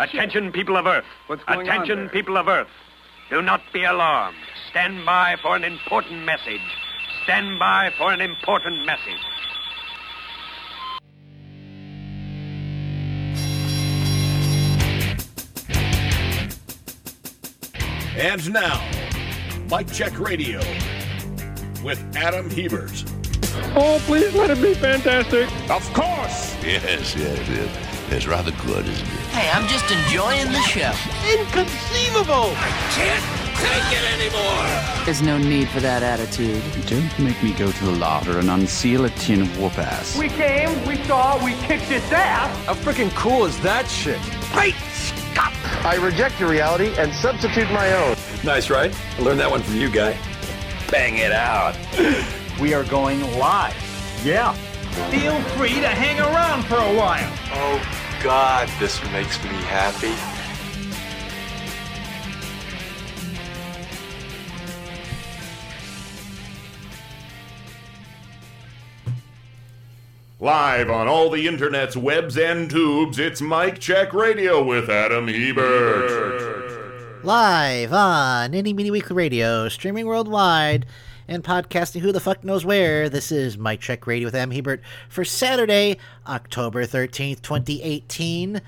[0.00, 1.04] Attention, people of Earth.
[1.26, 2.08] What's going on Attention, there?
[2.10, 2.68] people of Earth.
[3.30, 4.36] Do not be alarmed.
[4.70, 6.60] Stand by for an important message.
[7.24, 9.18] Stand by for an important message.
[18.16, 18.88] And now,
[19.68, 20.60] Mike Check Radio
[21.82, 23.04] with Adam Hebert.
[23.74, 25.48] Oh, please let it be fantastic.
[25.68, 26.54] Of course!
[26.62, 27.87] Yes, yes, yes.
[28.10, 29.20] It's rather good, isn't it?
[29.36, 30.92] Hey, I'm just enjoying the show.
[31.30, 32.54] Inconceivable!
[32.56, 33.24] I can't
[33.58, 35.04] take it anymore!
[35.04, 36.62] There's no need for that attitude.
[36.86, 40.16] Don't make me go to the larder and unseal a tin of whoop ass.
[40.16, 42.66] We came, we saw, we kicked its ass.
[42.66, 44.20] How freaking cool is that shit?
[44.52, 45.52] Great Scott!
[45.84, 48.16] I reject your reality and substitute my own.
[48.42, 48.92] Nice, right?
[49.18, 50.16] I learned that one from you, guy.
[50.90, 51.76] Bang it out.
[52.58, 53.76] We are going live.
[54.24, 54.56] Yeah.
[55.10, 57.32] Feel free to hang around for a while.
[57.52, 57.80] Oh
[58.22, 60.14] God, this makes me happy.
[70.40, 77.24] Live on all the internet's webs and tubes, it's Mike Check Radio with Adam Hebert.
[77.24, 80.86] Live on Any Mini Weekly Radio, streaming worldwide,
[81.28, 83.10] and podcasting who the fuck knows where.
[83.10, 84.50] This is Mike Check Radio with M.
[84.50, 88.62] Hebert for Saturday, October 13th, 2018.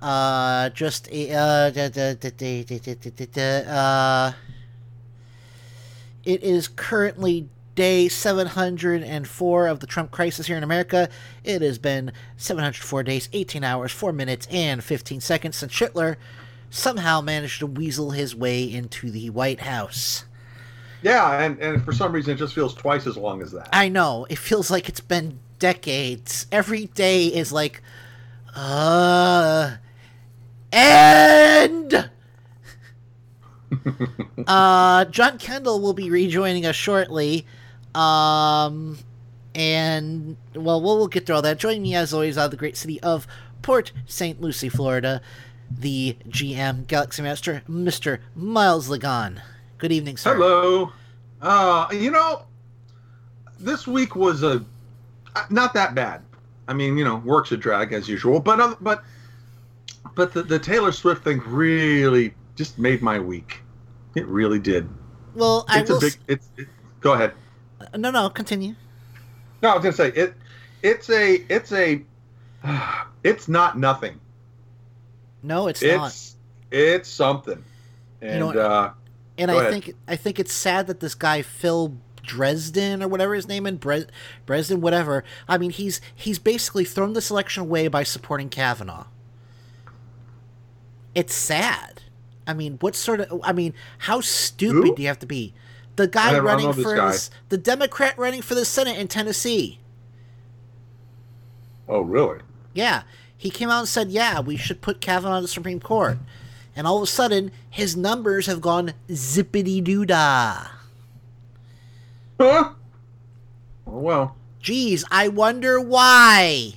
[0.00, 2.30] Uh, just a, da, da, da,
[6.24, 11.08] it is currently day 704 of the Trump crisis here in America.
[11.42, 16.18] It has been 704 days, 18 hours, 4 minutes, and 15 seconds since Hitler
[16.68, 20.26] somehow managed to weasel his way into the White House.
[21.02, 23.68] Yeah, and, and for some reason it just feels twice as long as that.
[23.72, 26.46] I know, it feels like it's been decades.
[26.50, 27.82] Every day is like,
[28.54, 29.76] uh,
[30.72, 32.10] and.
[34.46, 37.46] uh, John Kendall will be rejoining us shortly.
[37.94, 38.98] Um,
[39.54, 41.58] and, well, we'll, we'll get through all that.
[41.58, 43.26] Join me, as always, out of the great city of
[43.62, 44.40] Port St.
[44.40, 45.20] Lucie, Florida,
[45.70, 48.20] the GM Galaxy Master, Mr.
[48.34, 49.42] Miles Lagan.
[49.78, 50.34] Good evening, sir.
[50.34, 50.92] Hello.
[51.40, 52.42] Uh, you know,
[53.60, 54.64] this week was a
[55.36, 56.22] uh, not that bad.
[56.66, 59.04] I mean, you know, works a drag as usual, but uh, but
[60.16, 63.62] but the, the Taylor Swift thing really just made my week.
[64.16, 64.88] It really did.
[65.34, 65.98] Well, I It's will.
[65.98, 66.16] a big.
[66.26, 66.66] It's it,
[67.00, 67.32] go ahead.
[67.96, 68.74] no, no, continue.
[69.62, 70.34] No, I was gonna say it.
[70.82, 71.34] It's a.
[71.48, 72.02] It's a.
[73.24, 74.20] It's not nothing.
[75.42, 76.06] No, it's, not.
[76.06, 76.36] It's
[76.70, 77.62] it's something.
[78.22, 78.92] And know uh,
[79.38, 79.72] And Go I ahead.
[79.84, 83.76] think I think it's sad that this guy Phil Dresden or whatever his name is,
[83.76, 84.10] Bre-
[84.46, 85.24] Dresden, whatever.
[85.48, 89.06] I mean, he's he's basically thrown the selection away by supporting Kavanaugh.
[91.14, 92.02] It's sad.
[92.46, 93.40] I mean, what sort of?
[93.44, 94.94] I mean, how stupid Who?
[94.96, 95.54] do you have to be?
[95.96, 97.12] The guy running for guy.
[97.12, 99.78] this- the Democrat running for the Senate in Tennessee.
[101.88, 102.40] oh really?
[102.74, 103.02] Yeah,
[103.36, 106.18] he came out and said, "Yeah, we should put Kavanaugh on the Supreme Court,"
[106.78, 110.68] and all of a sudden, his numbers have gone zippity doo dah.
[112.40, 112.70] Huh?
[113.84, 114.36] Oh well.
[114.60, 116.74] Geez, I wonder why.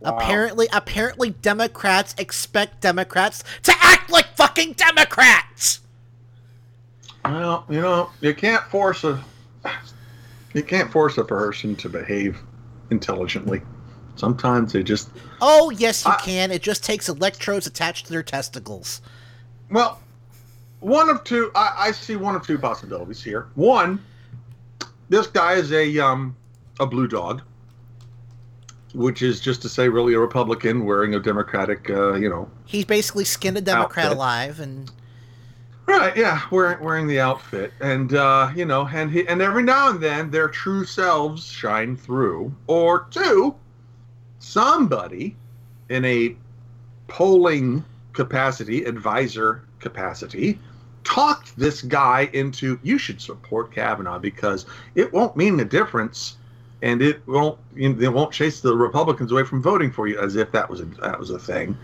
[0.00, 0.16] Wow.
[0.16, 5.80] Apparently, apparently, Democrats expect Democrats to act like fucking Democrats.
[7.22, 9.22] Well, you know, you can't force a
[10.54, 12.40] you can't force a person to behave
[12.90, 13.60] intelligently.
[14.16, 15.08] Sometimes they just
[15.40, 16.50] Oh, yes, you I- can.
[16.50, 19.00] It just takes electrodes attached to their testicles.
[19.70, 20.00] well,
[20.80, 21.50] one of two.
[21.54, 23.46] I, I see one of two possibilities here.
[23.54, 23.98] One,
[25.08, 26.36] this guy is a um
[26.78, 27.40] a blue dog,
[28.94, 32.84] which is just to say, really a Republican wearing a Democratic, uh, you know, He's
[32.84, 34.16] basically skinned a Democrat Outfit.
[34.16, 34.90] alive, and
[35.86, 39.90] Right, yeah, wearing wearing the outfit, and uh, you know, and he, and every now
[39.90, 42.54] and then their true selves shine through.
[42.68, 43.54] Or two,
[44.38, 45.36] somebody
[45.88, 46.36] in a
[47.08, 50.58] polling capacity, advisor capacity,
[51.04, 56.36] talked this guy into you should support Kavanaugh because it won't mean a difference,
[56.82, 60.50] and it won't it won't chase the Republicans away from voting for you as if
[60.52, 61.76] that was a, that was a thing.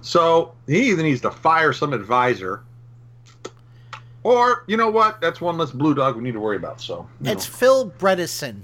[0.00, 2.62] So he either needs to fire some advisor
[4.24, 5.20] or, you know what?
[5.20, 6.80] That's one less blue dog we need to worry about.
[6.80, 7.56] So, it's know.
[7.56, 8.62] Phil Bredesen.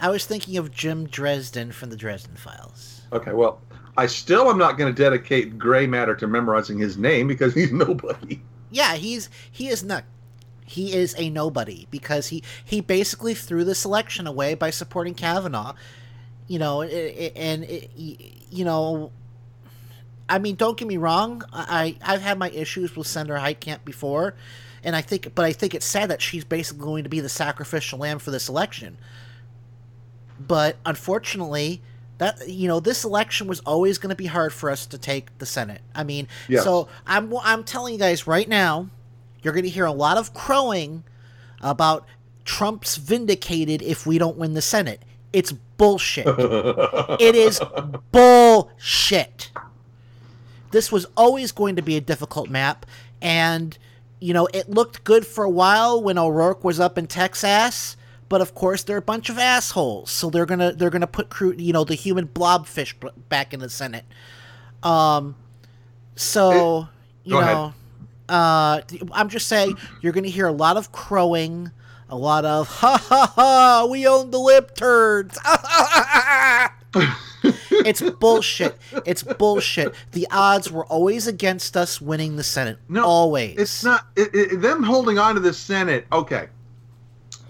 [0.00, 3.02] I was thinking of Jim Dresden from the Dresden Files.
[3.12, 3.32] okay.
[3.32, 3.60] Well,
[3.96, 7.72] I still am not going to dedicate gray matter to memorizing his name because he's
[7.86, 8.40] nobody.
[8.70, 10.04] Yeah, he's he is not.
[10.66, 15.74] He is a nobody because he he basically threw the selection away by supporting Kavanaugh.
[16.48, 19.12] You know, and you know,
[20.28, 21.42] I mean, don't get me wrong.
[21.52, 24.34] I I've had my issues with Senator Heitkamp before,
[24.82, 27.28] and I think, but I think it's sad that she's basically going to be the
[27.28, 28.98] sacrificial lamb for this election.
[30.46, 31.80] But unfortunately,
[32.18, 35.36] that you know, this election was always going to be hard for us to take
[35.38, 35.80] the Senate.
[35.94, 36.28] I mean,
[36.62, 38.88] so I'm I'm telling you guys right now,
[39.42, 41.04] you're going to hear a lot of crowing
[41.60, 42.06] about
[42.44, 45.02] Trump's vindicated if we don't win the Senate.
[45.32, 46.26] It's bullshit.
[46.28, 47.60] it is
[48.12, 49.50] bullshit.
[50.70, 52.86] This was always going to be a difficult map,
[53.20, 53.76] and
[54.20, 57.96] you know it looked good for a while when O'Rourke was up in Texas.
[58.28, 61.60] But of course, they're a bunch of assholes, so they're gonna they're gonna put Cruz,
[61.60, 62.94] you know, the human blobfish
[63.28, 64.04] back in the Senate.
[64.82, 65.36] Um,
[66.16, 66.88] so
[67.24, 67.54] you ahead.
[67.54, 67.74] know,
[68.28, 68.80] uh,
[69.12, 71.70] I'm just saying you're gonna hear a lot of crowing,
[72.08, 75.38] a lot of ha ha ha, we own the lip turds.
[77.70, 78.76] it's bullshit.
[79.04, 79.94] It's bullshit.
[80.12, 82.78] The odds were always against us winning the Senate.
[82.88, 83.58] No, always.
[83.58, 86.06] It's not it, it, them holding on to the Senate.
[86.12, 86.48] Okay,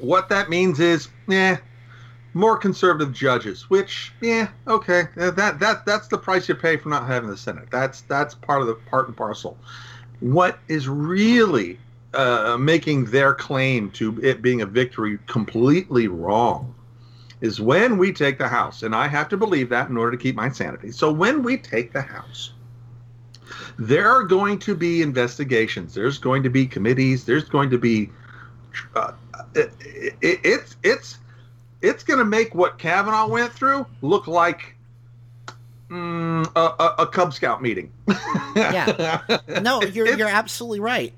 [0.04, 1.58] what that means is, yeah,
[2.34, 3.70] more conservative judges.
[3.70, 7.36] Which, yeah, okay, uh, that that that's the price you pay for not having the
[7.36, 7.68] Senate.
[7.70, 9.56] That's that's part of the part and parcel.
[10.20, 11.78] What is really
[12.14, 16.74] uh, making their claim to it being a victory completely wrong
[17.40, 20.22] is when we take the House, and I have to believe that in order to
[20.22, 20.92] keep my sanity.
[20.92, 22.52] So when we take the House,
[23.78, 25.94] there are going to be investigations.
[25.94, 27.24] There's going to be committees.
[27.24, 28.10] There's going to be
[28.94, 29.12] uh,
[29.54, 29.72] it,
[30.20, 31.18] it, it's it's
[31.82, 34.74] it's going to make what Kavanaugh went through look like
[35.88, 37.92] mm, a, a, a Cub Scout meeting.
[38.56, 39.20] yeah.
[39.62, 41.12] No, you're you're absolutely right.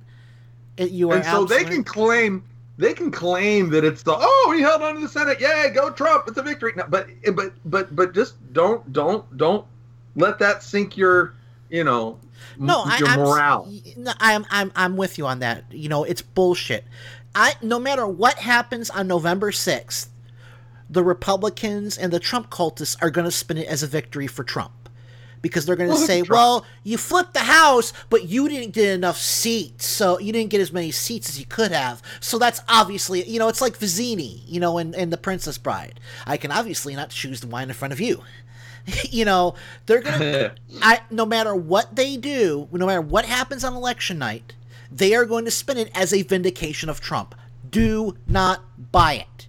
[0.76, 2.44] It- you are and so they can claim
[2.78, 5.90] they can claim that it's the oh he held on to the Senate yay go
[5.90, 9.64] Trump it's a victory no, but but but but just don't don't don't
[10.16, 11.34] let that sink your
[11.70, 12.18] you know
[12.58, 13.72] no, your I'm, morale.
[13.96, 15.64] No, I'm I'm I'm with you on that.
[15.70, 16.84] You know, it's bullshit.
[17.36, 20.10] I no matter what happens on November sixth,
[20.88, 24.42] the Republicans and the Trump cultists are going to spin it as a victory for
[24.42, 24.72] Trump.
[25.42, 28.88] Because they're going to say, Trump- well, you flipped the House, but you didn't get
[28.88, 29.86] enough seats.
[29.86, 32.02] So you didn't get as many seats as you could have.
[32.20, 36.00] So that's obviously, you know, it's like Vizzini, you know, in, in The Princess Bride.
[36.26, 38.22] I can obviously not choose the wine in front of you.
[39.10, 39.54] you know,
[39.84, 44.18] they're going to, I no matter what they do, no matter what happens on election
[44.18, 44.54] night,
[44.96, 47.34] they are going to spin it as a vindication of Trump.
[47.68, 48.62] Do not
[48.92, 49.48] buy it.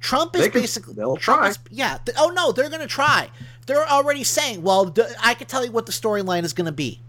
[0.00, 1.48] Trump is can- basically they'll Trump try.
[1.50, 1.98] is- yeah.
[2.04, 3.30] th- oh no, they're going to try.
[3.66, 6.72] They're already saying, well, d- I can tell you what the storyline is going to
[6.72, 7.00] be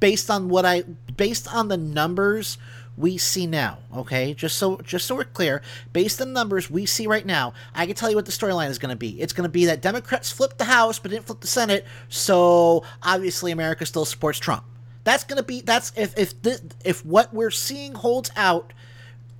[0.00, 0.82] based on what I
[1.16, 2.58] based on the numbers
[2.96, 4.34] we see now, okay?
[4.34, 7.86] Just so just so we're clear, based on the numbers we see right now, I
[7.86, 9.20] can tell you what the storyline is going to be.
[9.20, 12.84] It's going to be that Democrats flipped the House but didn't flip the Senate, so
[13.02, 14.64] obviously America still supports Trump.
[15.04, 16.34] That's going to be that's if if
[16.84, 18.72] if what we're seeing holds out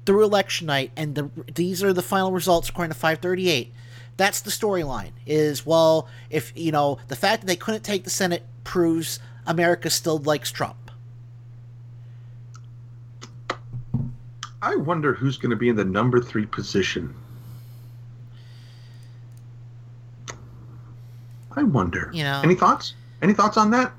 [0.06, 3.72] through election night and the these are the final results according to 538
[4.18, 8.10] that's the storyline is well if you know the fact that they couldn't take the
[8.10, 10.76] senate proves america still likes trump
[14.60, 17.14] I wonder who's going to be in the number three position.
[21.54, 22.10] I wonder.
[22.14, 22.94] You know- Any thoughts?
[23.20, 23.92] Any thoughts on that?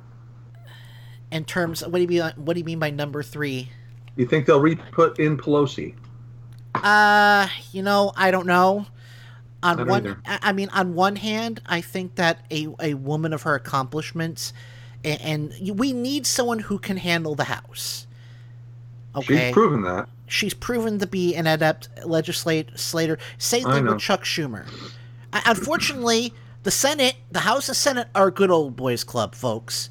[1.35, 3.69] In terms what do you mean what do you mean by number three
[4.15, 5.93] You think they'll re put in Pelosi?
[6.75, 8.85] uh you know i don't know
[9.63, 10.19] on don't one either.
[10.25, 14.51] I mean on one hand i think that a, a woman of her accomplishments
[15.03, 18.07] and, and we need someone who can handle the house
[19.15, 20.09] okay She's proven that.
[20.27, 23.17] she's proven to be an adept legislator.
[23.37, 24.65] Same thing with Chuck Schumer.
[25.45, 29.89] Unfortunately, the Senate, the House and Senate, are good old boys club, folks.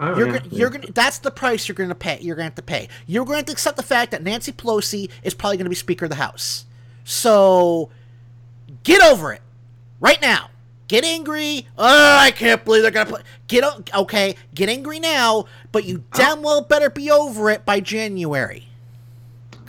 [0.00, 0.92] You're gonna, you're gonna.
[0.92, 2.18] That's the price you're gonna pay.
[2.20, 2.88] You're gonna have to pay.
[3.06, 5.74] You're going to have to accept the fact that Nancy Pelosi is probably gonna be
[5.74, 6.66] Speaker of the House.
[7.04, 7.90] So,
[8.84, 9.42] get over it
[9.98, 10.50] right now.
[10.86, 11.66] Get angry.
[11.76, 13.22] Oh, I can't believe they're gonna put.
[13.48, 14.36] Get okay.
[14.54, 18.68] Get angry now, but you damn well better be over it by January.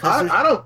[0.03, 0.63] I, I don't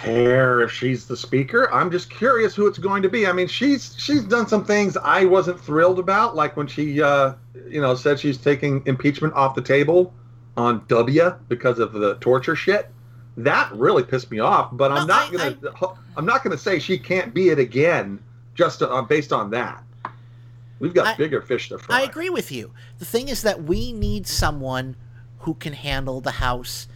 [0.00, 1.72] care if she's the speaker.
[1.72, 3.26] I'm just curious who it's going to be.
[3.26, 7.34] I mean, she's she's done some things I wasn't thrilled about, like when she, uh,
[7.68, 10.12] you know, said she's taking impeachment off the table
[10.56, 12.90] on W because of the torture shit.
[13.36, 14.68] That really pissed me off.
[14.72, 18.20] But I'm No, not I- gonna I'm not gonna say she can't be it again
[18.54, 19.82] just uh, based on that.
[20.78, 22.00] We've got I- bigger fish to fry.
[22.00, 22.72] I agree with you.
[22.98, 24.96] The thing is that we need someone
[25.38, 26.86] who can handle the House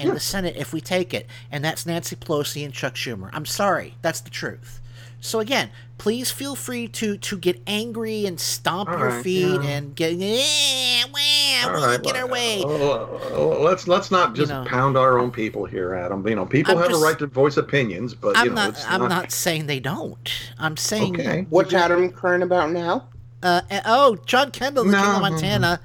[0.00, 3.30] and the Senate if we take it, and that's Nancy Pelosi and Chuck Schumer.
[3.32, 4.80] I'm sorry, that's the truth.
[5.22, 9.60] So again, please feel free to to get angry and stomp All your right, feet
[9.62, 9.68] yeah.
[9.68, 12.62] and get eh, wah, All we'll right, get our way.
[12.64, 14.64] uh, let's let's not just know.
[14.66, 16.26] pound our own people here, Adam.
[16.26, 18.68] You know, people I'm have just- a right to voice opinions, but I'm know, not.
[18.70, 20.30] it's I'm not saying they don't.
[20.58, 21.20] I'm saying.
[21.20, 21.46] Okay.
[21.50, 23.08] What's Adam crying about now?
[23.42, 25.00] Uh, uh, oh, John Kendall, the No.
[25.02, 25.80] King of Montana.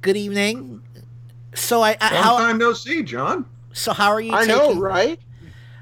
[0.00, 0.80] Good evening.
[1.54, 3.44] So I, I Long how time no see, John.
[3.72, 4.32] so how are you?
[4.32, 5.18] I taking, know, right?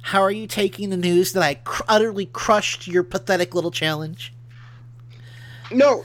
[0.02, 4.32] How are you taking the news that I cr- utterly crushed your pathetic little challenge?
[5.72, 6.04] No,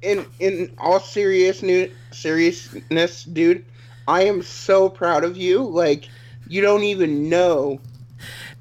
[0.00, 3.64] in in all serious new seriousness, dude,
[4.08, 5.62] I am so proud of you.
[5.62, 6.08] Like
[6.48, 7.80] you don't even know.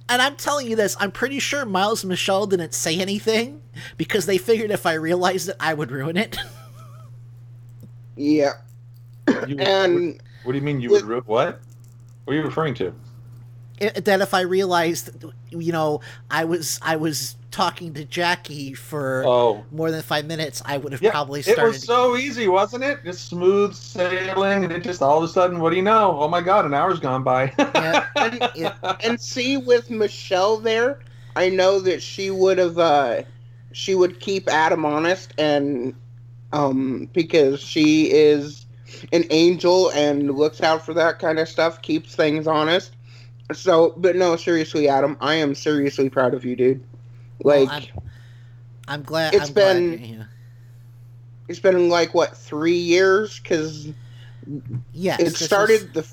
[0.10, 3.62] And I'm telling you this, I'm pretty sure Miles and Michelle didn't say anything
[3.96, 6.38] because they figured if I realized it, I would ruin it.
[8.18, 8.52] Yeah,
[9.48, 11.60] You, and what do you mean you would ru- what?
[12.26, 12.94] What are you referring to?
[13.80, 15.10] It- that if I realized,
[15.50, 19.66] you know, I was I was talking to Jackie for Oh.
[19.72, 21.64] more than five minutes, I would have Yeah, probably it started.
[21.68, 23.04] was so easy, wasn't it?
[23.04, 26.16] Just smooth sailing, and it just all of a sudden, what do you know?
[26.20, 27.52] Oh my God, an hour's gone by.
[28.16, 31.00] and, and see with Michelle there,
[31.36, 33.24] I know that she would have uh
[33.74, 35.96] she would keep Adam honest and
[36.54, 38.66] um because she is
[39.12, 42.96] an angel and looks out for that kind of stuff, keeps things honest.
[43.54, 46.84] So, but no, seriously, Adam, I am seriously proud of you, dude.
[47.44, 47.84] Like I'm,
[48.88, 49.34] I'm glad.
[49.34, 50.24] it's I'm been glad, yeah.
[51.48, 53.90] it's been like what three years because
[54.94, 56.08] Yes, it started the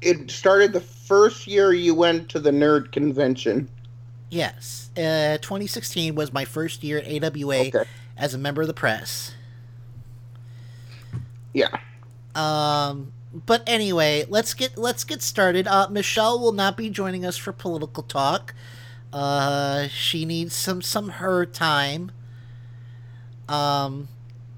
[0.00, 3.68] it started the first year you went to the nerd convention.
[4.30, 7.84] Yes, uh, 2016 was my first year at AWA
[8.16, 9.34] as a member of the press.
[11.52, 11.76] Yeah.
[12.34, 15.66] Um, but anyway, let's get let's get started.
[15.66, 18.54] Uh, Michelle will not be joining us for political talk.
[19.12, 22.12] Uh, she needs some some her time.
[23.48, 24.08] Um,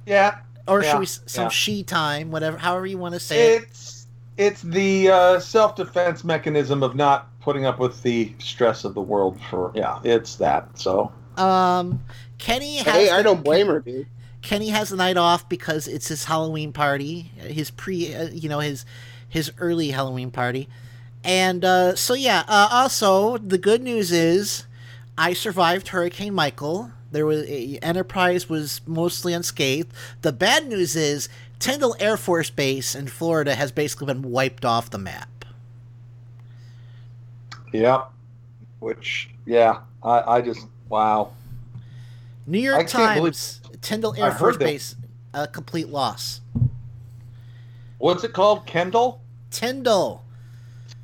[0.06, 0.38] yeah.
[0.68, 1.48] or yeah, should we some yeah.
[1.48, 3.62] she time, whatever, however you want to say it.
[3.62, 4.06] It's
[4.36, 9.00] it's the uh, self defense mechanism of not putting up with the stress of the
[9.00, 9.40] world.
[9.50, 10.78] For yeah, it's that.
[10.78, 12.02] So Um,
[12.38, 12.86] Kenny has.
[12.86, 14.06] Hey, I don't blame her, dude.
[14.42, 18.58] Kenny has the night off because it's his Halloween party, his pre, uh, you know,
[18.60, 18.84] his
[19.28, 20.68] his early Halloween party,
[21.24, 22.44] and uh, so yeah.
[22.48, 24.66] Uh, also, the good news is,
[25.16, 26.90] I survived Hurricane Michael.
[27.12, 27.44] There was
[27.82, 29.92] Enterprise was mostly unscathed.
[30.22, 34.90] The bad news is Tyndall Air Force Base in Florida has basically been wiped off
[34.90, 35.28] the map.
[37.72, 38.04] yeah,
[38.80, 41.32] which yeah, I I just wow.
[42.46, 44.56] New York can't believe- Times, Tyndall Air heard Force.
[44.56, 44.96] Base,
[45.34, 46.40] a complete loss.
[47.98, 48.64] What's it called?
[48.66, 49.20] Kendall.
[49.50, 50.24] Tyndall,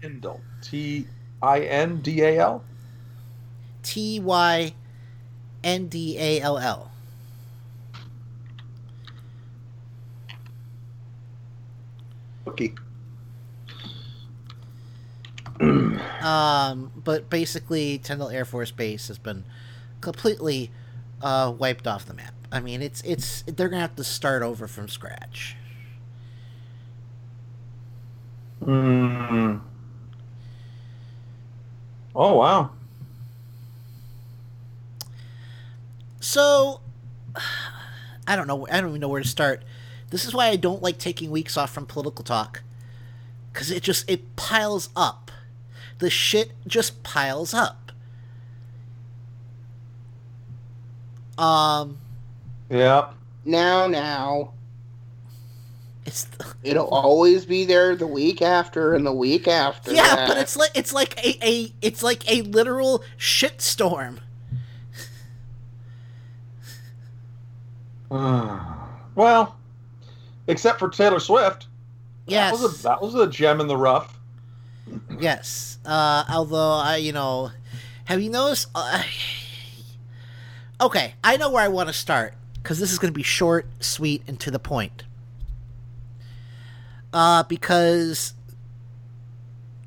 [0.00, 0.40] Tyndall.
[0.62, 1.06] T
[1.42, 2.64] I N D A L.
[3.82, 4.72] T Y
[5.62, 6.90] N D A L L.
[12.46, 12.72] Okay.
[16.22, 19.44] Um, but basically, Tyndall Air Force Base has been
[20.00, 20.70] completely
[21.20, 22.32] uh, wiped off the map.
[22.50, 25.56] I mean, it's it's they're gonna have to start over from scratch.
[28.64, 29.58] Hmm.
[32.14, 32.70] Oh wow.
[36.20, 36.80] So,
[38.26, 38.66] I don't know.
[38.70, 39.62] I don't even know where to start.
[40.10, 42.62] This is why I don't like taking weeks off from political talk,
[43.52, 45.30] because it just it piles up.
[45.98, 47.92] The shit just piles up.
[51.36, 51.98] Um,
[52.70, 53.10] Yeah.
[53.44, 54.52] Now, now.
[56.04, 56.26] It's
[56.62, 59.92] It'll always be there the week after and the week after.
[59.92, 60.28] yeah, that.
[60.28, 64.20] but it's like it's like a, a it's like a literal shitstorm.
[69.14, 69.56] well,
[70.46, 71.66] except for Taylor Swift.
[72.26, 72.52] Yes.
[72.52, 74.18] That was a, that was a gem in the rough.
[75.20, 75.78] Yes.
[75.84, 77.50] Uh, although I, you know,
[78.06, 78.68] have you noticed?
[78.74, 79.02] Uh,
[80.80, 82.32] okay, I know where I want to start
[82.68, 85.04] because this is going to be short, sweet, and to the point.
[87.14, 88.34] Uh, because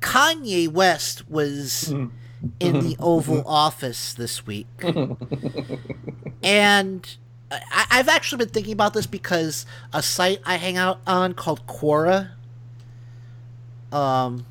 [0.00, 4.66] Kanye West was in the Oval Office this week,
[6.42, 7.16] and
[7.52, 11.68] I, I've actually been thinking about this because a site I hang out on called
[11.68, 12.30] Quora.
[13.92, 14.44] Um,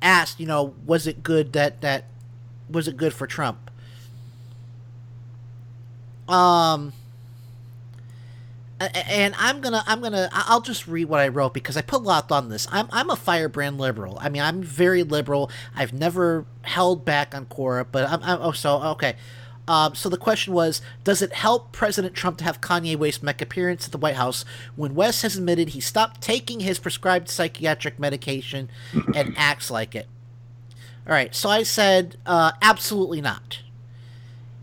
[0.00, 2.04] asked, you know, was it good that that
[2.70, 3.72] was it good for Trump?
[6.28, 6.92] Um
[8.80, 12.04] and I'm gonna I'm gonna I'll just read what I wrote because I put a
[12.04, 12.66] lot on this.
[12.70, 14.18] I'm I'm a firebrand liberal.
[14.20, 15.50] I mean I'm very liberal.
[15.74, 19.16] I've never held back on Quora, but I'm, I'm oh so okay.
[19.66, 23.40] Um, so the question was, does it help President Trump to have Kanye West make
[23.40, 24.44] appearance at the White House
[24.76, 28.68] when West has admitted he stopped taking his prescribed psychiatric medication
[29.14, 30.06] and acts like it?
[31.06, 33.60] All right, so I said uh, absolutely not,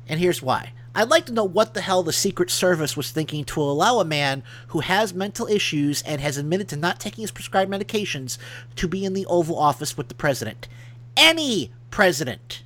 [0.08, 0.72] and here's why.
[0.94, 4.06] I'd like to know what the hell the Secret Service was thinking to allow a
[4.06, 8.38] man who has mental issues and has admitted to not taking his prescribed medications
[8.76, 10.68] to be in the Oval Office with the president.
[11.16, 12.64] Any president.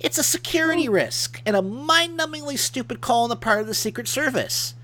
[0.00, 0.94] It's a security hmm.
[0.94, 4.74] risk and a mind numbingly stupid call on the part of the Secret Service.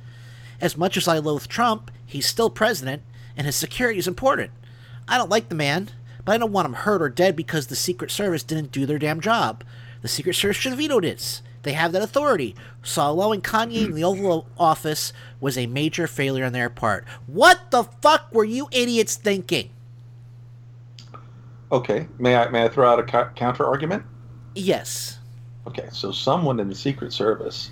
[0.60, 3.02] As much as I loathe Trump, he's still president,
[3.34, 4.50] and his security is important.
[5.08, 5.90] I don't like the man,
[6.26, 8.98] but I don't want him hurt or dead because the Secret Service didn't do their
[8.98, 9.64] damn job.
[10.02, 11.40] The Secret Service should have vetoed it.
[11.62, 12.54] They have that authority.
[12.82, 17.04] So allowing Kanye in the Oval Office was a major failure on their part.
[17.26, 19.70] What the fuck were you idiots thinking?
[21.72, 24.02] Okay, may I may I throw out a co- counter argument?
[24.54, 25.18] Yes.
[25.66, 27.70] Okay, so someone in the Secret Service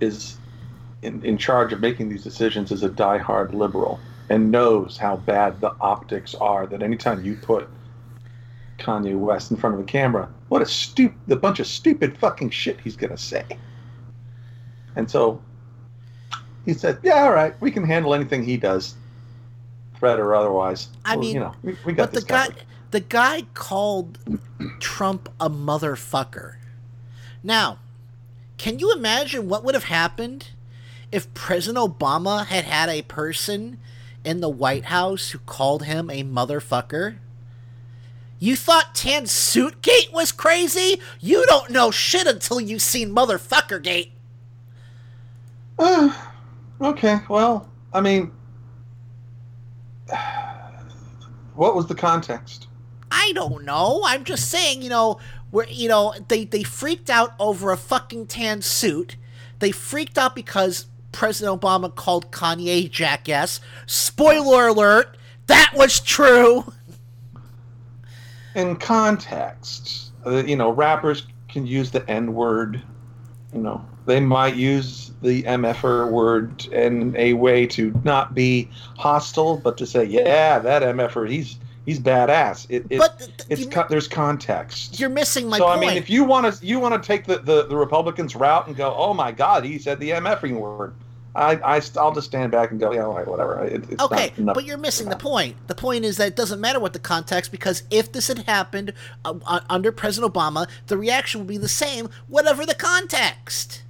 [0.00, 0.38] is
[1.02, 5.60] in, in charge of making these decisions is a diehard liberal and knows how bad
[5.60, 6.66] the optics are.
[6.66, 7.68] That anytime you put
[8.82, 12.50] Kanye West in front of a camera, what a stupid, the bunch of stupid fucking
[12.50, 13.44] shit he's gonna say.
[14.96, 15.40] And so
[16.64, 18.94] he said, "Yeah, all right, we can handle anything he does,
[19.96, 22.64] threat or otherwise." I Well, mean, you know, we, we got but the guy, covered.
[22.90, 24.18] the guy called
[24.80, 26.56] Trump a motherfucker.
[27.42, 27.78] Now,
[28.58, 30.50] can you imagine what would have happened
[31.10, 33.78] if President Obama had had a person
[34.24, 37.16] in the White House who called him a motherfucker?
[38.42, 41.00] You thought Tan Suitgate was crazy?
[41.20, 44.10] You don't know shit until you've seen Motherfucker Gate.
[45.78, 46.12] Uh,
[46.80, 48.32] okay, well, I mean,
[51.54, 52.66] what was the context?
[53.12, 54.02] I don't know.
[54.04, 55.20] I'm just saying, you know,
[55.52, 59.14] where you know they they freaked out over a fucking tan suit.
[59.60, 63.60] They freaked out because President Obama called Kanye jackass.
[63.86, 66.72] Spoiler alert, that was true.
[68.54, 72.80] In context, uh, you know, rappers can use the N word.
[73.52, 79.58] You know, they might use the MFR word in a way to not be hostile,
[79.58, 82.66] but to say, yeah, that MFR, he's he's badass.
[82.68, 84.98] It, it But th- it's co- there's context.
[84.98, 85.78] You're missing my so point.
[85.78, 88.66] I mean, if you want to you want to take the, the the Republicans route
[88.66, 90.94] and go, oh my God, he said the MFing word.
[91.34, 93.64] I, I will just stand back and go, yeah, all right, whatever.
[93.64, 95.56] It, it's Okay, but you're missing the point.
[95.66, 98.92] The point is that it doesn't matter what the context because if this had happened
[99.24, 103.82] uh, uh, under President Obama, the reaction would be the same, whatever the context.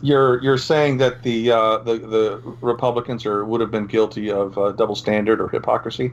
[0.00, 4.56] You're you're saying that the uh, the the Republicans are would have been guilty of
[4.56, 6.12] uh, double standard or hypocrisy.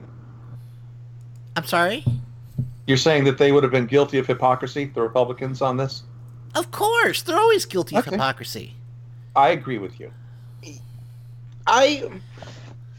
[1.55, 2.03] I'm sorry.
[2.87, 6.01] You're saying that they would have been guilty of hypocrisy, the Republicans, on this.
[6.55, 8.73] Of course, they're always guilty of hypocrisy.
[9.35, 10.11] I agree with you.
[11.67, 12.09] I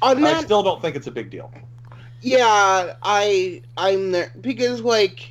[0.02, 1.50] on I still don't think it's a big deal.
[2.20, 5.30] Yeah, I I'm there because like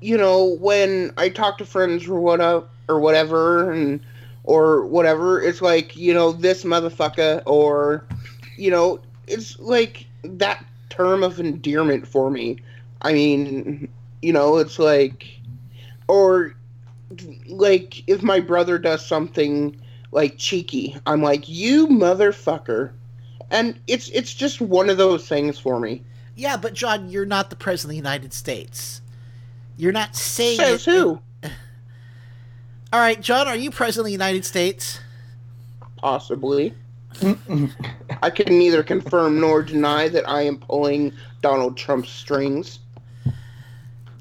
[0.00, 4.00] you know when I talk to friends or what or whatever and
[4.44, 8.04] or whatever, it's like you know this motherfucker or
[8.56, 12.58] you know it's like that term of endearment for me.
[13.02, 13.88] I mean,
[14.22, 15.26] you know, it's like
[16.08, 16.54] or
[17.46, 19.80] like if my brother does something
[20.16, 22.90] like cheeky, I'm like you motherfucker.
[23.50, 26.02] And it's it's just one of those things for me.
[26.34, 29.02] Yeah, but John, you're not the president of the United States.
[29.76, 31.20] You're not saying Says it- who?
[32.92, 35.00] All right, John, are you president of the United States?
[35.98, 36.74] Possibly.
[38.22, 42.80] I can neither confirm nor deny that I am pulling Donald Trump's strings.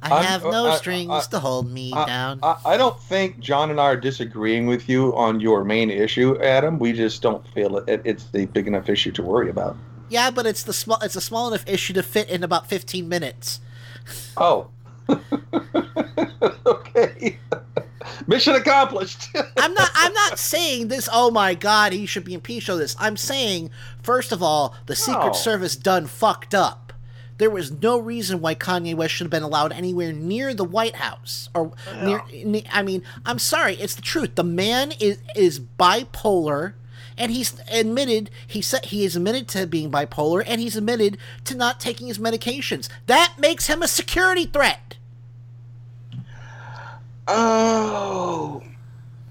[0.06, 2.40] I I'm- have no uh, I- strings I- to hold me I- down.
[2.44, 6.38] I, I don't think John and I are disagreeing with you on your main issue,
[6.42, 6.80] Adam.
[6.80, 9.76] We just don't feel it, it's a big enough issue to worry about.
[10.10, 11.00] yeah, but it's the small.
[11.02, 13.60] It's a small enough issue to fit in about 15 minutes.
[14.38, 14.68] Oh.
[16.66, 17.38] okay.
[18.28, 19.30] Mission accomplished.
[19.58, 19.90] I'm not.
[19.96, 21.10] I'm not saying this.
[21.12, 22.96] Oh my God, he should be impeached of this.
[23.00, 23.72] I'm saying,
[24.04, 25.34] first of all, the Secret No.
[25.34, 26.85] Service done fucked up.
[27.38, 30.96] There was no reason why Kanye West should have been allowed anywhere near the White
[30.96, 32.22] House or near.
[32.32, 34.36] ne- I mean, I'm sorry, it's the truth.
[34.36, 36.74] The man is is bipolar,
[37.18, 41.56] and he's admitted he said he is admitted to being bipolar, and he's admitted to
[41.56, 42.88] not taking his medications.
[43.08, 44.96] That makes him a security threat.
[47.28, 48.64] Oh.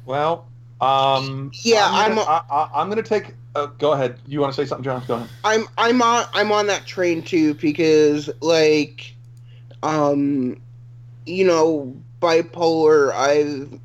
[0.05, 0.47] Well,
[0.85, 2.15] Um, Yeah, I'm.
[2.15, 3.35] Gonna, I'm- I, I, I'm going to take.
[3.55, 4.19] Uh, go ahead.
[4.27, 5.03] You want to say something, John?
[5.07, 5.29] Go ahead.
[5.45, 9.15] I'm I'm on I'm on that train too because like
[9.85, 10.61] um
[11.25, 13.79] you know bipolar I've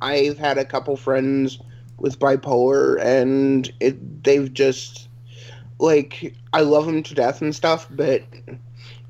[0.00, 1.58] I've had a couple friends
[1.98, 5.08] with bipolar and it they've just
[5.78, 8.22] like I love them to death and stuff but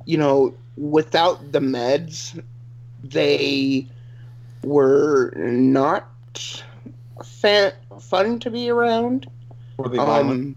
[0.07, 2.43] you know without the meds
[3.05, 3.87] they
[4.65, 6.09] were not
[7.23, 9.27] fa- fun to be around
[9.79, 10.31] violent?
[10.31, 10.57] um,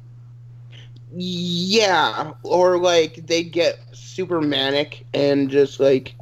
[1.13, 6.15] yeah, or like they get super manic and just like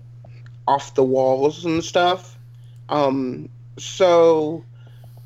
[0.68, 2.38] off the walls and stuff.
[2.90, 4.64] Um, so,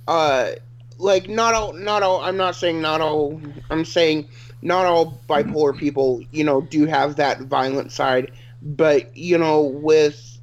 [0.07, 0.51] uh,
[0.97, 2.21] like not all, not all.
[2.21, 3.41] I'm not saying not all.
[3.69, 4.27] I'm saying
[4.61, 8.31] not all bipolar people, you know, do have that violent side.
[8.61, 10.37] But you know, with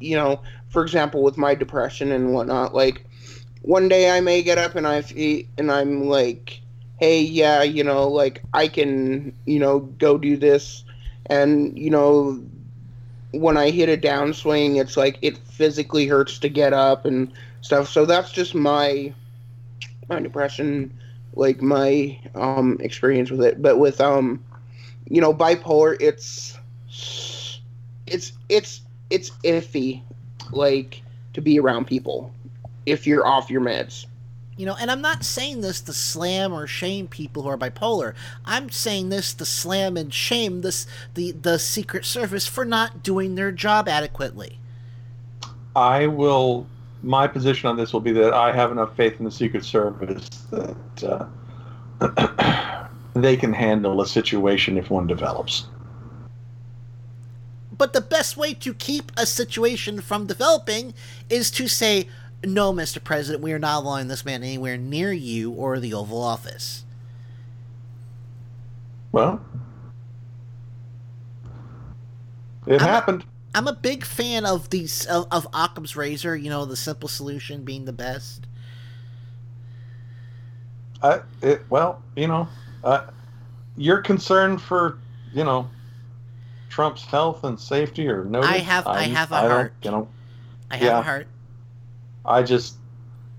[0.00, 3.06] you know, for example, with my depression and whatnot, like
[3.62, 5.04] one day I may get up and I
[5.58, 6.62] and I'm like
[7.02, 10.84] hey, yeah, you know, like I can, you know, go do this.
[11.26, 12.40] And, you know,
[13.32, 17.88] when I hit a downswing, it's like it physically hurts to get up and stuff.
[17.88, 19.12] So that's just my
[20.08, 20.96] my depression,
[21.34, 23.60] like my um experience with it.
[23.60, 24.44] But with um,
[25.08, 26.56] you know, bipolar, it's
[28.06, 30.02] it's it's it's iffy,
[30.52, 31.02] like
[31.34, 32.32] to be around people
[32.86, 34.06] if you're off your meds.
[34.56, 38.14] You know, and I'm not saying this to slam or shame people who are bipolar.
[38.44, 43.34] I'm saying this to slam and shame this the the Secret Service for not doing
[43.34, 44.58] their job adequately.
[45.74, 46.66] I will.
[47.02, 50.28] My position on this will be that I have enough faith in the Secret Service
[50.50, 51.28] that
[52.00, 55.66] uh, they can handle a situation if one develops.
[57.76, 60.94] But the best way to keep a situation from developing
[61.28, 62.08] is to say,
[62.44, 63.02] no, Mr.
[63.02, 66.84] President, we are not allowing this man anywhere near you or the Oval Office.
[69.12, 69.40] Well,
[72.66, 73.22] it I'm happened.
[73.54, 76.34] A, I'm a big fan of these of, of Occam's razor.
[76.36, 78.46] You know, the simple solution being the best.
[81.02, 82.48] I, it, well, you know,
[82.84, 83.06] uh,
[83.76, 84.98] you're concerned for,
[85.34, 85.68] you know,
[86.70, 88.40] Trump's health and safety or no.
[88.40, 89.74] I have- I have a I heart.
[89.82, 90.08] You know,
[90.70, 90.98] I have Yeah.
[91.00, 91.26] a heart.
[92.24, 92.76] I just,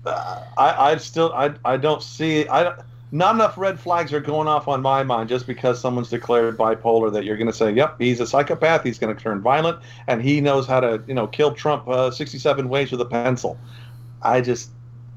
[0.06, 2.76] uh, I, I still, I, I don't see, I,
[3.12, 7.12] not enough red flags are going off on my mind just because someone's declared bipolar
[7.12, 10.20] that you're going to say, yep, he's a psychopath, he's going to turn violent, and
[10.20, 13.58] he knows how to, you know, kill Trump uh, 67 ways with a pencil.
[14.20, 14.70] I just,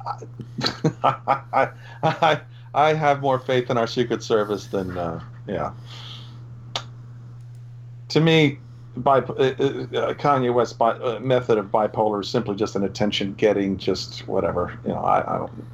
[0.06, 0.19] I,
[1.53, 1.69] I,
[2.03, 2.41] I,
[2.73, 5.73] I have more faith in our Secret Service than, uh, yeah.
[8.10, 8.60] To me,
[8.97, 13.77] bi- uh, uh, Kanye West's bi- uh, method of bipolar is simply just an attention-getting,
[13.77, 14.77] just whatever.
[14.83, 15.65] You know, I, I don't.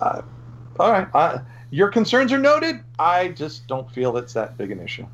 [0.00, 0.22] I,
[0.78, 2.80] all right, I, your concerns are noted.
[2.98, 5.06] I just don't feel it's that big an issue.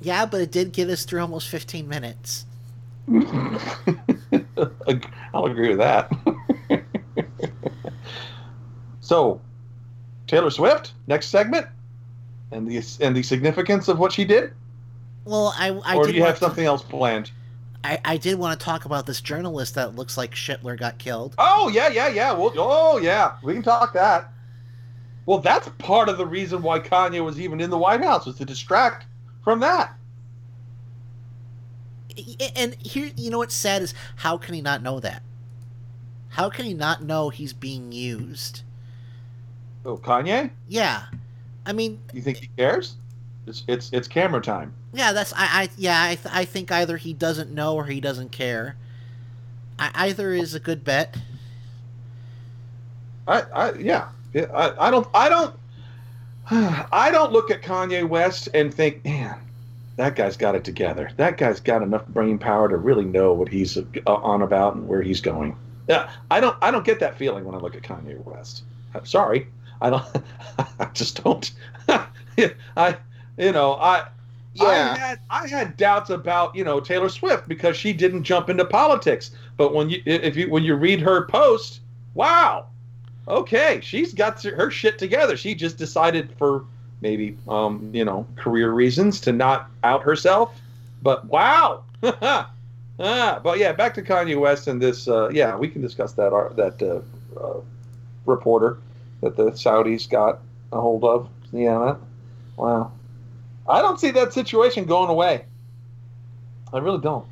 [0.00, 2.46] Yeah, but it did get us through almost 15 minutes.
[5.34, 6.12] I'll agree with that.
[9.00, 9.40] so,
[10.26, 11.66] Taylor Swift, next segment,
[12.52, 14.52] and the and the significance of what she did,
[15.24, 17.30] Well, I, I or did do you have something else planned?
[17.84, 21.34] I, I did want to talk about this journalist that looks like Schittler got killed.
[21.38, 22.32] Oh yeah, yeah, yeah.
[22.32, 24.32] Well, oh yeah, we can talk that.
[25.26, 28.36] Well, that's part of the reason why Kanye was even in the White House was
[28.36, 29.06] to distract
[29.42, 29.96] from that.
[32.54, 35.22] And here, you know what's sad is how can he not know that?
[36.30, 38.62] How can he not know he's being used?
[39.84, 40.50] Oh, Kanye?
[40.68, 41.04] Yeah,
[41.66, 42.94] I mean, You think he cares?
[43.46, 44.72] It's it's it's camera time.
[44.92, 48.00] yeah, that's I, I yeah, I, th- I think either he doesn't know or he
[48.00, 48.76] doesn't care.
[49.78, 51.16] I, either is a good bet.
[53.28, 54.08] I, I yeah.
[54.32, 55.54] Yeah, I, I don't I don't
[56.50, 59.38] I don't look at Kanye West and think, man,
[59.96, 61.10] that guy's got it together.
[61.16, 64.86] That guy's got enough brain power to really know what he's uh, on about and
[64.88, 65.56] where he's going.
[65.88, 68.64] Yeah, I don't I don't get that feeling when I look at Kanye West.
[68.94, 69.46] I'm sorry,
[69.80, 70.04] I don't.
[70.78, 71.50] I just don't.
[72.76, 72.96] I
[73.36, 74.08] you know I.
[74.58, 74.96] I Yeah.
[74.96, 79.30] had I had doubts about you know Taylor Swift because she didn't jump into politics.
[79.58, 81.80] But when you if you when you read her post,
[82.14, 82.66] wow,
[83.28, 85.36] okay, she's got her shit together.
[85.36, 86.64] She just decided for
[87.02, 90.58] maybe um, you know career reasons to not out herself.
[91.02, 92.50] But wow, ah,
[92.98, 95.06] but yeah, back to Kanye West and this.
[95.06, 97.60] Uh, yeah, we can discuss that ar- that uh, uh,
[98.24, 98.78] reporter
[99.22, 100.40] that the Saudis got
[100.72, 101.28] a hold of.
[101.52, 101.98] Yeah, that,
[102.56, 102.92] wow.
[103.68, 105.44] I don't see that situation going away.
[106.72, 107.26] I really don't.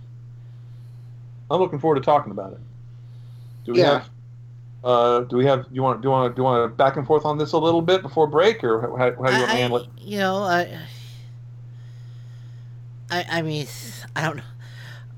[1.51, 2.61] I'm looking forward to talking about it.
[3.65, 3.99] Do we Yeah.
[3.99, 4.09] have?
[4.83, 5.69] Uh, do we have?
[5.69, 6.03] Do you want?
[6.03, 6.37] Do you want?
[6.37, 8.83] Do you want to back and forth on this a little bit before break, or
[8.83, 9.89] how, how do you want to handle it?
[9.99, 10.79] You know, I,
[13.11, 13.67] I, I mean,
[14.15, 14.43] I don't know.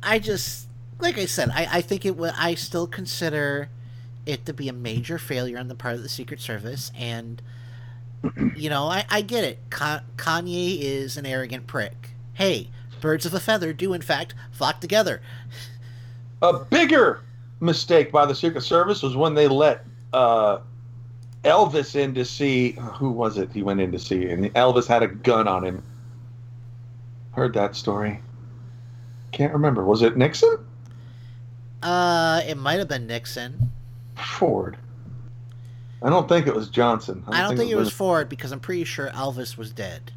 [0.02, 0.68] I just,
[1.00, 2.32] like I said, I, I think it would.
[2.36, 3.68] I still consider
[4.26, 7.40] it to be a major failure on the part of the Secret Service, and
[8.56, 9.58] you know, I, I get it.
[9.70, 12.10] Ka- Kanye is an arrogant prick.
[12.34, 12.68] Hey,
[13.00, 15.22] birds of a feather do in fact flock together.
[16.42, 17.22] A bigger
[17.60, 20.58] mistake by the Secret Service was when they let uh,
[21.44, 23.50] Elvis in to see who was it?
[23.52, 25.82] He went in to see, and Elvis had a gun on him.
[27.32, 28.20] Heard that story.
[29.32, 29.84] Can't remember.
[29.84, 30.58] Was it Nixon?
[31.82, 33.70] Uh, it might have been Nixon.
[34.16, 34.76] Ford.
[36.02, 37.24] I don't think it was Johnson.
[37.26, 40.12] I don't think it was Ford because I'm pretty sure Elvis was dead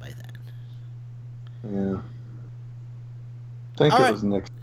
[0.00, 1.72] by then.
[1.74, 1.98] Yeah.
[3.74, 4.12] I think All it right.
[4.12, 4.56] was Nixon.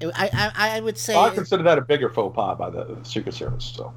[0.00, 1.14] It- I, I, I would say.
[1.14, 3.64] I consider that a bigger faux pas by the Secret Service.
[3.76, 3.92] So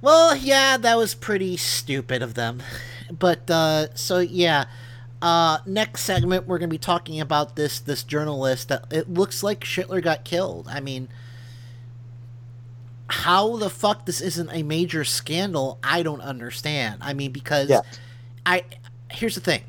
[0.00, 2.62] Well, yeah, that was pretty stupid of them.
[3.10, 4.66] But uh so yeah,
[5.20, 9.42] uh next segment we're going to be talking about this this journalist that it looks
[9.42, 10.68] like Schittler got killed.
[10.70, 11.08] I mean,
[13.08, 16.98] how the fuck this isn't a major scandal, I don't understand.
[17.00, 17.80] I mean, because Yeah.
[18.46, 18.64] I
[19.10, 19.62] here's the thing.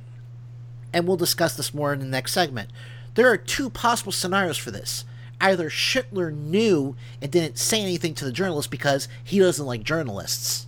[0.93, 2.69] And we'll discuss this more in the next segment.
[3.15, 5.05] There are two possible scenarios for this.
[5.41, 10.67] Either Schittler knew and didn't say anything to the journalist because he doesn't like journalists.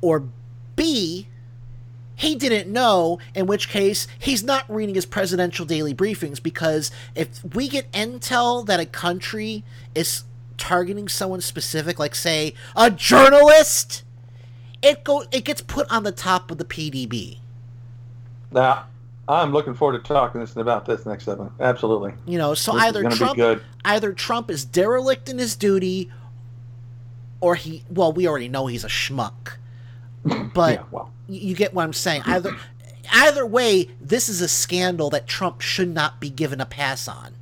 [0.00, 0.28] Or
[0.76, 1.28] B,
[2.18, 7.40] he didn't know, in which case he's not reading his presidential daily briefings because if
[7.54, 9.62] we get intel that a country
[9.94, 10.24] is
[10.56, 14.02] targeting someone specific, like say a journalist,
[14.82, 17.38] it go it gets put on the top of the PDB.
[18.50, 18.86] now
[19.28, 21.52] I'm looking forward to talking this about this next segment.
[21.60, 22.14] Absolutely.
[22.26, 26.10] You know, so This either Trump either Trump is derelict in his duty
[27.40, 29.52] or he well, we already know he's a schmuck.
[30.52, 31.12] But Yeah, well.
[31.28, 32.22] You get what I'm saying.
[32.26, 32.56] Either
[33.12, 37.34] either way, this is a scandal that Trump should not be given a pass on.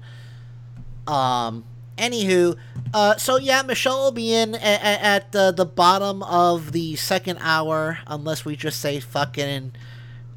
[1.07, 1.65] Um
[1.97, 2.57] anywho,
[2.93, 7.39] uh so yeah, Michelle will be in at, at the the bottom of the second
[7.41, 9.79] hour unless we just say fucking and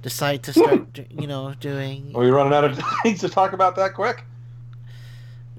[0.01, 3.75] decide to start you know doing Are we running out of things to talk about
[3.75, 4.23] that quick?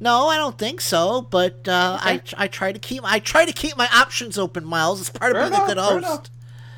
[0.03, 1.21] No, I don't think so.
[1.21, 5.01] But uh, I I try to keep I try to keep my options open, Miles.
[5.01, 5.99] It's part of Fair being a good host.
[5.99, 6.23] enough.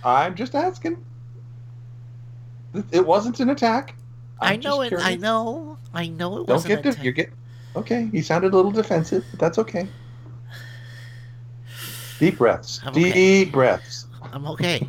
[0.04, 1.04] I'm just asking.
[2.90, 3.94] It- wasn't an attack.
[4.40, 4.90] I I'm know it.
[4.90, 5.78] just I know.
[5.94, 6.74] I know it Don't wasn't.
[6.74, 7.30] get def- te- you get
[7.76, 8.08] okay.
[8.12, 9.86] You sounded a little defensive, but that's okay.
[12.18, 12.80] Deep breaths.
[12.84, 13.44] I'm Deep okay.
[13.44, 14.06] breaths.
[14.32, 14.88] I'm okay.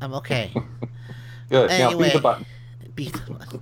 [0.00, 0.52] I'm okay.
[1.50, 1.68] Good.
[1.70, 2.04] now Anyway.
[2.04, 2.46] beat the button.
[2.94, 3.12] Beat.
[3.12, 3.60] the-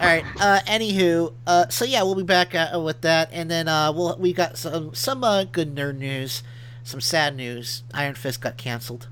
[0.00, 0.24] All right.
[0.38, 4.16] Uh, anywho, uh, so yeah, we'll be back uh, with that, and then uh, we'll
[4.18, 6.42] we got some some uh, good nerd news,
[6.84, 7.82] some sad news.
[7.94, 9.08] Iron Fist got canceled.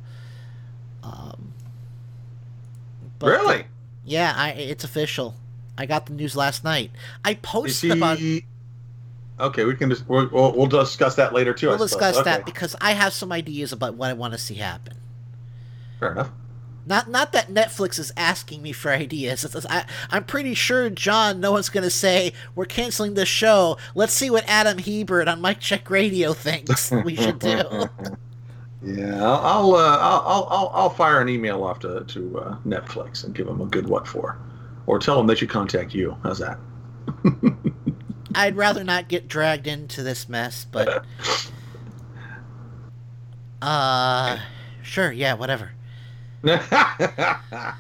[1.07, 1.53] Um.
[3.21, 3.67] really?
[4.05, 5.35] Yeah, I, it's official.
[5.79, 6.91] I got the news last night.
[7.25, 8.19] I posted about.
[9.39, 11.69] Okay, we can just we'll, we'll, discuss that later too.
[11.69, 14.95] We'll discuss that because I have some ideas about what I want to see happen.
[16.01, 16.31] Fair enough.
[16.87, 19.45] Not not that Netflix is asking me for ideas.
[19.45, 23.77] It's- it's- I, I'm pretty sure John, no one's gonna say we're canceling this show.
[23.95, 27.63] Let's see what Adam Hebert on Mike Check Radio thinks we should do.
[28.87, 32.57] Yeah, I'll I'll, uh, I'll I'll I'll I'll fire an email off to to uh,
[32.65, 34.39] Netflix and give them a good what for,
[34.87, 36.17] or tell them they should contact you.
[36.23, 36.57] How's that?
[38.37, 41.05] I'd rather not get dragged into this mess, but
[43.63, 44.39] uh,
[44.83, 45.73] sure, yeah, whatever.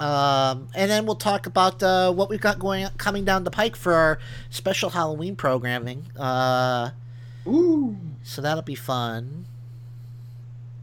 [0.00, 3.76] Um, and then we'll talk about uh, what we've got going coming down the pike
[3.76, 4.18] for our
[4.50, 6.06] special Halloween programming.
[6.18, 6.90] Uh,
[7.46, 7.96] Ooh.
[8.22, 9.46] So that'll be fun.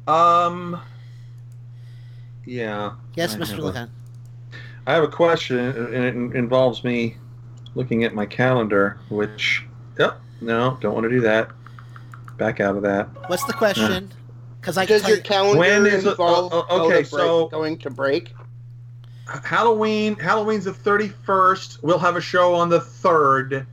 [0.08, 0.80] Um.
[2.46, 2.94] Yeah.
[3.16, 3.74] Yes, I Mr.
[3.76, 3.90] have.
[4.88, 7.18] I have a question, and it involves me
[7.76, 8.98] looking at my calendar.
[9.10, 9.64] Which,
[10.00, 11.52] yep, no, don't want to do that.
[12.38, 13.08] Back out of that.
[13.30, 14.12] What's the question?
[14.60, 16.96] Because I can Does tell your you- calendar When is it- involve oh, oh, okay,
[17.02, 18.34] break- so- going to break?
[19.44, 20.16] Halloween.
[20.16, 21.84] Halloween's the thirty first.
[21.84, 23.68] We'll have a show on the third.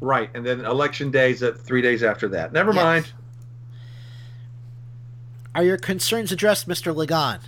[0.00, 2.52] Right, and then election days at three days after that.
[2.52, 2.84] Never Yes.
[2.84, 3.12] mind.
[5.54, 6.94] Are your concerns addressed, Mr.
[6.94, 7.40] Legan?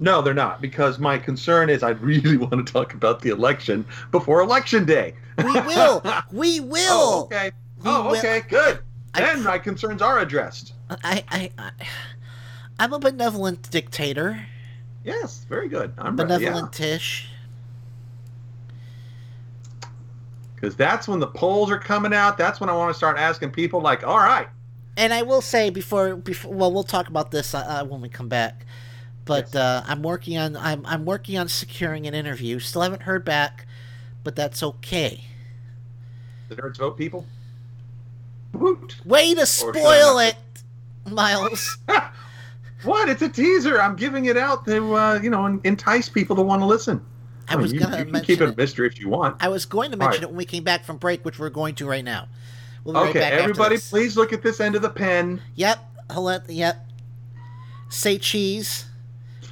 [0.00, 3.84] No, they're not, because my concern is I really want to talk about the election
[4.10, 5.14] before election day.
[5.38, 6.02] We will.
[6.32, 6.80] we will.
[6.88, 7.52] Oh, okay.
[7.78, 8.16] We oh, will.
[8.18, 8.80] okay, good.
[9.14, 10.72] I- Then my concerns are addressed.
[10.90, 11.70] I, I, I,
[12.78, 14.44] I'm a benevolent dictator.
[15.04, 15.92] Yes, very good.
[15.98, 16.34] I'm ready.
[16.44, 17.28] Benevolent Tish.
[20.60, 22.36] Because that's when the polls are coming out.
[22.36, 24.48] That's when I want to start asking people, like, all right.
[24.96, 28.28] And I will say before, before well, we'll talk about this uh, when we come
[28.28, 28.66] back.
[29.24, 29.56] But yes.
[29.56, 32.58] uh, I'm working on I'm I'm working on securing an interview.
[32.58, 33.66] Still haven't heard back,
[34.24, 35.22] but that's okay.
[36.48, 37.26] The nerds vote people.
[38.54, 38.96] Woot.
[39.04, 40.36] Way to spoil it,
[41.08, 41.78] Miles.
[42.82, 43.08] what?
[43.08, 43.80] It's a teaser.
[43.80, 47.04] I'm giving it out to uh, you know entice people to want to listen.
[47.48, 49.42] I oh, was you, gonna you can keep it a mystery if you want.
[49.42, 50.22] I was going to mention right.
[50.24, 52.28] it when we came back from break, which we're going to right now.
[52.84, 55.40] We'll okay, right everybody, please look at this end of the pen.
[55.54, 55.78] Yep.
[56.10, 56.42] Hold on.
[56.48, 56.86] Yep.
[57.88, 58.86] Say cheese.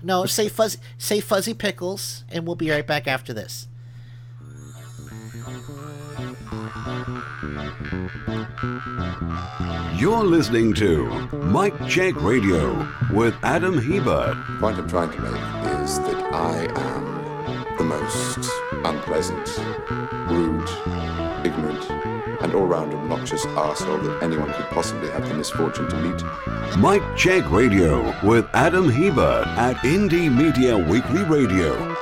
[0.03, 0.79] No, say fuzzy.
[0.99, 3.69] Say fuzzy pickles, and we'll be right back after this.
[9.97, 14.37] You're listening to Mike Check Radio with Adam Hebert.
[14.47, 17.26] The point I'm trying to make is that I am
[17.79, 18.51] the most
[18.85, 19.59] unpleasant,
[20.31, 20.69] rude,
[21.45, 21.91] ignorant,
[22.43, 26.23] and all-round obnoxious arsehole that anyone could possibly have the misfortune to meet.
[26.79, 31.96] Mike Check Radio with Adam Hebert at Indie Media Weekly Radio.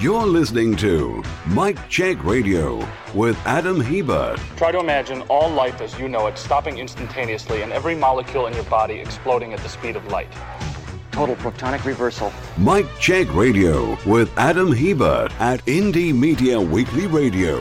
[0.00, 4.38] You're listening to Mike Check Radio with Adam Hebert.
[4.54, 8.54] Try to imagine all life as you know it stopping instantaneously and every molecule in
[8.54, 10.28] your body exploding at the speed of light.
[11.10, 12.32] Total protonic reversal.
[12.58, 17.60] Mike Check Radio with Adam Hebert at Indie Media Weekly Radio.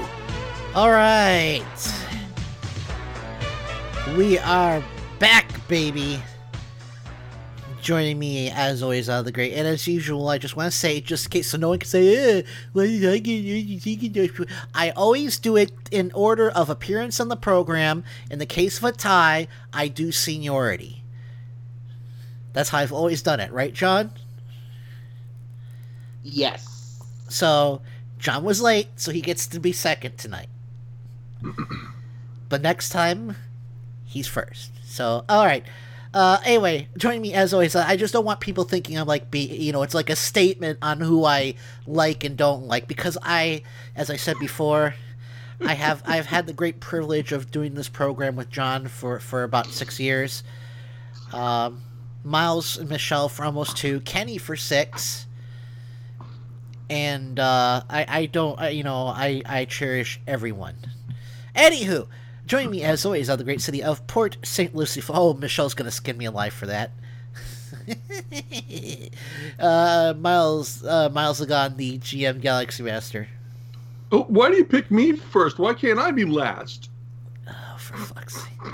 [0.76, 1.64] All right.
[4.16, 4.84] We are
[5.18, 6.22] back, baby.
[7.88, 9.54] Joining me, as always, out of the great.
[9.54, 11.88] And as usual, I just want to say, just in case so no one can
[11.88, 12.42] say, eh,
[12.74, 18.04] well, I can- I always do it in order of appearance on the program.
[18.30, 21.02] In the case of a tie, I do seniority.
[22.52, 24.12] That's how I've always done it, right, John?
[26.22, 27.00] Yes.
[27.30, 27.82] So,
[28.20, 30.50] John was late, so he gets to be second tonight.
[32.50, 33.38] but next time,
[34.04, 34.72] he's first.
[34.84, 35.64] So, all right.
[36.14, 37.76] Uh, anyway, join me as always.
[37.76, 40.80] I just don't want people thinking I'm like, be you know, it's like a statement
[40.82, 41.56] on who I
[41.86, 43.64] like and don't like because I,
[43.96, 44.96] as I said before,
[45.62, 49.44] I have I've had the great privilege of doing this program with John for for
[49.44, 50.44] about six years.
[51.34, 51.82] Um,
[52.24, 55.26] Miles and Michelle for almost two, Kenny for six,
[56.90, 60.76] and uh, I I don't I, you know I I cherish everyone.
[61.56, 62.08] Anywho,
[62.48, 64.74] join me as always of the great city of Port St.
[64.74, 65.04] Lucie.
[65.10, 66.92] Oh, Michelle's gonna skin me alive for that.
[69.60, 73.28] uh, Miles uh, Miles Lagon, the GM Galaxy Master.
[74.12, 75.60] Oh, why do you pick me first?
[75.60, 76.90] Why can't I be last?
[77.50, 78.54] Oh, for fuck's sake.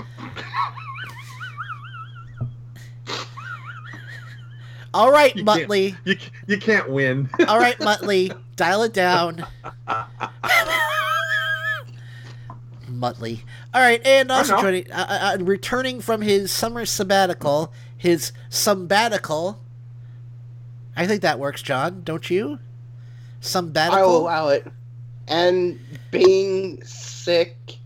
[4.94, 5.90] All right, You Muttley.
[6.04, 6.16] Can't, you,
[6.46, 7.28] you can't win.
[7.48, 8.32] All right, Muttley.
[8.54, 9.44] Dial it down.
[13.04, 13.40] Muttley.
[13.72, 19.60] All right, and also joining, uh, uh, returning from his summer sabbatical, his sabbatical.
[20.96, 22.02] I think that works, John.
[22.04, 22.58] Don't you?
[23.40, 23.98] Sabbatical.
[23.98, 24.66] I will allow it.
[25.28, 25.78] And
[26.10, 27.76] being sick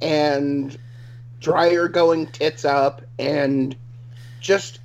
[0.00, 0.76] and
[1.40, 3.76] dryer going tits up and
[4.40, 4.80] just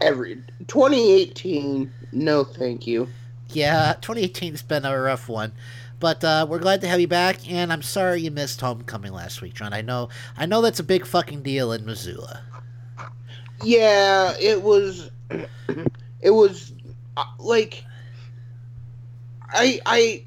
[0.00, 3.08] every 2018 no thank you
[3.50, 5.52] Yeah, 2018's been a rough one,
[6.00, 7.50] but uh, we're glad to have you back.
[7.50, 9.72] And I'm sorry you missed homecoming last week, John.
[9.72, 12.42] I know, I know that's a big fucking deal in Missoula.
[13.62, 15.10] yeah it was
[16.20, 16.72] it was
[17.16, 17.84] uh, like
[19.50, 20.24] i i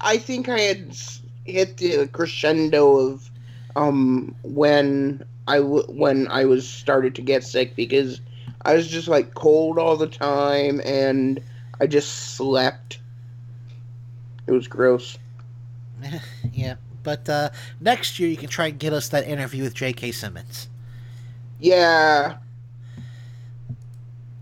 [0.00, 0.96] i think i had
[1.44, 3.30] hit the crescendo of
[3.76, 8.20] um when i when i was started to get sick because
[8.62, 11.40] i was just like cold all the time and
[11.80, 12.98] i just slept
[14.46, 15.18] it was gross
[16.52, 17.48] yeah, but uh,
[17.80, 20.12] next year you can try and get us that interview with J.K.
[20.12, 20.68] Simmons.
[21.58, 22.36] yeah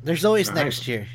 [0.02, 0.56] There's always Nice.
[0.56, 1.06] next year.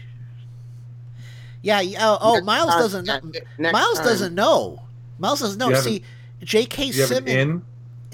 [1.62, 1.82] Yeah.
[1.82, 3.06] yeah, Oh, oh Next Miles time, doesn't.
[3.06, 3.20] know.
[3.24, 4.08] next- next Miles time.
[4.08, 4.82] doesn't know.
[5.20, 5.70] Miles doesn't know.
[5.70, 6.04] You See,
[6.42, 6.86] J.K.
[6.86, 7.64] you have an Simmons.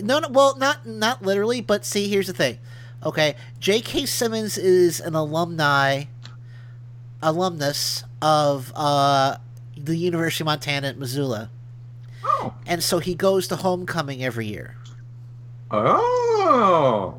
[0.02, 0.28] No, no.
[0.30, 2.58] Well, not not literally, but see, here's the thing.
[3.06, 4.08] Okay, J.K.
[4.08, 6.06] Simmons is an alumni,
[7.22, 9.38] alumnus of uh,
[9.78, 11.50] the University of Montana at Missoula.
[12.24, 12.54] Oh.
[12.66, 14.76] And so he goes to homecoming every year.
[15.72, 17.18] Oh.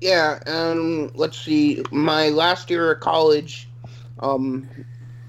[0.00, 1.82] Yeah, um, let's see.
[1.90, 3.68] My last year of college,
[4.20, 4.68] um,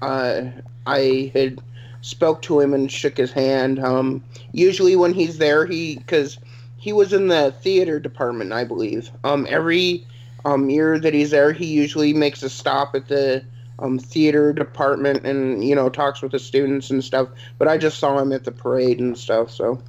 [0.02, 0.42] uh,
[0.86, 1.60] I had
[2.02, 3.78] spoke to him and shook his hand.
[3.78, 6.38] Um, usually when he's there, he because
[6.76, 9.10] he was in the theater department, I believe.
[9.24, 10.06] Um, every
[10.44, 13.44] um year that he's there, he usually makes a stop at the
[13.80, 17.28] um theater department and you know talks with the students and stuff.
[17.58, 19.80] But I just saw him at the parade and stuff, so.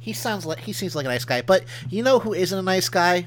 [0.00, 2.62] He sounds like he seems like a nice guy, but you know who isn't a
[2.62, 3.26] nice guy?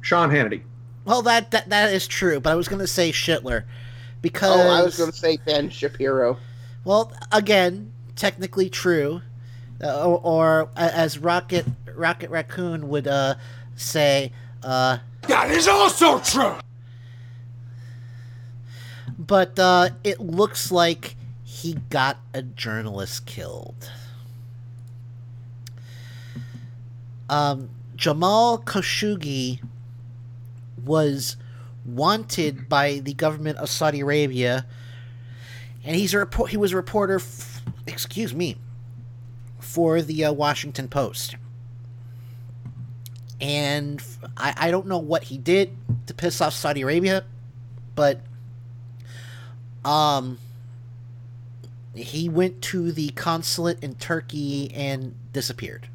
[0.00, 0.62] Sean Hannity.
[1.04, 3.64] Well, that that, that is true, but I was going to say Schittler
[4.22, 6.38] because Oh, I was going to say Ben Shapiro.
[6.84, 9.22] Well, again, technically true,
[9.82, 13.34] uh, or, or as Rocket Rocket Raccoon would uh,
[13.76, 14.32] say,
[14.64, 14.98] uh,
[15.28, 16.54] That is also true.
[19.18, 23.90] but uh, it looks like he got a journalist killed.
[27.28, 29.60] Um, Jamal Khashoggi
[30.84, 31.36] was
[31.86, 34.66] wanted by the government of Saudi Arabia,
[35.84, 36.50] and he's a report.
[36.50, 37.16] He was a reporter.
[37.16, 38.56] F- excuse me,
[39.58, 41.36] for the uh, Washington Post,
[43.44, 44.02] and
[44.38, 45.76] I, I don't know what he did
[46.06, 47.24] to piss off Saudi Arabia,
[47.94, 48.20] but
[49.84, 50.38] um,
[51.94, 55.86] he went to the consulate in Turkey and disappeared.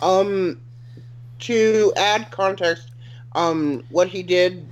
[0.00, 0.60] Um,
[1.40, 2.92] to add context,
[3.32, 4.64] um, what he did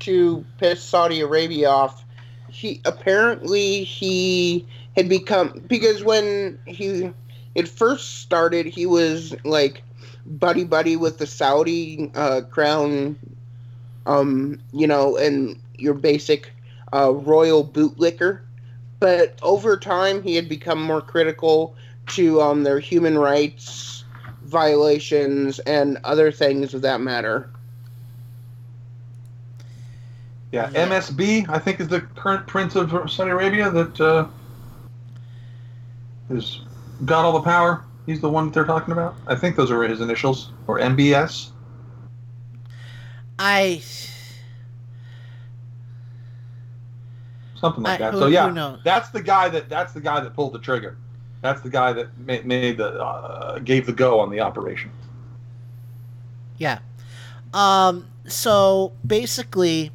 [0.00, 2.04] to piss Saudi Arabia off,
[2.50, 7.10] he apparently he had become because when he
[7.54, 9.82] it first started, he was like
[10.26, 13.16] buddy buddy with the Saudi uh, crown,
[14.06, 16.50] um, you know, and your basic
[16.92, 18.40] uh, royal bootlicker.
[19.00, 21.76] But over time, he had become more critical
[22.08, 24.04] to um, their human rights
[24.44, 27.50] violations and other things of that matter.
[30.52, 34.28] Yeah, MSB, I think, is the current prince of Saudi Arabia that uh,
[36.28, 36.60] has
[37.04, 37.84] got all the power.
[38.06, 39.16] He's the one that they're talking about.
[39.26, 41.50] I think those are his initials, or MBS.
[43.38, 43.82] I
[47.56, 48.12] something like I- that.
[48.14, 50.96] who- so yeah, that's the guy that that's the guy that pulled the trigger.
[51.40, 54.90] That's the guy that made, made the uh, gave the go on the operation.
[56.56, 56.78] Yeah.
[57.52, 59.90] Um, so basically,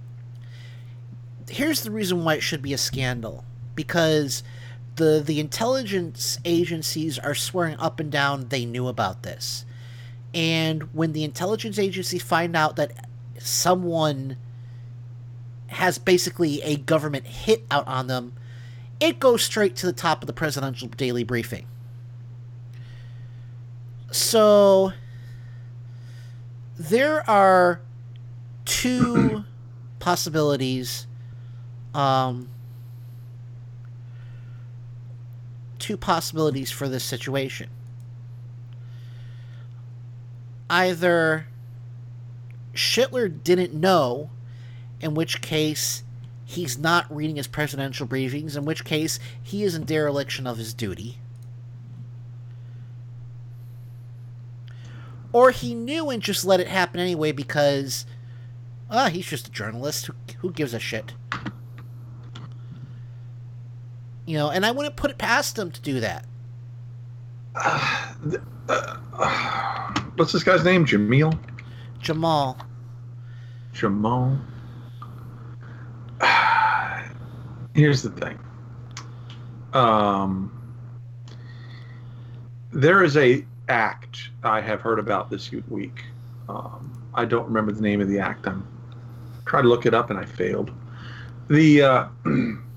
[1.49, 3.43] here's the reason why it should be a scandal
[3.75, 4.43] because
[4.99, 9.65] the the intelligence agencies are swearing up and down they knew about this,
[10.33, 13.07] and when the intelligence agencies find out that
[13.39, 14.35] someone
[15.67, 18.33] has basically a government hit out on them,
[18.99, 21.65] it goes straight to the top of the presidential daily briefing.
[24.11, 24.91] So
[26.77, 27.79] there are
[28.65, 29.45] two
[29.99, 31.07] possibilities
[31.93, 32.47] um
[35.79, 37.69] two possibilities for this situation.
[40.69, 41.47] Either
[42.73, 44.29] Schittler didn't know
[45.01, 46.03] in which case
[46.45, 50.73] he's not reading his presidential briefings in which case he is in dereliction of his
[50.73, 51.17] duty.
[55.31, 58.05] Or he knew and just let it happen anyway because
[58.89, 60.07] ah he's just a journalist.
[60.07, 61.13] Who, who gives a shit
[64.29, 66.25] you know and i wouldn't put it past them to do that
[70.15, 70.85] What's this guy's name?
[70.85, 71.37] Jamil?
[71.99, 72.57] jamal
[73.73, 74.37] Jamal.
[77.73, 78.37] Here's the thing.
[79.73, 80.51] Um,
[82.71, 86.03] there is a act I have heard about this week.
[86.49, 88.47] Um, I don't remember the name of the act.
[88.47, 88.67] I'm
[89.45, 90.71] tried to look it up and I failed.
[91.49, 92.07] The uh,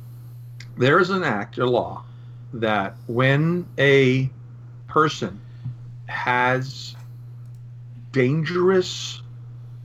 [0.83, 2.05] there is an act, a law,
[2.55, 4.28] that when a
[4.89, 5.41] person
[6.07, 6.97] has
[8.11, 9.22] dangerous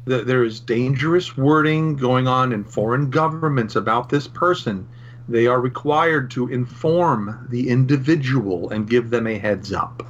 [0.05, 4.87] that there is dangerous wording going on in foreign governments about this person,
[5.27, 10.03] they are required to inform the individual and give them a heads up.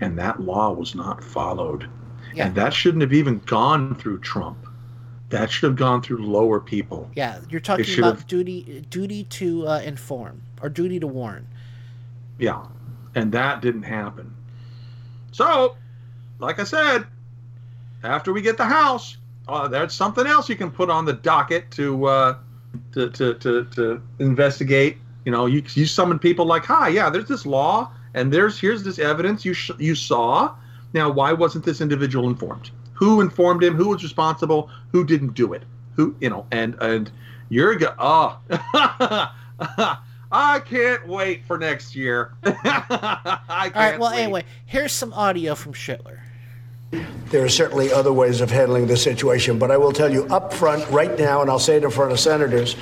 [0.00, 1.88] And that law was not followed.
[2.34, 2.46] Yeah.
[2.46, 4.56] And that shouldn't have even gone through Trump.
[5.30, 7.10] That should have gone through lower people.
[7.14, 11.46] yeah you're talking about have- duty duty to uh, inform or duty to warn
[12.38, 12.64] Yeah.
[13.14, 14.34] And that didn't happen.
[15.32, 15.76] So,
[16.38, 17.06] like I said,
[18.04, 19.16] after we get the house,
[19.48, 22.36] uh, there's something else you can put on the docket to uh,
[22.92, 24.98] to, to to to investigate.
[25.24, 28.82] You know, you you summon people like, hi, yeah, there's this law, and there's here's
[28.84, 30.54] this evidence you sh- you saw.
[30.94, 32.70] Now, why wasn't this individual informed?
[32.98, 33.76] Who informed him?
[33.76, 34.70] Who was responsible?
[34.90, 35.62] Who didn't do it?
[35.94, 36.46] Who you know?
[36.50, 37.10] And and
[37.48, 37.94] you're go.
[37.98, 38.40] Oh,
[40.30, 42.34] I can't wait for next year.
[42.44, 44.00] I All right.
[44.00, 46.18] Well, anyway, here's some audio from Schittler.
[47.30, 50.52] There are certainly other ways of handling the situation, but I will tell you up
[50.52, 52.74] front right now, and I'll say it in front of senators,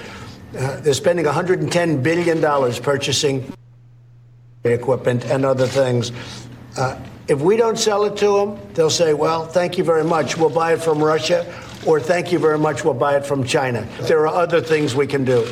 [0.56, 2.40] uh, they're spending $110 billion
[2.82, 3.52] purchasing
[4.64, 6.12] equipment and other things.
[6.78, 6.98] Uh,
[7.28, 10.36] if we don't sell it to them, they'll say, well, thank you very much.
[10.36, 11.44] We'll buy it from Russia,
[11.84, 12.84] or thank you very much.
[12.84, 13.86] We'll buy it from China.
[14.02, 15.46] There are other things we can do.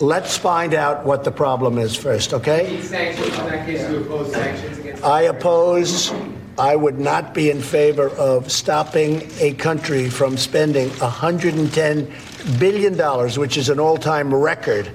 [0.00, 2.80] Let's find out what the problem is first, okay?
[2.82, 6.12] Sanctions, in that case, you oppose sanctions against I oppose,
[6.58, 13.56] I would not be in favor of stopping a country from spending $110 billion, which
[13.56, 14.90] is an all time record.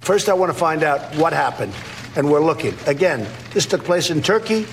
[0.00, 1.72] First, I want to find out what happened,
[2.14, 2.74] and we're looking.
[2.86, 4.66] Again, this took place in Turkey,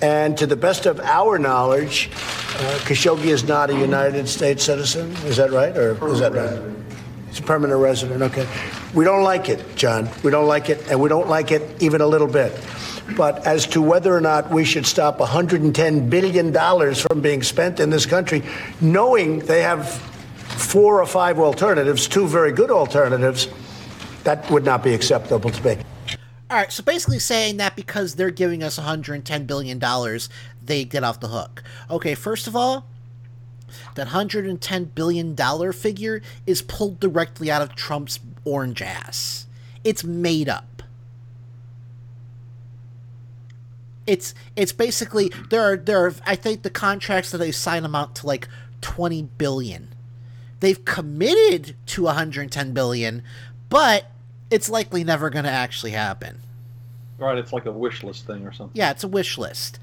[0.00, 5.12] and to the best of our knowledge, uh, Khashoggi is not a United States citizen.
[5.26, 5.76] Is that right?
[5.76, 6.60] Or is that right?
[7.28, 8.22] He's a permanent resident.
[8.22, 8.46] Okay.
[8.94, 10.08] We don't like it, John.
[10.22, 12.52] We don't like it, and we don't like it even a little bit.
[13.16, 17.90] But as to whether or not we should stop $110 billion from being spent in
[17.90, 18.42] this country,
[18.80, 23.48] knowing they have four or five alternatives, two very good alternatives,
[24.24, 25.82] that would not be acceptable to me.
[26.50, 30.28] All right, so basically saying that because they're giving us 110 billion dollars,
[30.62, 31.62] they get off the hook.
[31.90, 32.86] Okay, first of all,
[33.94, 39.46] that 110 billion dollar figure is pulled directly out of Trump's orange ass.
[39.82, 40.82] It's made up.
[44.06, 48.16] It's it's basically there are there are I think the contracts that they sign amount
[48.16, 48.48] to like
[48.82, 49.94] 20 billion.
[50.60, 53.22] They've committed to 110 billion,
[53.70, 54.10] but
[54.50, 56.38] it's likely never going to actually happen.
[57.18, 58.76] Right, it's like a wish list thing or something.
[58.76, 59.78] Yeah, it's a wish list.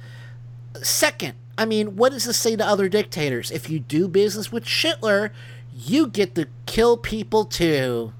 [0.82, 3.52] Second, I mean, what does this say to other dictators?
[3.52, 5.32] If you do business with Hitler,
[5.74, 8.14] you get to kill people too.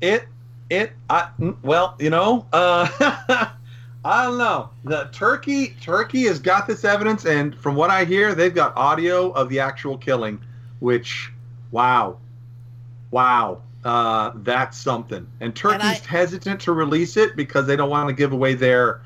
[0.00, 0.26] It,
[0.68, 1.28] it, I,
[1.62, 2.88] well, you know, uh,
[4.04, 4.70] I don't know.
[4.84, 9.30] The Turkey, Turkey has got this evidence, and from what I hear, they've got audio
[9.32, 10.40] of the actual killing,
[10.80, 11.32] which,
[11.70, 12.18] wow,
[13.10, 15.26] wow, uh, that's something.
[15.40, 18.54] And Turkey's and I, hesitant to release it because they don't want to give away
[18.54, 19.00] their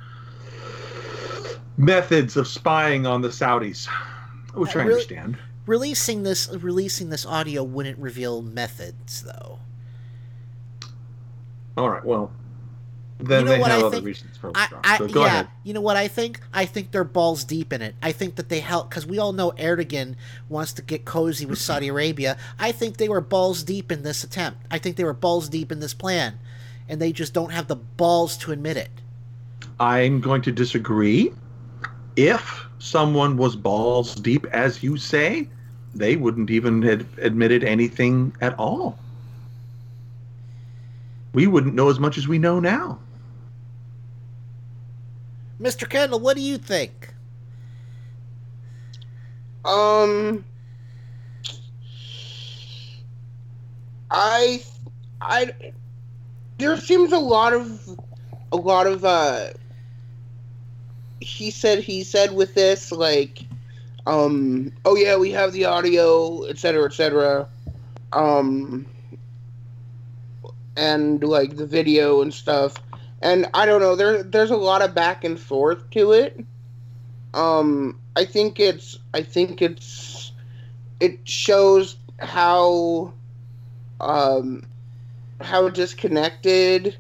[1.77, 3.87] methods of spying on the Saudis,
[4.55, 5.37] which I understand.
[5.67, 9.59] Releasing this, releasing this audio wouldn't reveal methods, though.
[11.77, 12.05] All right.
[12.05, 12.33] Well,
[13.23, 14.07] then you know they have I other think?
[14.07, 15.49] reasons for I, I, so go yeah, ahead.
[15.65, 16.41] You know what I think?
[16.53, 17.95] I think they're balls deep in it.
[18.03, 20.17] I think that they help because we all know Erdogan
[20.49, 22.37] wants to get cozy with Saudi Arabia.
[22.59, 24.61] I think they were balls deep in this attempt.
[24.71, 26.39] I think they were balls deep in this plan,
[26.89, 28.91] and they just don't have the balls to admit it.
[29.79, 31.33] I'm going to disagree.
[32.17, 35.49] If someone was balls deep, as you say,
[35.95, 38.99] they wouldn't even have admitted anything at all.
[41.33, 42.99] We wouldn't know as much as we know now.
[45.61, 45.89] Mr.
[45.89, 47.13] Kendall, what do you think?
[49.65, 50.43] Um,
[54.11, 54.63] I,
[55.21, 55.53] I,
[56.57, 57.99] there seems a lot of,
[58.53, 59.49] a lot of, uh,
[61.21, 63.45] he said, he said with this, like,
[64.07, 67.47] um, oh yeah, we have the audio, etc., etc.,
[68.15, 68.87] um,
[70.77, 72.75] and like the video and stuff
[73.23, 73.97] and I don't know.
[73.97, 76.45] There, there's a lot of back and forth to it.
[77.35, 80.33] Um, I think it's, I think it's,
[81.01, 83.13] it shows how,
[84.01, 84.65] um,
[85.41, 86.97] how disconnected,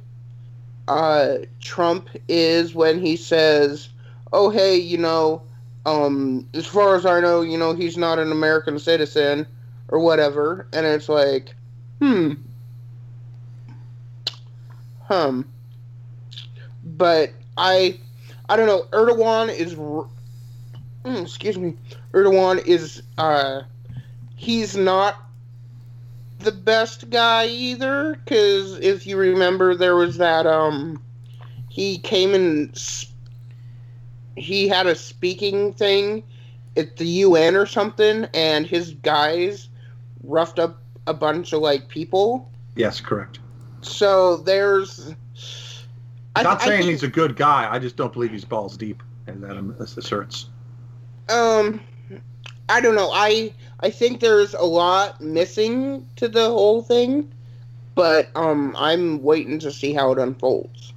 [0.88, 3.88] uh, Trump is when he says,
[4.32, 5.42] "Oh, hey, you know,
[5.86, 9.46] um, as far as I know, you know, he's not an American citizen
[9.88, 11.54] or whatever," and it's like,
[12.00, 12.32] hmm,
[15.02, 15.44] hum
[17.00, 17.98] but I
[18.50, 18.84] I don't know.
[18.92, 20.06] Erdogan is mm,
[21.22, 21.74] excuse me.
[22.12, 23.62] Erdogan is uh
[24.36, 25.16] he's not
[26.40, 31.02] the best guy either cuz if you remember there was that um
[31.70, 32.78] he came and
[34.36, 36.22] he had a speaking thing
[36.76, 39.70] at the UN or something and his guys
[40.22, 42.50] roughed up a bunch of like people.
[42.76, 43.38] Yes, correct.
[43.80, 45.14] So there's
[46.36, 47.68] I'm not saying think, he's a good guy.
[47.70, 49.02] I just don't believe he's balls deep.
[49.26, 50.48] as Adam asserts.
[51.28, 51.80] Um,
[52.68, 53.10] I don't know.
[53.12, 57.32] I I think there's a lot missing to the whole thing,
[57.94, 60.92] but um, I'm waiting to see how it unfolds.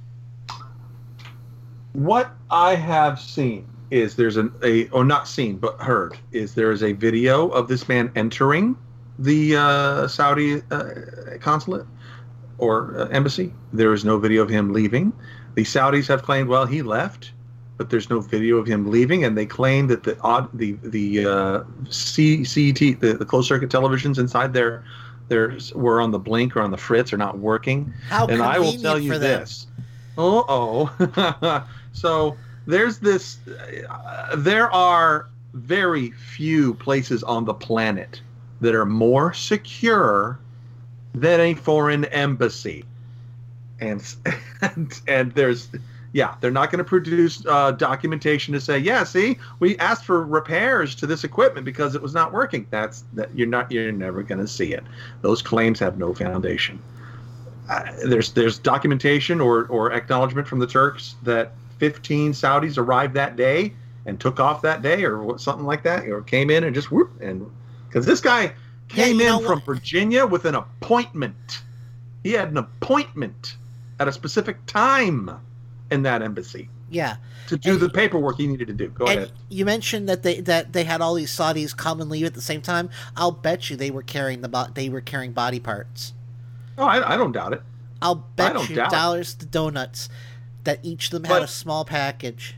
[1.92, 6.72] What I have seen is there's an a or not seen but heard is there
[6.72, 8.76] is a video of this man entering
[9.18, 10.92] the uh, Saudi uh,
[11.40, 11.86] consulate
[12.58, 13.52] or uh, embassy.
[13.72, 15.12] There is no video of him leaving.
[15.54, 17.32] The Saudis have claimed, well, he left,
[17.76, 21.26] but there's no video of him leaving, and they claim that the odd the the
[21.26, 24.84] uh, C, CET the, the closed circuit televisions inside their
[25.28, 27.92] their were on the blink or on the fritz are not working.
[28.08, 29.66] How and I will tell you this.
[30.16, 31.64] Oh oh.
[31.92, 32.36] so
[32.66, 33.38] there's this.
[33.88, 38.20] Uh, there are very few places on the planet
[38.60, 40.38] that are more secure
[41.14, 42.84] than a foreign embassy.
[43.80, 44.02] And
[44.62, 45.68] and, and there's
[46.14, 50.24] yeah, they're not going to produce uh, documentation to say, yeah, see, we asked for
[50.24, 52.68] repairs to this equipment because it was not working.
[52.70, 54.84] That's that you're not you're never going to see it.
[55.22, 56.80] Those claims have no foundation.
[57.68, 63.34] Uh, there's there's documentation or or acknowledgement from the Turks that 15 Saudis arrived that
[63.34, 63.72] day
[64.06, 67.10] and took off that day or something like that, or came in and just whoop
[67.20, 67.50] and
[67.88, 68.52] because this guy
[68.88, 71.62] came in from Virginia with an appointment.
[72.22, 73.56] He had an appointment
[74.00, 75.30] at a specific time
[75.90, 77.16] in that embassy Yeah.
[77.48, 78.88] to do the paperwork he needed to do.
[78.88, 79.32] Go and ahead.
[79.50, 82.40] you mentioned that they that they had all these Saudis come and leave at the
[82.40, 82.88] same time.
[83.16, 86.12] I'll bet you they were carrying the bo- they were carrying body parts.
[86.78, 87.62] Oh, I, I don't doubt it.
[88.02, 90.08] I'll bet you doubt dollars to donuts
[90.64, 92.56] that each of them had But- a small package.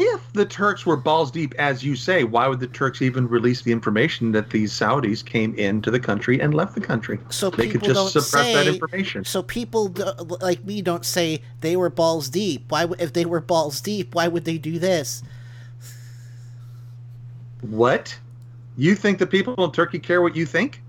[0.00, 3.62] If the Turks were balls deep, as you say, why would the Turks even release
[3.62, 7.18] the information that these Saudis came into the country and left the country?
[7.28, 9.24] So they could just suppress say, that information.
[9.24, 9.94] So people
[10.40, 12.64] like me don't say they were balls deep.
[12.70, 12.86] Why?
[12.98, 15.22] if they were balls deep, why would they do this?
[17.60, 18.18] What?
[18.76, 20.82] You think the people in Turkey care what you think?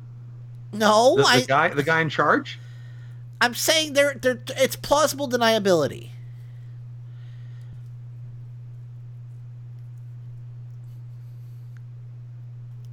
[0.74, 2.60] No, The, the I guy, the guy in charge.
[3.42, 6.10] I'm saying they're they're it's plausible deniability.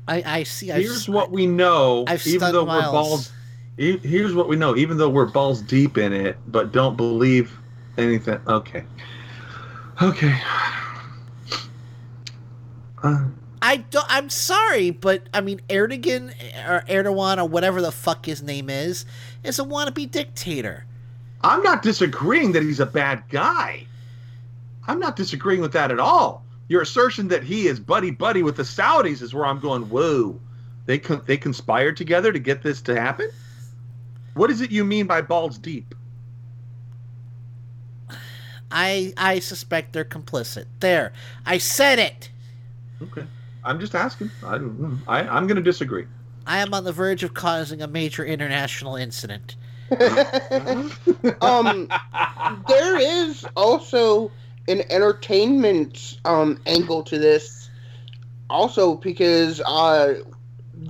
[0.09, 0.72] I I see.
[0.72, 2.04] I've, Here's what we know.
[2.09, 3.30] I've even though we're balls,
[3.76, 4.74] here's what we know.
[4.76, 7.56] Even though we're balls deep in it, but don't believe
[7.98, 8.40] anything.
[8.46, 8.84] Okay.
[10.00, 10.40] Okay.
[13.02, 13.24] Uh,
[13.61, 14.06] I don't.
[14.09, 16.30] I'm sorry, but I mean Erdogan
[16.68, 19.04] or Erdogan or whatever the fuck his name is
[19.44, 20.86] is a wannabe dictator.
[21.42, 23.86] I'm not disagreeing that he's a bad guy.
[24.86, 26.44] I'm not disagreeing with that at all.
[26.68, 29.88] Your assertion that he is buddy buddy with the Saudis is where I'm going.
[29.88, 30.38] Whoa,
[30.86, 33.30] they con- they conspired together to get this to happen.
[34.34, 35.94] What is it you mean by balls deep?
[38.70, 40.66] I I suspect they're complicit.
[40.80, 41.12] There,
[41.46, 42.30] I said it.
[43.02, 43.24] Okay,
[43.64, 44.30] I'm just asking.
[44.44, 46.06] I, don't- I I'm going to disagree.
[46.46, 49.56] I am on the verge of causing a major international incident.
[51.42, 51.88] um,
[52.68, 54.30] there is also
[54.68, 57.70] an entertainment um angle to this,
[58.50, 60.14] also because uh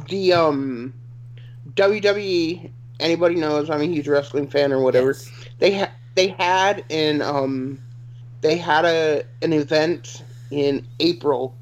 [0.08, 0.92] the um
[1.74, 2.70] WWE
[3.00, 5.16] anybody knows I'm a huge wrestling fan or whatever.
[5.58, 7.80] They ha- they had an um
[8.40, 11.54] they had a an event in April.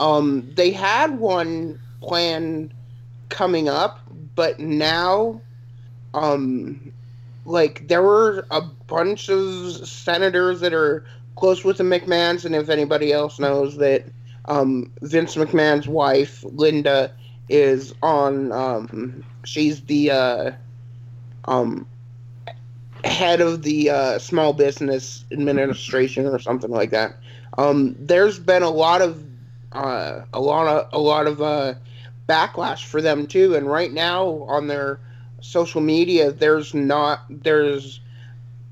[0.00, 2.72] Um they had one planned
[3.28, 4.00] coming up
[4.34, 5.40] but now
[6.14, 6.92] um
[7.44, 11.04] like there were a bunch of senators that are
[11.40, 14.04] close with the McMahons, and if anybody else knows that
[14.44, 17.12] um, Vince McMahon's wife Linda
[17.48, 20.50] is on, um, she's the uh,
[21.46, 21.86] um,
[23.04, 27.16] head of the uh, small business administration or something like that.
[27.58, 29.24] Um, there's been a lot of
[29.72, 31.74] uh, a lot of a lot of uh,
[32.28, 35.00] backlash for them too, and right now on their
[35.40, 38.00] social media, there's not there's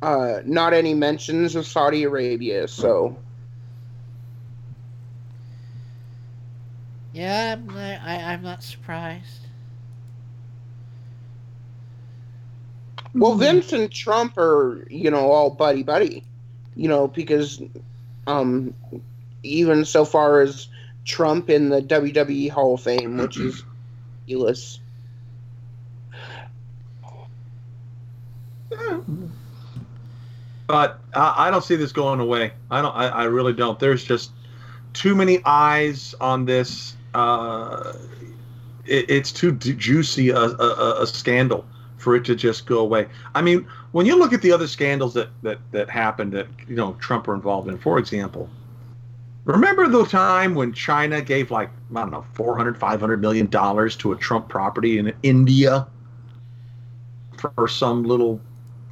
[0.03, 2.69] uh, not any mentions of Saudi Arabia.
[2.69, 3.19] So
[7.13, 9.49] Yeah, I'm not, I, I'm not surprised.
[13.15, 16.25] well, Vince and Trump are you know all buddy buddy,
[16.75, 17.61] you know because
[18.27, 18.75] um
[19.43, 20.69] even so far as
[21.05, 23.65] Trump in the WWE Hall of Fame, which is
[24.27, 24.81] ridiculous.
[30.69, 32.53] But I, I don't see this going away.
[32.71, 32.95] I don't.
[32.95, 33.79] I, I really don't.
[33.81, 34.31] There's just
[34.93, 36.97] too many eyes on this.
[37.15, 37.95] Uh,
[38.85, 41.67] it, it's too ju- juicy a, a, a- a scandal
[41.97, 43.09] for it to just go away.
[43.35, 46.77] I mean, when you look at the other scandals that that that happened that you
[46.77, 48.49] know Trump were involved in, for example,
[49.45, 54.13] Remember the time when China gave like, I don't know, 400, 500 million dollars to
[54.13, 55.87] a Trump property in India
[57.39, 58.41] for some little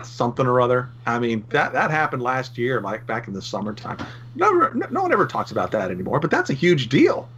[0.06, 0.88] something or other?
[1.06, 3.98] I mean, that, that happened last year, like back in the summertime.
[4.34, 7.28] Never, no one ever talks about that anymore, but that's a huge deal.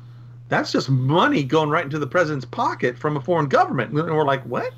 [0.48, 3.92] That's just money going right into the president's pocket from a foreign government.
[3.92, 4.72] And we're like, what?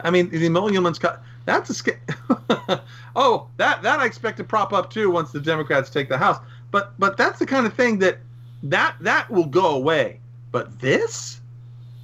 [0.00, 1.22] I mean, the emoluments cut.
[1.44, 1.96] That's a scale.
[3.16, 6.38] oh, that that I expect to prop up too once the Democrats take the House.
[6.70, 8.18] But but that's the kind of thing that
[8.62, 10.20] that that will go away.
[10.52, 11.40] But this,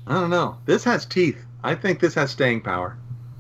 [0.07, 0.59] I don't know.
[0.65, 1.45] This has teeth.
[1.63, 2.97] I think this has staying power.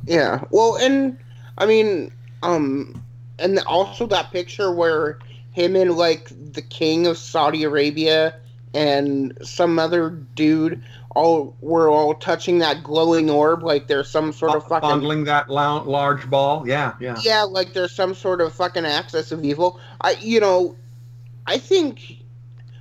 [0.06, 0.44] Yeah.
[0.50, 1.18] Well, and
[1.58, 3.02] I mean, um,
[3.38, 5.18] and also that picture where
[5.52, 8.34] him and like the king of Saudi Arabia
[8.74, 10.82] and some other dude
[11.14, 15.48] all were all touching that glowing orb like there's some sort of fucking fondling that
[15.48, 16.66] large ball.
[16.66, 17.16] Yeah, yeah.
[17.22, 19.80] Yeah, like there's some sort of fucking access of evil.
[20.00, 20.76] I, you know,
[21.46, 22.18] I think,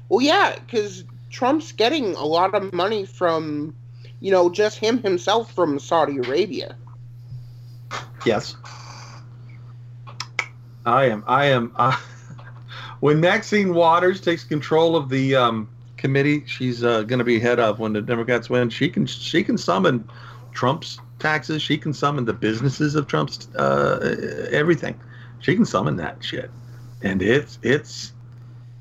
[0.09, 3.75] well, yeah, because Trump's getting a lot of money from,
[4.19, 6.75] you know, just him himself from Saudi Arabia.
[8.25, 8.55] Yes.
[10.85, 11.23] I am.
[11.27, 11.71] I am.
[11.75, 11.97] Uh,
[12.99, 15.69] when Maxine Waters takes control of the um,
[16.03, 19.43] committee she's uh, going to be head of when the Democrats win, she can she
[19.43, 20.07] can summon
[20.53, 21.61] Trump's taxes.
[21.61, 24.99] She can summon the businesses of Trump's uh, everything.
[25.39, 26.51] She can summon that shit,
[27.01, 28.11] and it's it's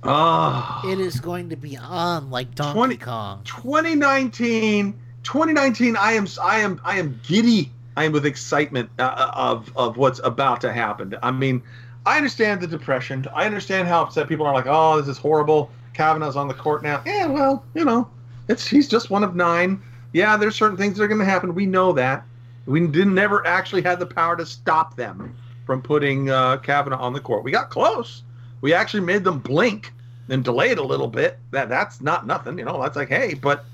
[0.03, 0.87] ah.
[0.87, 3.41] It is going to be on like Donkey 20, Kong.
[3.45, 4.93] 2019,
[5.23, 5.97] 2019.
[5.97, 7.71] I am I am I am giddy.
[7.97, 11.17] I am with excitement uh, of of what's about to happen.
[11.23, 11.63] I mean,
[12.07, 13.27] I understand the depression.
[13.35, 14.55] I understand how upset people are.
[14.55, 15.71] Like, oh, this is horrible.
[15.93, 17.03] Kavanaugh's on the court now.
[17.05, 18.09] Yeah, well, you know,
[18.49, 19.83] it's he's just one of nine.
[20.13, 21.55] Yeah, there's certain things that are going to happen.
[21.55, 22.25] We know that.
[22.67, 25.35] We didn't never actually had the power to stop them
[25.67, 27.45] from putting uh, Kavanaugh on the court.
[27.45, 28.23] We got close.
[28.61, 29.93] We actually made them blink
[30.29, 31.39] and delayed a little bit.
[31.51, 32.81] That that's not nothing, you know.
[32.81, 33.65] That's like, hey, but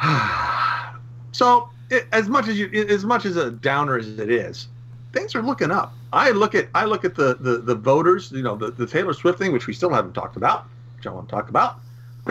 [1.32, 4.68] so it, as much as you, as much as a downer as it is,
[5.12, 5.94] things are looking up.
[6.12, 9.12] I look at I look at the the, the voters, you know, the, the Taylor
[9.12, 10.66] Swift thing, which we still haven't talked about
[10.98, 11.80] which I want to talk about.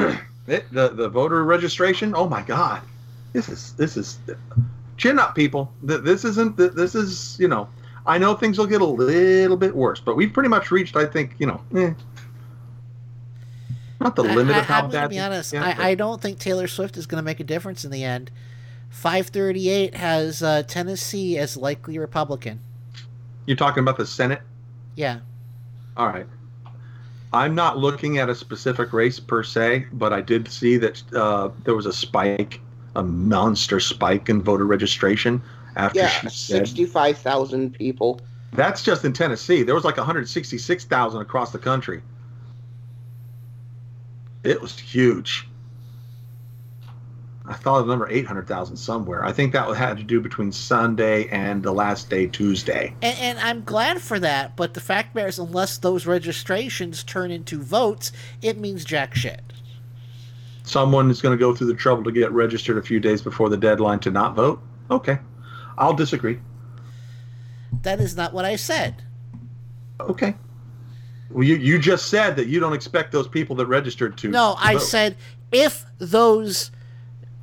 [0.47, 2.13] it, the the voter registration.
[2.15, 2.81] Oh my God,
[3.33, 4.19] this is this is
[4.97, 5.71] chin up, people.
[5.81, 7.67] This isn't this is you know.
[8.05, 10.95] I know things will get a little bit worse, but we've pretty much reached.
[10.95, 11.61] I think you know.
[11.75, 11.93] Eh,
[13.99, 15.03] not the limit I, of how I'm bad.
[15.03, 17.83] To be honest, I, I don't think Taylor Swift is going to make a difference
[17.83, 18.31] in the end.
[18.89, 22.59] 538 has uh, Tennessee as likely Republican.
[23.45, 24.41] You're talking about the Senate?
[24.95, 25.19] Yeah.
[25.95, 26.25] All right.
[27.33, 31.49] I'm not looking at a specific race per se, but I did see that uh,
[31.63, 32.61] there was a spike,
[32.95, 35.41] a monster spike in voter registration
[35.75, 38.21] after yeah, she said sixty-five thousand people.
[38.53, 39.63] That's just in Tennessee.
[39.63, 42.01] There was like 166,000 across the country.
[44.43, 45.47] It was huge.
[47.49, 49.23] I thought the number 800,000 somewhere.
[49.23, 52.93] I think that had to do between Sunday and the last day, Tuesday.
[53.01, 57.61] And, and I'm glad for that, but the fact is, unless those registrations turn into
[57.61, 59.41] votes, it means jack shit.
[60.63, 63.47] Someone is going to go through the trouble to get registered a few days before
[63.47, 64.61] the deadline to not vote?
[64.91, 65.17] Okay.
[65.77, 66.39] I'll disagree.
[67.83, 69.03] That is not what I said.
[70.01, 70.35] Okay.
[71.29, 74.29] Well, you, you just said that you don't expect those people that registered to.
[74.29, 74.79] No, to I vote.
[74.79, 75.17] said
[75.53, 76.71] if those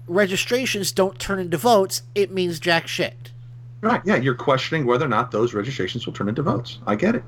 [0.07, 3.33] registrations don't turn into votes, it means jack shit.
[3.81, 4.01] Right.
[4.05, 6.79] Yeah, you're questioning whether or not those registrations will turn into votes.
[6.87, 7.25] I get it.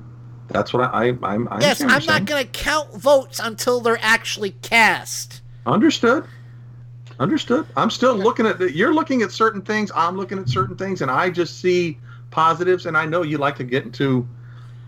[0.47, 1.47] That's what I, I I'm.
[1.49, 5.41] I yes, I'm not going to count votes until they're actually cast.
[5.65, 6.25] Understood.
[7.19, 7.67] Understood.
[7.75, 8.57] I'm still looking at.
[8.57, 9.91] The, you're looking at certain things.
[9.93, 11.99] I'm looking at certain things, and I just see
[12.31, 12.85] positives.
[12.85, 14.27] And I know you like to get into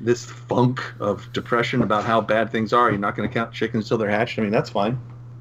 [0.02, 2.90] this funk of depression about how bad things are.
[2.90, 4.40] You're not going to count chickens till they're hatched.
[4.40, 4.98] I mean, that's fine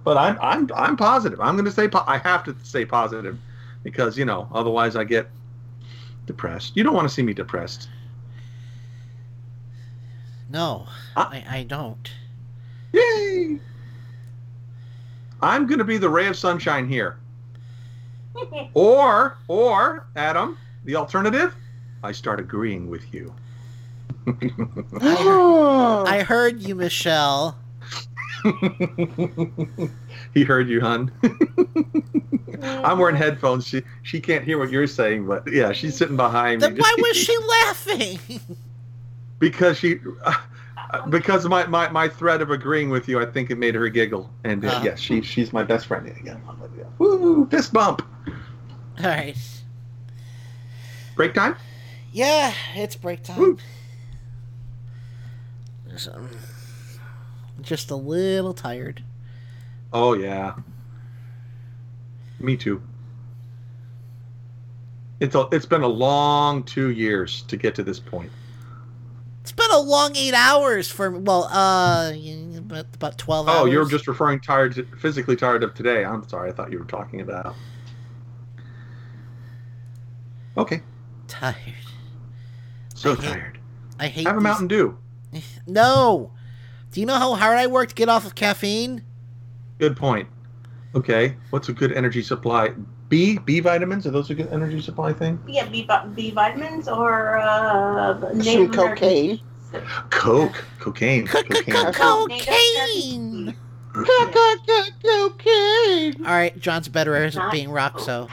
[0.09, 1.39] but I'm I'm I'm positive.
[1.39, 3.39] I'm going to say po- I have to say positive
[3.83, 5.29] because you know otherwise I get
[6.25, 6.75] depressed.
[6.79, 7.91] You don't want to see me depressed.
[10.49, 12.11] No, I, I don't.
[12.95, 13.61] Yay!
[15.43, 17.19] I'm going to be the ray of sunshine here.
[18.73, 20.57] or or Adam,
[20.87, 21.55] the alternative,
[22.03, 23.35] I start agreeing with you.
[24.27, 24.47] I,
[25.03, 27.59] heard, I heard you, Michelle.
[30.35, 31.13] he heard you, hun.
[32.63, 33.67] I'm wearing headphones.
[33.67, 36.81] She she can't hear what you're saying, but yeah, she's sitting behind then me.
[36.81, 38.19] Why was she laughing?
[39.39, 43.57] because she, uh, because my, my my threat of agreeing with you, I think it
[43.57, 44.31] made her giggle.
[44.45, 44.83] And uh, uh.
[44.83, 46.43] yeah, she she's my best friend again.
[46.99, 47.47] Woo!
[47.47, 48.03] Fist bump.
[48.99, 49.37] All right.
[51.15, 51.57] Break time.
[52.13, 53.59] Yeah, it's break time.
[57.61, 59.03] Just a little tired.
[59.93, 60.55] Oh yeah.
[62.41, 62.83] Me too.
[65.21, 68.31] It's a, it's been a long two years to get to this point.
[69.43, 72.13] It's been a long eight hours for well, uh,
[72.57, 73.59] about, about twelve hours.
[73.61, 76.05] Oh, you're just referring tired, to, physically tired of today.
[76.05, 76.51] I'm sorry.
[76.51, 77.57] I thought you were talking about.
[80.57, 80.83] Okay.
[81.29, 81.57] tired.
[82.95, 83.59] So I hate- tired.
[84.01, 84.27] I hate.
[84.27, 84.99] Have a Mountain Dew.
[85.67, 86.31] No.
[86.93, 89.03] Do you know how hard I work to get off of caffeine?
[89.79, 90.29] Good point.
[90.95, 91.37] Okay.
[91.51, 92.73] What's a good energy supply?
[93.09, 95.39] B B vitamins are those a good energy supply thing?
[95.47, 99.41] Yeah, B, B vitamins or uh, Some Native cocaine.
[100.11, 101.65] Coke, cocaine, cocaine.
[101.93, 103.55] Cocaine.
[105.03, 106.27] Cocaine.
[106.27, 108.29] All right, John's better at being rock, so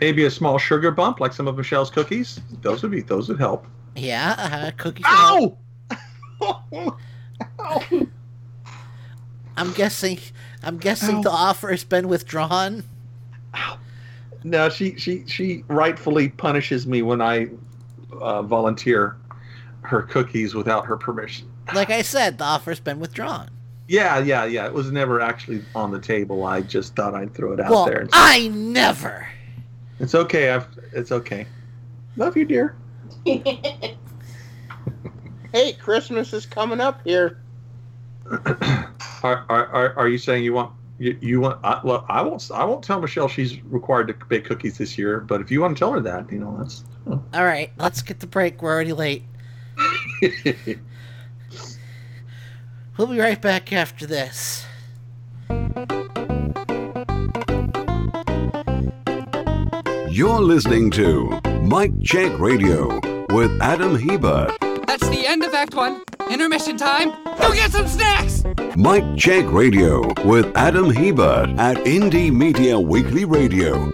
[0.00, 2.40] Maybe a small sugar bump, like some of Michelle's cookies.
[2.62, 3.66] Those would be those would help.
[3.96, 5.04] yeah, uh, cookies.
[5.08, 5.58] Ow!
[9.56, 10.18] I'm guessing.
[10.62, 12.84] I'm guessing the offer has been withdrawn.
[14.44, 17.48] No, she she she rightfully punishes me when I
[18.12, 19.16] uh, volunteer
[19.82, 21.48] her cookies without her permission.
[21.74, 23.50] Like I said, the offer's been withdrawn.
[23.88, 24.66] Yeah, yeah, yeah.
[24.66, 26.44] It was never actually on the table.
[26.44, 28.00] I just thought I'd throw it out well, there.
[28.00, 29.26] And I never.
[29.98, 30.50] It's okay.
[30.50, 31.46] I've, it's okay.
[32.16, 32.76] Love you, dear.
[35.58, 37.40] Hey, Christmas is coming up here.
[39.24, 41.58] Are, are, are, are you saying you want you, you want?
[41.64, 42.48] I, well, I won't.
[42.54, 45.18] I won't tell Michelle she's required to bake cookies this year.
[45.18, 46.84] But if you want to tell her that, you know, that's.
[47.08, 48.62] All right, let's get the break.
[48.62, 49.24] We're already late.
[52.96, 54.66] We'll be right back after this.
[60.10, 62.98] You're listening to Mike Check Radio
[63.30, 64.67] with Adam Hebert.
[65.00, 66.02] That's the end of Act One.
[66.28, 67.10] Intermission time.
[67.38, 68.42] Go get some snacks.
[68.74, 73.92] Mike Check Radio with Adam Hebert at Indie Media Weekly Radio.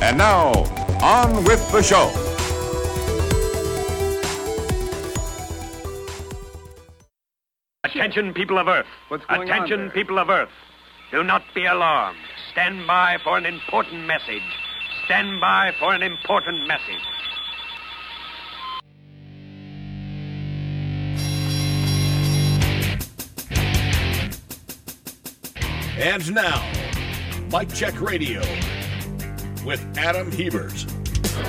[0.00, 0.52] And now,
[1.02, 2.10] on with the show.
[7.84, 8.86] Attention, people of Earth.
[9.08, 9.90] What's going on Attention, there?
[9.90, 10.48] people of Earth.
[11.12, 12.18] Do not be alarmed.
[12.50, 14.42] Stand by for an important message.
[15.04, 17.02] Stand by for an important message.
[25.98, 26.68] And now,
[27.50, 28.40] Mike Check Radio
[29.64, 30.86] with Adam Hebert.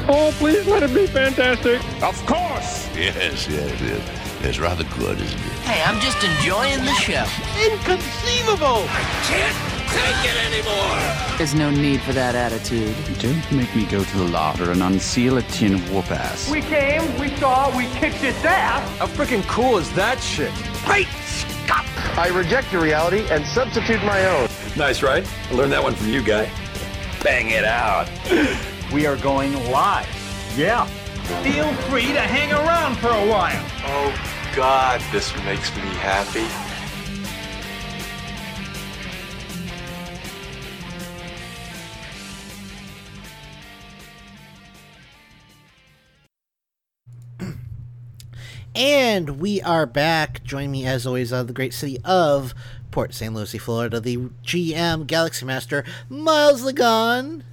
[0.07, 1.81] Oh, please let it be fantastic.
[2.03, 2.87] Of course.
[2.95, 4.45] Yes, yes, yes.
[4.45, 5.56] It's rather good, isn't it?
[5.67, 7.25] Hey, I'm just enjoying the show.
[7.61, 8.87] Inconceivable!
[8.87, 9.57] I can't
[9.91, 11.37] take it anymore!
[11.37, 12.95] There's no need for that attitude.
[13.19, 16.49] Don't make me go to the larder and unseal a tin of whoop ass.
[16.49, 18.97] We came, we saw, we kicked its ass.
[18.97, 20.53] How freaking cool is that shit?
[20.87, 21.05] Right,
[22.17, 24.47] I reject your reality and substitute my own.
[24.77, 25.29] Nice, right?
[25.49, 26.49] I learned that one from you, guy.
[27.21, 28.09] Bang it out.
[28.93, 30.07] We are going live.
[30.55, 30.85] Yeah.
[31.43, 33.65] Feel free to hang around for a while.
[33.83, 36.47] Oh God, this makes me happy.
[48.73, 50.43] And we are back.
[50.43, 52.55] Join me as always out of the great city of
[52.89, 53.31] Port St.
[53.35, 57.43] Lucie, Florida, the GM Galaxy Master, Miles Lagon.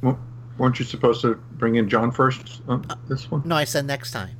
[0.00, 0.18] Well,
[0.56, 3.42] weren't you supposed to bring in John first on this one?
[3.44, 4.38] No, I said next time.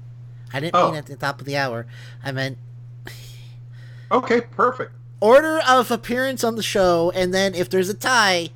[0.52, 0.88] I didn't Oh.
[0.88, 1.86] mean at the top of the hour.
[2.24, 2.58] I meant
[4.10, 4.92] Okay, perfect.
[5.20, 8.50] order of appearance on the show, and then if there's a tie,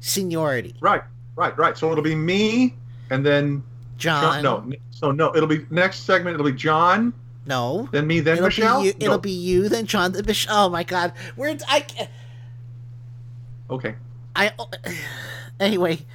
[0.00, 0.74] seniority.
[0.80, 1.02] Right,
[1.36, 1.76] right, right.
[1.76, 2.74] So it'll be me,
[3.10, 3.62] and then
[3.98, 4.42] John.
[4.42, 6.34] No, so no, it'll be next segment.
[6.34, 7.12] It'll be John.
[7.44, 7.88] No.
[7.92, 8.20] Then me.
[8.20, 8.80] Then it'll Michelle.
[8.80, 10.66] Be you, It'll be you, then John, then Michelle.
[10.66, 11.84] Oh my God, we're I.
[13.68, 13.94] Okay.
[14.34, 14.52] I.
[14.58, 14.68] Oh,
[15.60, 16.06] anyway,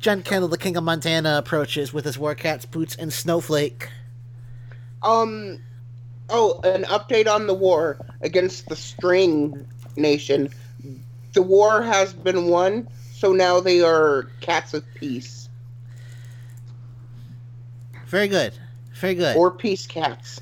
[0.00, 3.88] John Kendall, the King of Montana, approaches with his war cat's boots and Snowflake.
[5.02, 5.60] Um,
[6.30, 10.48] oh, an update on the war against the String Nation.
[11.32, 15.42] The war has been won, so now they are cats of peace
[18.06, 18.52] Very good.
[18.94, 19.36] Very good.
[19.36, 20.40] or peace cats.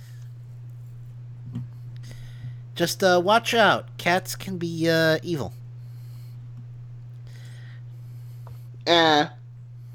[2.74, 3.96] Just uh, watch out.
[3.96, 5.52] Cats can be uh, evil.
[8.86, 9.26] Uh,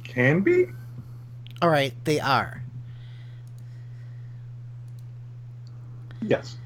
[0.04, 0.68] Can be.
[1.62, 2.62] All right, they are.
[6.22, 6.58] Yes.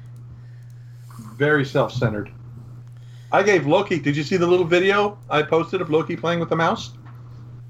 [1.36, 2.30] Very self-centered.
[3.32, 3.98] I gave Loki.
[3.98, 6.92] Did you see the little video I posted of Loki playing with the mouse?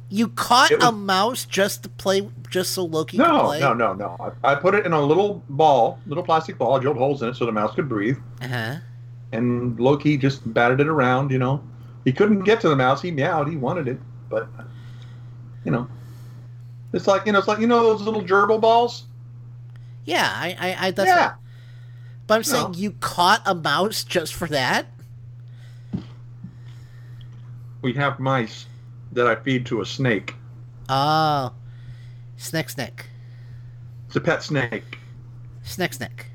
[0.08, 3.60] You caught was- a mouse just to play, just so Loki could No, play.
[3.60, 4.32] no, no, no.
[4.42, 6.76] I, I put it in a little ball, little plastic ball.
[6.76, 8.18] I drilled holes in it so the mouse could breathe.
[8.42, 8.76] Uh-huh.
[9.32, 11.30] And Loki just batted it around.
[11.30, 11.62] You know,
[12.04, 13.00] he couldn't get to the mouse.
[13.02, 13.48] He meowed.
[13.48, 14.48] He wanted it, but
[15.64, 15.86] you know,
[16.92, 19.04] it's like you know, it's like you know those little gerbil balls.
[20.06, 21.26] Yeah, I, I, I that's Yeah.
[21.26, 21.36] what-
[22.30, 24.86] but I'm saying you caught a mouse just for that.
[27.82, 28.66] We have mice
[29.10, 30.36] that I feed to a snake.
[30.88, 31.52] Oh,
[32.36, 33.06] snack, snack,
[34.06, 34.98] It's a pet snake.
[35.64, 36.26] snack, snack.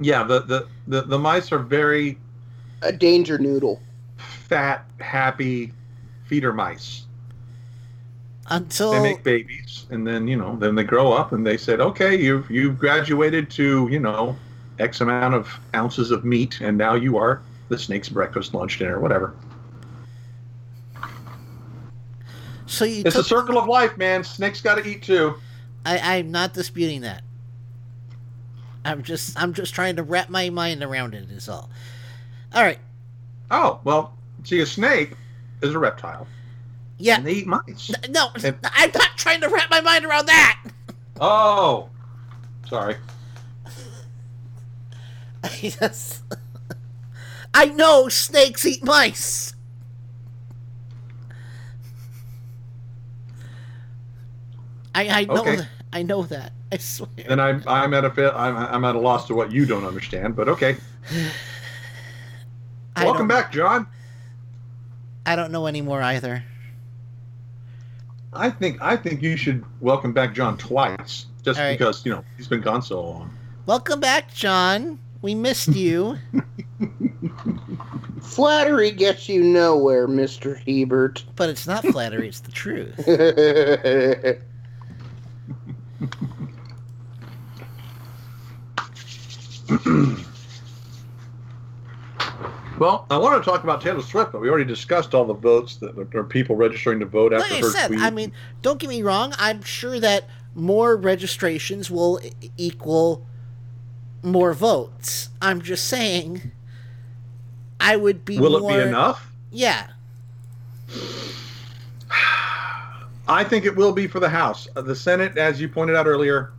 [0.00, 2.18] Yeah, the the the, the mice are very
[2.80, 3.78] a danger noodle.
[4.16, 5.74] fat, happy
[6.24, 7.04] feeder mice.
[8.46, 11.78] Until they make babies and then you know then they grow up and they said
[11.78, 14.34] okay you've you've graduated to you know
[14.80, 18.98] x amount of ounces of meat and now you are the snake's breakfast lunch dinner
[19.00, 19.34] whatever
[22.66, 25.34] So you it's took, a circle of life man snakes got to eat too
[25.84, 27.22] I, I'm not disputing that.
[28.84, 31.30] I'm just I'm just trying to wrap my mind around it.
[31.30, 31.70] Is all.
[32.54, 32.78] All right.
[33.50, 34.14] oh well
[34.44, 35.12] see a snake
[35.62, 36.26] is a reptile
[36.98, 37.16] Yeah.
[37.16, 40.62] and they eat mice No, And- I'm not trying to wrap my mind around that.
[41.20, 41.88] oh
[42.68, 42.96] sorry
[45.44, 46.22] I just,
[47.54, 49.54] I know snakes eat mice.
[54.94, 55.56] I I know Okay.
[55.56, 55.68] that.
[55.92, 56.52] I know that.
[56.72, 57.08] I swear.
[57.26, 60.36] then i'm i'm at a I'm, I'm at a loss to what you don't understand
[60.36, 60.76] but okay
[62.96, 63.88] welcome back john
[65.26, 66.42] I don't know anymore either.
[68.32, 71.78] I think I think you should welcome back John twice, just right.
[71.78, 73.30] because you know he's been gone so long.
[73.66, 74.98] Welcome back, John.
[75.22, 76.16] We missed you.
[78.22, 80.56] Flattery gets you nowhere, Mr.
[80.66, 81.24] Hebert.
[81.36, 82.94] but it's not flattery, it's the truth.
[92.78, 95.76] Well, I want to talk about Taylor Swift, but we already discussed all the votes
[95.76, 98.00] that are people registering to vote after Like I her said, tweet.
[98.00, 99.34] I mean, don't get me wrong.
[99.38, 102.20] I'm sure that more registrations will
[102.56, 103.26] equal
[104.22, 105.30] more votes.
[105.40, 106.52] I'm just saying,
[107.80, 108.38] I would be.
[108.38, 109.32] Will more, it be enough?
[109.50, 109.88] Yeah.
[113.28, 114.68] I think it will be for the House.
[114.74, 116.52] Uh, the Senate, as you pointed out earlier,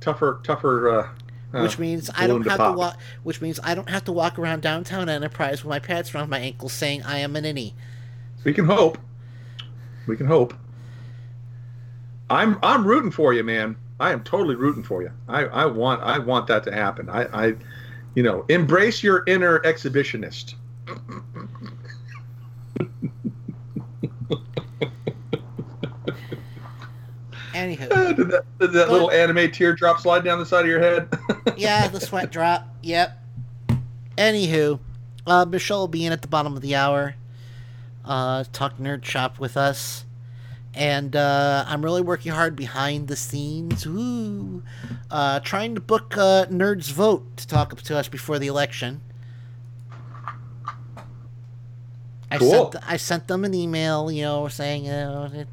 [0.00, 0.90] tougher, tougher.
[0.90, 1.08] Uh,
[1.54, 2.76] uh, Which means I don't have to pop.
[2.76, 2.98] walk.
[3.22, 6.40] Which means I don't have to walk around downtown Enterprise with my pads around my
[6.40, 7.74] ankles saying I am an innie.
[8.42, 8.98] We can hope.
[10.06, 10.52] We can hope.
[12.28, 13.76] I'm I'm rooting for you, man.
[14.00, 15.10] I am totally rooting for you.
[15.28, 17.08] I, I want I want that to happen.
[17.08, 17.54] I, I
[18.14, 20.54] you know, embrace your inner exhibitionist.
[27.52, 31.08] Anywho, did that, did that little anime teardrop slide down the side of your head?
[31.56, 32.68] yeah, the sweat drop.
[32.82, 33.16] Yep.
[34.18, 34.80] Anywho,
[35.26, 37.14] uh, Michelle will be in at the bottom of the hour.
[38.04, 40.04] Uh, talk nerd shop with us,
[40.74, 43.86] and uh, I'm really working hard behind the scenes.
[43.86, 44.62] Ooh,
[45.10, 49.00] uh, trying to book uh, Nerds Vote to talk to us before the election.
[52.30, 52.72] I Cool.
[52.72, 55.48] sent I sent them an email, you know, saying, uh, it,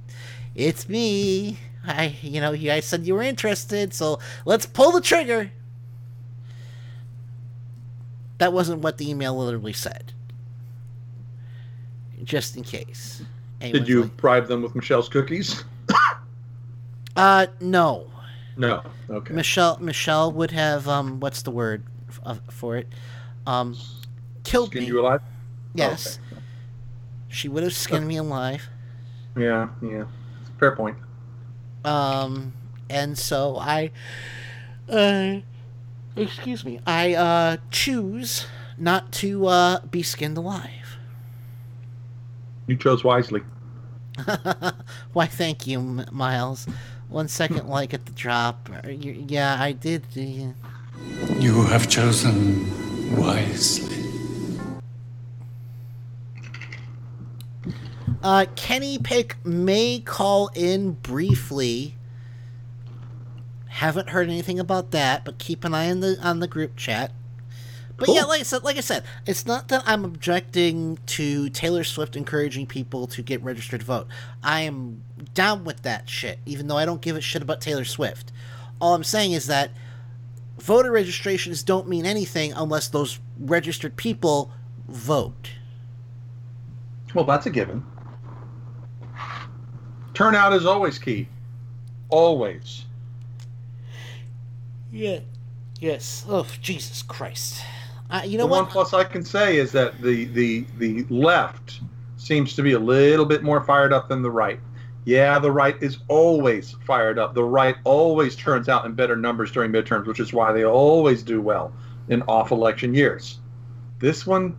[0.55, 1.59] "It's me.
[1.85, 5.51] I, you know, you guys said you were interested, so let's pull the trigger."
[8.39, 10.13] That wasn't what the email literally said.
[12.23, 13.21] Just in case.
[13.61, 15.63] Did you like- bribe them with Michelle's cookies?
[17.17, 18.07] Uh, no.
[18.55, 18.81] No.
[19.09, 19.33] Okay.
[19.33, 21.83] Michelle Michelle would have um what's the word
[22.25, 22.87] f- for it?
[23.45, 23.75] Um
[24.45, 24.87] killed Skin me.
[24.87, 25.21] you alive?
[25.75, 26.19] Yes.
[27.27, 28.69] She would have skinned me alive.
[29.37, 30.05] Yeah, yeah.
[30.57, 30.97] Fair point.
[31.83, 32.53] Um
[32.89, 33.91] and so I
[34.87, 35.39] uh
[36.15, 36.79] excuse me.
[36.87, 38.45] I uh choose
[38.77, 40.80] not to uh be skinned alive.
[42.67, 43.41] You chose wisely.
[45.13, 46.67] Why thank you, M- Miles.
[47.09, 48.69] One second like at the drop.
[48.85, 50.03] Uh, you- Yeah, I did.
[50.15, 50.53] Uh,
[51.39, 53.97] You have chosen wisely.
[58.23, 61.95] Uh, Kenny Pick may call in briefly.
[63.67, 67.11] Haven't heard anything about that, but keep an eye on the on the group chat.
[68.01, 71.83] But yeah, like I said, like I said, it's not that I'm objecting to Taylor
[71.83, 74.07] Swift encouraging people to get registered to vote.
[74.43, 75.03] I am
[75.35, 78.31] down with that shit, even though I don't give a shit about Taylor Swift.
[78.79, 79.69] All I'm saying is that
[80.57, 84.51] voter registrations don't mean anything unless those registered people
[84.87, 85.51] vote.
[87.13, 87.85] Well, that's a given.
[90.15, 91.27] turnout is always key.
[92.09, 92.85] Always.
[94.91, 95.19] Yeah.
[95.79, 96.25] Yes.
[96.27, 97.63] Oh, Jesus Christ.
[98.11, 98.63] Uh, you know the what?
[98.63, 101.79] one plus I can say is that the, the the left
[102.17, 104.59] seems to be a little bit more fired up than the right.
[105.05, 107.33] Yeah, the right is always fired up.
[107.33, 111.23] The right always turns out in better numbers during midterms, which is why they always
[111.23, 111.73] do well
[112.09, 113.39] in off-election years.
[113.99, 114.55] This one,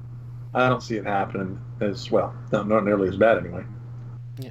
[0.55, 2.35] I don't see it happening as well.
[2.51, 3.65] No, not nearly as bad anyway.
[4.39, 4.51] Yeah.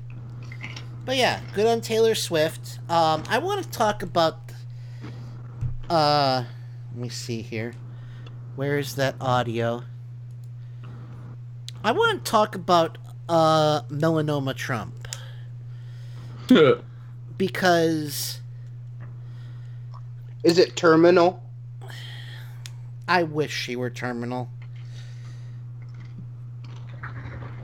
[1.03, 2.80] But yeah, good on Taylor Swift.
[2.90, 4.40] Um, I want to talk about.
[5.90, 6.45] Uh,
[6.91, 7.73] let me see here.
[8.56, 9.84] Where is that audio?
[11.84, 12.98] I want to talk about
[13.30, 15.07] uh melanoma Trump
[17.38, 18.41] because
[20.44, 21.41] Is it terminal?
[23.07, 24.49] I wish she were terminal.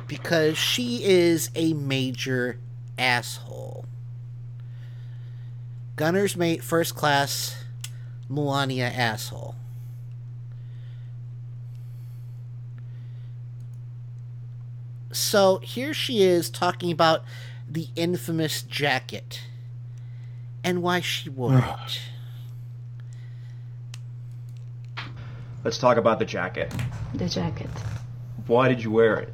[0.07, 2.59] Because she is a major
[2.97, 3.85] asshole.
[5.95, 7.63] Gunner's mate, first class,
[8.29, 9.56] Melania asshole.
[15.17, 17.23] So here she is talking about
[17.67, 19.41] the infamous jacket
[20.63, 21.99] and why she wore it.
[25.63, 26.71] Let's talk about the jacket.
[27.15, 27.69] The jacket.
[28.45, 29.33] Why did you wear it?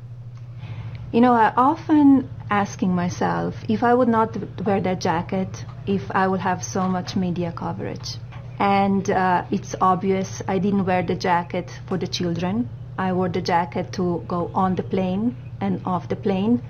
[1.11, 6.27] You know, I often asking myself if I would not wear that jacket, if I
[6.27, 8.15] would have so much media coverage.
[8.57, 12.69] And uh, it's obvious I didn't wear the jacket for the children.
[12.97, 16.61] I wore the jacket to go on the plane and off the plane.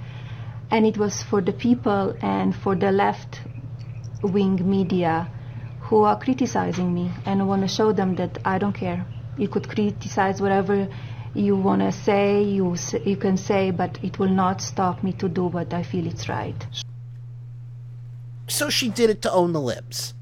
[0.72, 3.42] And it was for the people and for the left
[4.22, 5.30] wing media
[5.82, 7.12] who are criticizing me.
[7.26, 9.06] And I want to show them that I don't care.
[9.38, 10.88] You could criticize whatever
[11.34, 12.76] you want to say, you,
[13.06, 16.30] you can say, but it will not stop me to do what I feel it's
[16.30, 16.68] right.
[18.48, 20.14] So she did it to own the libs.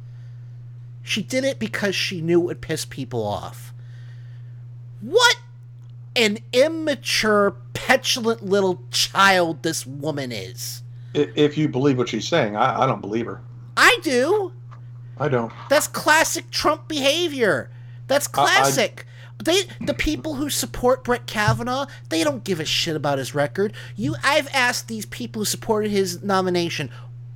[1.03, 3.73] She did it because she knew it would piss people off.
[5.01, 5.37] What
[6.15, 10.83] an immature, petulant little child this woman is.
[11.13, 13.41] If you believe what she's saying, I, I don't believe her.
[13.77, 14.53] I do.
[15.17, 15.51] I don't.
[15.69, 17.69] That's classic Trump behavior.
[18.07, 19.05] That's I- I- classic.
[19.43, 23.73] they the people who support Brett Kavanaugh, they don't give a shit about his record.
[23.95, 26.89] You I've asked these people who supported his nomination,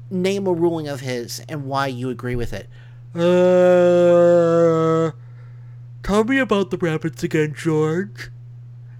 [0.10, 2.68] name a ruling of his and why you agree with it.
[3.16, 5.12] Uh
[6.04, 8.30] Tell me about the rabbits again, George.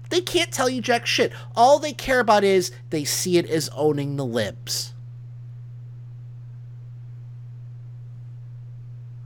[0.08, 1.32] They can't tell you jack shit.
[1.54, 4.94] All they care about is they see it as owning the libs.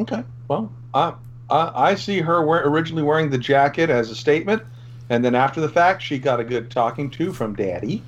[0.01, 0.25] Okay.
[0.49, 1.15] Well, I
[1.51, 4.63] I, I see her wear, originally wearing the jacket as a statement,
[5.11, 8.03] and then after the fact, she got a good talking to from Daddy,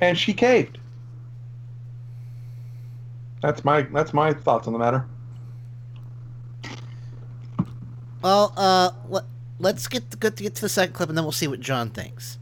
[0.00, 0.78] and she caved.
[3.42, 5.04] That's my that's my thoughts on the matter.
[8.22, 9.24] Well, uh, let,
[9.60, 11.60] let's get to, get to get to the second clip, and then we'll see what
[11.60, 12.38] John thinks.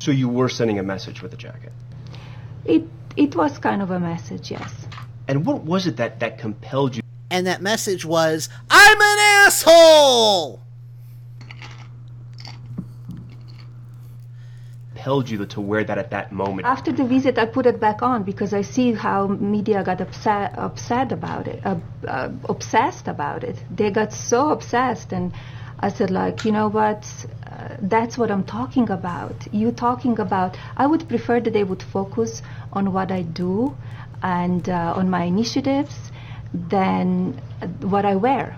[0.00, 1.72] So you were sending a message with the jacket.
[2.64, 2.84] It,
[3.16, 4.72] it was kind of a message, yes.
[5.28, 7.02] And what was it that, that compelled you?
[7.30, 10.60] And that message was, "I'm an asshole."
[14.94, 16.66] Compelled you to wear that at that moment.
[16.66, 20.56] After the visit, I put it back on because I see how media got upset,
[20.58, 23.56] upset about it, uh, uh, obsessed about it.
[23.74, 25.32] They got so obsessed, and
[25.82, 27.04] I said, like, you know what?
[27.44, 29.34] Uh, that's what I'm talking about.
[29.52, 30.56] You talking about?
[30.76, 32.40] I would prefer that they would focus
[32.72, 33.76] on what I do
[34.22, 36.12] and uh, on my initiatives
[36.52, 37.32] than
[37.80, 38.56] what I wear.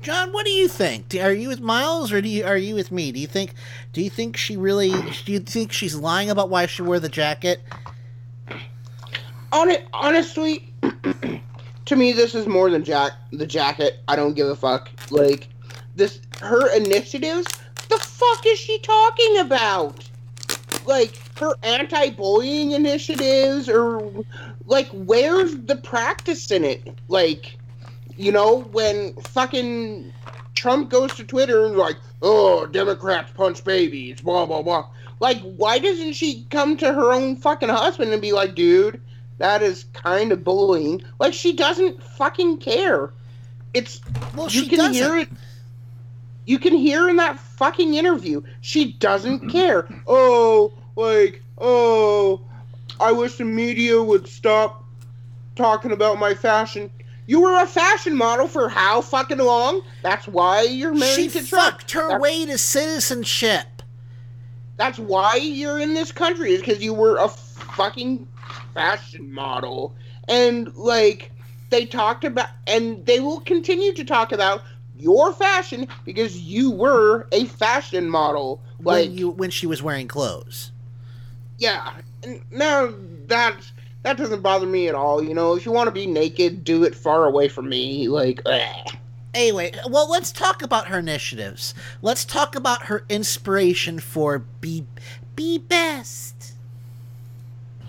[0.00, 1.14] John, what do you think?
[1.14, 3.12] Are you with Miles or do you are you with me?
[3.12, 3.54] Do you think
[3.92, 4.90] do you think she really
[5.24, 7.60] do you think she's lying about why she wore the jacket?
[9.52, 10.71] On it, honestly,
[11.84, 14.00] to me, this is more than Jack the jacket.
[14.08, 14.90] I don't give a fuck.
[15.10, 15.48] Like
[15.96, 17.46] this, her initiatives.
[17.88, 20.08] The fuck is she talking about?
[20.86, 24.24] Like her anti-bullying initiatives, or
[24.66, 26.96] like where's the practice in it?
[27.08, 27.58] Like,
[28.16, 30.12] you know, when fucking
[30.54, 34.88] Trump goes to Twitter and like, oh, Democrats punch babies, blah blah blah.
[35.20, 39.00] Like, why doesn't she come to her own fucking husband and be like, dude,
[39.42, 41.02] that is kind of bullying?
[41.18, 43.10] Like, she doesn't fucking care.
[43.74, 44.00] It's
[44.36, 44.94] well, you she can doesn't.
[44.94, 45.28] hear it.
[46.44, 49.50] You can hear in that fucking interview, she doesn't mm-hmm.
[49.50, 49.88] care.
[50.06, 52.40] Oh, like, oh,
[53.00, 54.84] I wish the media would stop
[55.56, 56.88] talking about my fashion.
[57.26, 59.82] You were a fashion model for how fucking long?
[60.02, 61.78] That's why you're married She to Trump.
[61.80, 63.66] fucked her That's- way to citizenship.
[64.76, 68.28] That's why you're in this country is because you were a fucking
[68.74, 69.94] fashion model,
[70.28, 71.30] and like
[71.70, 74.62] they talked about, and they will continue to talk about
[74.96, 78.60] your fashion because you were a fashion model.
[78.80, 80.72] Like when you when she was wearing clothes.
[81.58, 81.92] yeah,
[82.50, 82.92] now
[83.26, 83.56] that
[84.02, 85.22] that doesn't bother me at all.
[85.22, 88.08] You know, if you want to be naked, do it far away from me.
[88.08, 88.84] Like, eh.
[89.34, 91.74] Anyway, well, let's talk about her initiatives.
[92.02, 94.86] Let's talk about her inspiration for be
[95.34, 96.51] be best.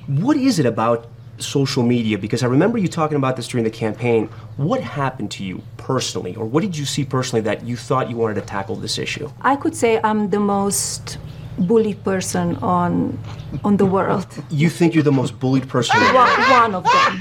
[0.07, 1.07] What is it about
[1.38, 2.17] social media?
[2.17, 4.27] Because I remember you talking about this during the campaign.
[4.57, 8.17] What happened to you personally, or what did you see personally that you thought you
[8.17, 9.30] wanted to tackle this issue?
[9.41, 11.17] I could say I'm the most
[11.57, 13.17] bullied person on
[13.63, 14.27] on the world.
[14.49, 15.99] You think you're the most bullied person?
[16.13, 17.19] One, one of them.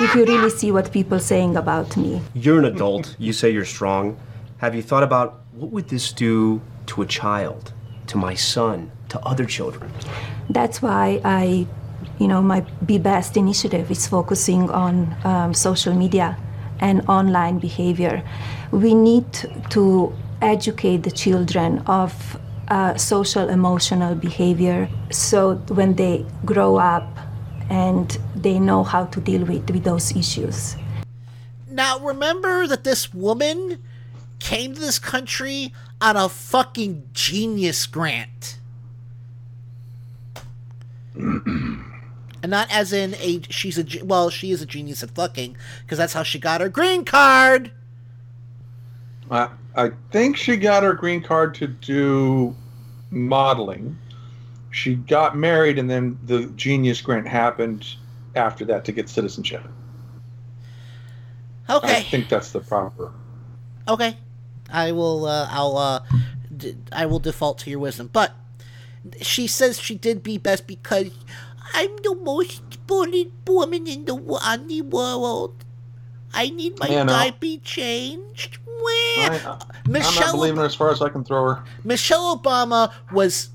[0.00, 2.20] If you really see what people saying about me.
[2.34, 3.14] You're an adult.
[3.18, 4.16] You say you're strong.
[4.58, 7.72] Have you thought about what would this do to a child,
[8.06, 9.92] to my son, to other children?
[10.48, 11.66] That's why I,
[12.22, 16.38] you know, my Be Best initiative is focusing on um, social media
[16.78, 18.22] and online behavior.
[18.70, 19.26] We need
[19.70, 22.38] to educate the children of
[22.68, 27.08] uh, social emotional behavior so when they grow up
[27.68, 30.76] and they know how to deal with, with those issues.
[31.68, 33.82] Now, remember that this woman
[34.38, 38.58] came to this country on a fucking genius grant.
[42.42, 45.98] and not as in a she's a well she is a genius at fucking because
[45.98, 47.70] that's how she got her green card.
[49.30, 52.54] I, I think she got her green card to do
[53.10, 53.96] modeling.
[54.70, 57.86] She got married, and then the Genius Grant happened
[58.34, 59.62] after that to get citizenship.
[61.68, 61.96] Okay.
[61.96, 63.12] I think that's the proper.
[63.86, 64.16] Okay,
[64.70, 65.26] I will.
[65.26, 65.76] Uh, I'll.
[65.76, 66.00] Uh,
[66.54, 68.10] d- I will default to your wisdom.
[68.12, 68.32] But
[69.20, 71.10] she says she did be best because
[71.74, 75.64] I'm the most bullied woman in the on the world.
[76.34, 78.58] I need my Yeah, diaper changed.
[78.66, 79.30] Where?
[79.30, 81.64] I, I'm not believing her as far as I can throw her.
[81.84, 83.50] Michelle Obama was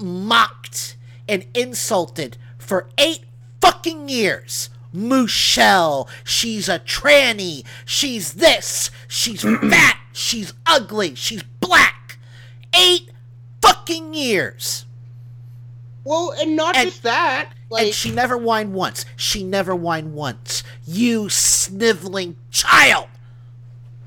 [0.00, 0.96] mocked
[1.28, 3.24] and insulted for eight
[3.60, 4.70] fucking years.
[4.92, 7.64] Michelle, she's a tranny.
[7.84, 8.90] She's this.
[9.08, 10.00] She's fat.
[10.12, 11.14] She's ugly.
[11.14, 12.18] She's black.
[12.74, 13.10] Eight
[13.60, 14.86] fucking years.
[16.04, 17.50] Well, and not just that.
[17.70, 19.04] Like, and she never whined once.
[19.16, 20.62] She never whined once.
[20.86, 23.08] You sniveling child.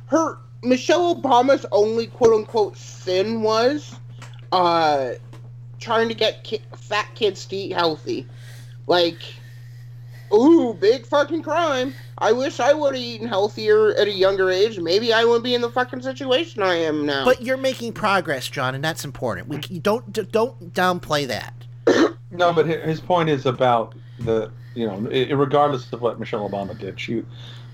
[0.08, 3.96] her Michelle Obama's only quote unquote sin was
[4.52, 5.12] uh
[5.80, 8.26] trying to get ki- fat kids to eat healthy.
[8.88, 9.20] Like,
[10.34, 11.94] ooh, big fucking crime.
[12.20, 14.80] I wish I would have eaten healthier at a younger age.
[14.80, 17.26] Maybe I wouldn't be in the fucking situation I am now.
[17.26, 19.48] But you're making progress, John, and that's important.
[19.48, 21.54] We don't don't downplay that.
[22.32, 24.98] No, but his point is about the you know,
[25.36, 27.24] regardless of what Michelle Obama did, she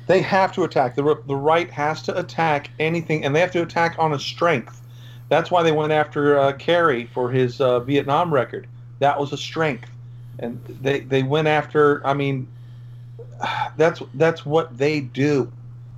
[0.08, 3.62] they have to attack the the right has to attack anything, and they have to
[3.62, 4.82] attack on a strength.
[5.30, 8.68] That's why they went after uh, Kerry for his uh, Vietnam record.
[9.00, 9.90] That was a strength,
[10.40, 12.06] and they they went after.
[12.06, 12.48] I mean,
[13.78, 15.52] that's that's what they do.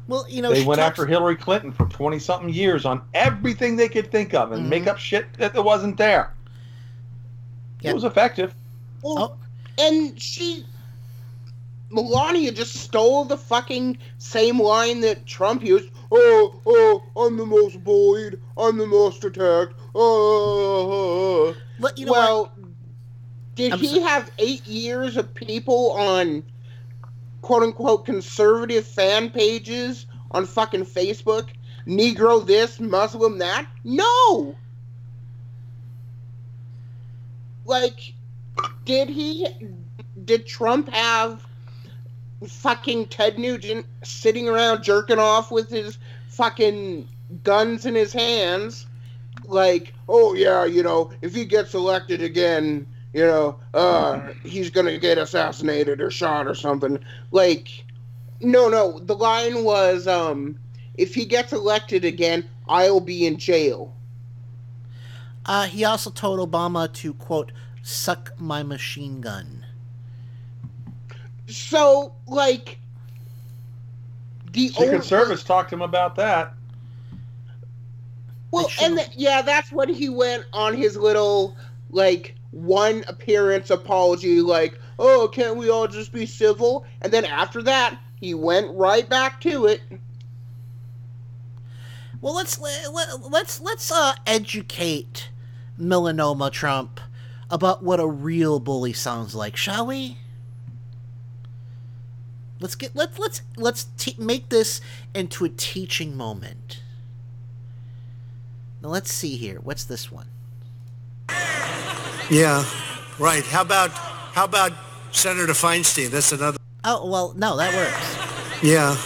[0.08, 3.76] Well, you know, they went talks- after Hillary Clinton for twenty something years on everything
[3.76, 4.70] they could think of and Mm-hmm.
[4.70, 6.32] make up shit that wasn't there.
[7.90, 8.56] It was effective.
[9.02, 9.84] Well, oh.
[9.84, 10.66] and she
[11.90, 15.90] Melania just stole the fucking same line that Trump used.
[16.12, 18.40] Oh, oh, I'm the most bullied.
[18.58, 19.74] I'm the most attacked.
[19.94, 21.56] Oh.
[21.56, 22.52] oh, oh you know well,
[23.56, 26.44] did I'm he so- have eight years of people on
[27.42, 31.50] quote unquote conservative fan pages on fucking Facebook?
[31.88, 33.68] Negro this, Muslim that?
[33.84, 34.56] No!
[37.66, 38.14] Like,
[38.86, 39.48] did he.
[40.24, 41.46] Did Trump have
[42.48, 45.98] fucking Ted Nugent sitting around jerking off with his
[46.30, 47.08] fucking
[47.44, 48.88] guns in his hands?
[49.46, 54.98] Like, oh yeah, you know, if he gets elected again, you know, uh, he's gonna
[54.98, 57.00] get assassinated or shot or something.
[57.32, 57.86] Like,
[58.42, 60.58] no, no, the line was, um,
[60.96, 63.94] if he gets elected again, I'll be in jail.
[65.46, 67.52] Uh, he also told Obama to quote
[67.84, 69.66] suck my machine gun.
[71.48, 72.80] So, like,
[74.52, 76.54] the Secret only- Service talked to him about that.
[78.50, 81.58] Well, and th- yeah, that's when he went on his little
[81.92, 87.62] like one appearance apology, like, "Oh, can't we all just be civil?" And then after
[87.64, 89.82] that, he went right back to it.
[92.22, 92.94] Well, let's let,
[93.30, 95.30] let's let's uh, educate
[95.80, 97.00] melanoma Trump
[97.50, 100.18] about what a real bully sounds like, shall we?
[102.60, 104.82] Let's get let's let's let's t- make this
[105.14, 106.82] into a teaching moment.
[108.82, 109.60] Now let's see here.
[109.62, 110.28] What's this one?
[112.30, 112.66] Yeah,
[113.20, 113.44] right.
[113.44, 114.72] How about how about
[115.12, 116.10] Senator Feinstein?
[116.10, 116.58] That's another.
[116.84, 118.64] Oh well, no, that works.
[118.64, 118.98] Yeah,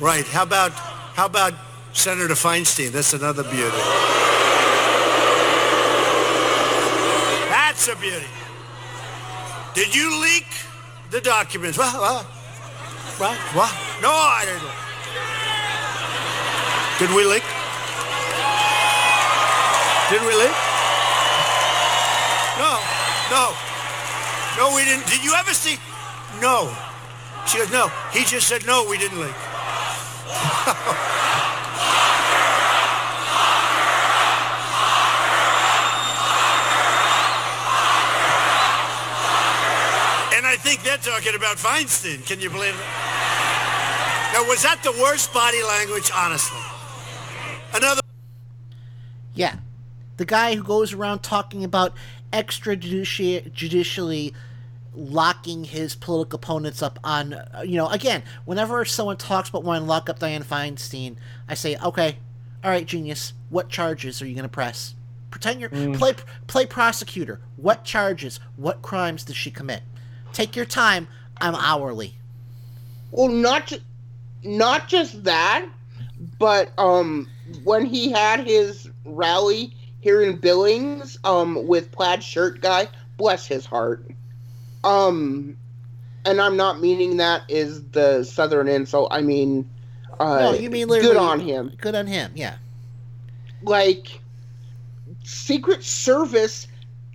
[0.00, 0.26] right.
[0.26, 1.52] How about how about
[1.92, 2.90] Senator Feinstein?
[2.90, 4.23] That's another beauty.
[7.74, 8.26] That's a beauty.
[9.74, 10.46] Did you leak
[11.10, 11.76] the documents?
[11.76, 11.92] What?
[11.92, 12.24] What?
[13.18, 13.36] What?
[13.58, 13.72] What?
[14.00, 14.62] No, I didn't.
[16.98, 17.42] Did we leak?
[20.10, 20.54] Did we leak?
[22.56, 22.78] No,
[23.34, 23.52] no,
[24.56, 25.06] no, we didn't.
[25.06, 25.76] Did you ever see?
[26.40, 26.72] No.
[27.46, 27.90] She goes, no.
[28.12, 29.34] He just said, no, we didn't leak.
[40.36, 42.26] and I think they're talking about Feinstein.
[42.26, 42.80] Can you believe it?
[44.32, 46.58] Now, was that the worst body language, honestly?
[47.72, 48.00] Another.
[49.34, 49.56] Yeah.
[50.16, 51.92] The guy who goes around talking about
[52.32, 54.34] extrajudicially judicially
[54.96, 59.84] locking his political opponents up on, uh, you know, again, whenever someone talks about wanting
[59.84, 61.16] to lock up Diane Feinstein,
[61.48, 62.18] I say, okay,
[62.62, 64.94] all right, genius, what charges are you going to press?
[65.32, 65.98] Pretend you're Mm.
[65.98, 66.14] play
[66.46, 67.40] play prosecutor.
[67.56, 68.38] What charges?
[68.56, 69.82] What crimes does she commit?
[70.34, 71.06] Take your time.
[71.40, 72.14] I'm hourly.
[73.12, 73.80] Well, not ju-
[74.42, 75.66] not just that,
[76.38, 77.30] but um,
[77.62, 83.64] when he had his rally here in Billings, um, with plaid shirt guy, bless his
[83.64, 84.04] heart.
[84.82, 85.56] Um,
[86.24, 89.08] and I'm not meaning that is the southern insult.
[89.12, 89.70] I mean,
[90.18, 91.72] uh, no, you mean good on him.
[91.80, 92.32] Good on him.
[92.34, 92.56] Yeah.
[93.62, 94.20] Like,
[95.22, 96.66] Secret Service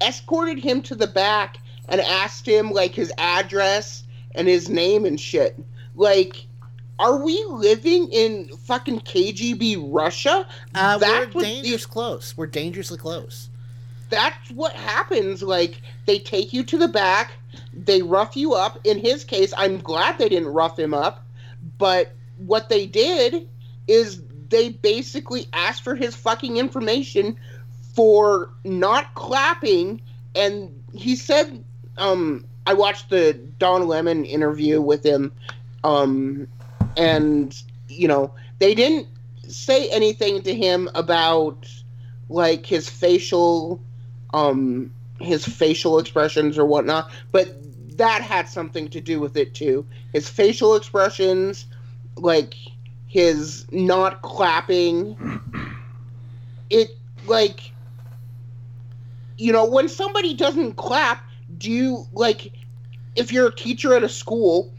[0.01, 1.57] escorted him to the back
[1.89, 4.03] and asked him like his address
[4.35, 5.59] and his name and shit.
[5.95, 6.45] Like,
[6.99, 10.47] are we living in fucking KGB Russia?
[10.75, 12.37] Uh, we're dangerous close.
[12.37, 13.49] We're dangerously close.
[14.09, 15.43] that's what happens.
[15.43, 17.33] Like they take you to the back,
[17.73, 18.79] they rough you up.
[18.83, 21.25] In his case, I'm glad they didn't rough him up,
[21.77, 23.47] but what they did
[23.87, 27.37] is they basically asked for his fucking information
[27.93, 30.01] for not clapping,
[30.35, 31.63] and he said,
[31.99, 35.31] um, I watched the Don Lemon interview with him,
[35.83, 36.47] um,
[36.97, 37.55] and
[37.87, 39.07] you know they didn't
[39.47, 41.67] say anything to him about
[42.29, 43.81] like his facial
[44.33, 47.59] um his facial expressions or whatnot but
[47.99, 49.85] that had something to do with it too.
[50.13, 51.65] His facial expressions
[52.15, 52.55] like
[53.07, 55.15] his not clapping
[56.69, 56.89] it
[57.27, 57.71] like
[59.37, 61.23] you know when somebody doesn't clap
[61.59, 62.51] do you like
[63.15, 64.73] if you're a teacher at a school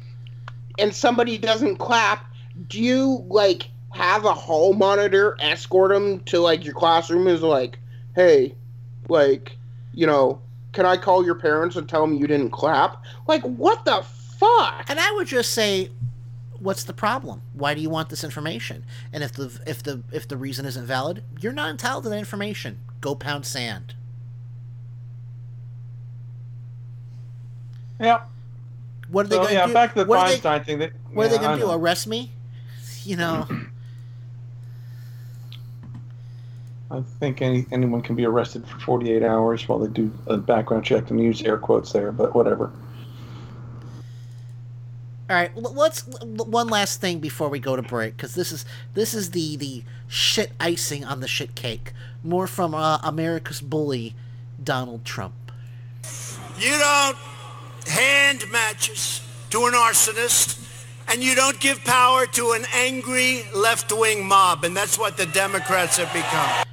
[0.79, 2.25] and somebody doesn't clap
[2.69, 7.79] do you like have a hall monitor escort them to like your classroom is like
[8.15, 8.55] hey
[9.09, 9.57] like
[9.95, 10.41] you know
[10.73, 14.03] can i call your parents and tell them you didn't clap like what the
[14.41, 15.91] fuck And I would just say,
[16.59, 17.43] what's the problem?
[17.53, 18.85] Why do you want this information?
[19.13, 22.19] And if the if the if the reason isn't valid, you're not entitled to that
[22.19, 22.79] information.
[23.01, 23.95] Go pound sand.
[28.01, 28.21] Yeah.
[29.11, 29.73] What are they So, going to yeah, do?
[29.75, 30.79] back to the what are they- thing.
[30.79, 31.71] That, What are they going to do?
[31.71, 32.31] Arrest me?
[33.05, 33.47] You know.
[36.93, 40.85] I think any anyone can be arrested for 48 hours while they do a background
[40.85, 42.73] check and use air quotes there, but whatever.
[45.29, 48.65] All right, let's one last thing before we go to break because this is
[48.95, 51.93] this is the the shit icing on the shit cake.
[52.25, 54.17] More from uh, America's bully,
[54.63, 55.35] Donald Trump.
[56.59, 57.17] You don't
[57.89, 59.21] hand matches
[59.51, 60.59] to an arsonist,
[61.09, 65.97] and you don't give power to an angry left-wing mob, and that's what the Democrats
[65.97, 66.65] have become.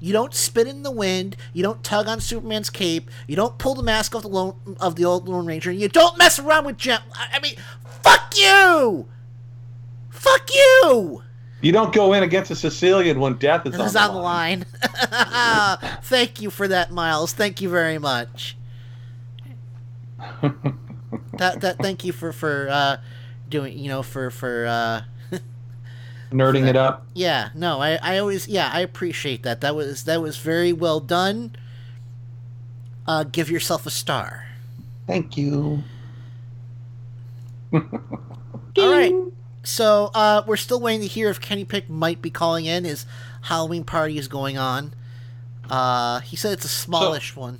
[0.00, 1.36] You don't spit in the wind.
[1.52, 3.10] You don't tug on Superman's cape.
[3.26, 5.70] You don't pull the mask off the lone, of the old Lone Ranger.
[5.70, 7.00] And you don't mess around with Jim.
[7.12, 7.56] I I mean,
[8.02, 9.06] fuck you.
[10.08, 11.22] Fuck you.
[11.60, 14.14] You don't go in against a Sicilian when death is This on, is the on
[14.14, 14.64] the line.
[16.04, 17.34] Thank you for that, Miles.
[17.34, 18.56] Thank you very much.
[21.34, 22.96] That that thank you for for uh,
[23.48, 25.02] doing you know for for uh,
[26.30, 27.06] Nerding it up.
[27.14, 31.00] yeah no I I always yeah I appreciate that that was that was very well
[31.00, 31.56] done.
[33.06, 34.46] Uh, give yourself a star.
[35.06, 35.82] Thank you.
[37.72, 37.80] All
[38.76, 39.12] right.
[39.64, 42.84] So uh, we're still waiting to hear if Kenny Pick might be calling in.
[42.84, 43.06] His
[43.42, 44.94] Halloween party is going on.
[45.68, 47.58] Uh, he said it's a smallish one.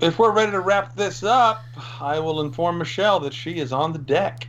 [0.00, 1.64] If we're ready to wrap this up,
[2.00, 4.48] I will inform Michelle that she is on the deck.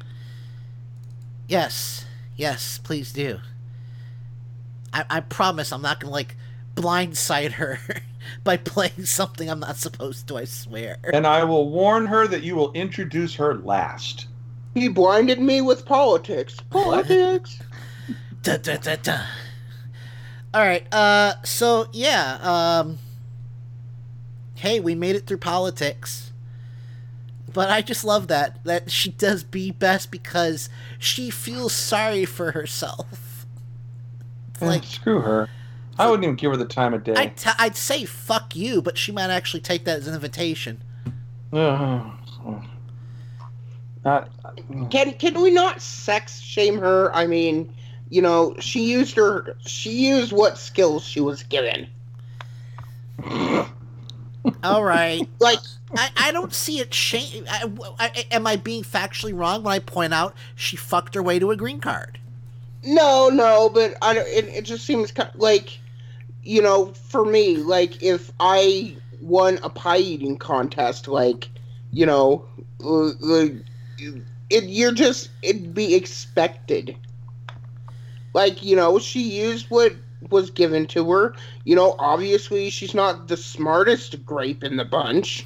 [1.48, 2.06] Yes,
[2.36, 3.40] yes, please do.
[4.92, 6.36] I, I promise I'm not gonna like
[6.76, 7.80] blindside her
[8.44, 10.38] by playing something I'm not supposed to.
[10.38, 10.98] I swear.
[11.14, 14.28] And I will warn her that you will introduce her last.
[14.74, 16.58] He blinded me with politics.
[16.70, 17.60] Politics.
[18.42, 19.22] Da, da, da, da.
[20.54, 20.86] All right.
[20.94, 21.36] Uh.
[21.44, 22.40] So yeah.
[22.42, 23.00] Um.
[24.66, 26.32] Hey, we made it through politics.
[27.54, 32.52] But I just love that that she does be best because she feels sorry for
[32.52, 33.46] herself.
[34.50, 35.50] It's like screw her.
[36.00, 37.14] I wouldn't even give her the time of day.
[37.14, 40.82] I'd, t- I'd say fuck you, but she might actually take that as an invitation.
[41.54, 42.10] Uh,
[44.04, 44.30] not,
[44.90, 47.14] Can can we not sex shame her?
[47.14, 47.72] I mean,
[48.10, 51.88] you know, she used her she used what skills she was given.
[54.64, 55.28] All right.
[55.40, 55.60] like
[55.96, 57.46] I, I don't see it shame.
[57.50, 57.70] I,
[58.00, 61.52] I, am I being factually wrong when I point out she fucked her way to
[61.52, 62.20] a green card?
[62.84, 65.80] No, no, but I don't, it, it just seems kind of like,
[66.44, 71.50] you know, for me, like if I won a pie eating contest, like,
[71.92, 72.46] you know,
[72.84, 73.54] uh, like
[74.50, 76.96] it, you're just it'd be expected.
[78.34, 79.94] Like you know, she used what
[80.32, 81.36] was given to her.
[81.64, 85.46] You know, obviously she's not the smartest grape in the bunch.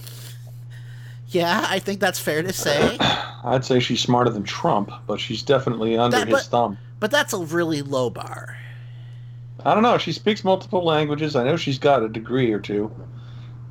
[1.28, 2.98] Yeah, I think that's fair to say.
[3.44, 6.78] I'd say she's smarter than Trump, but she's definitely under That- his but- thumb.
[7.00, 8.58] But that's a really low bar.
[9.64, 9.98] I don't know.
[9.98, 11.36] She speaks multiple languages.
[11.36, 12.92] I know she's got a degree or two,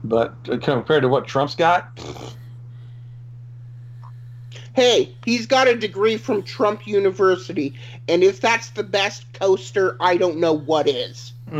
[0.04, 1.88] but uh, compared to what Trump's got,
[4.74, 7.74] Hey, he's got a degree from Trump University,
[8.08, 11.32] and if that's the best coaster, I don't know what is.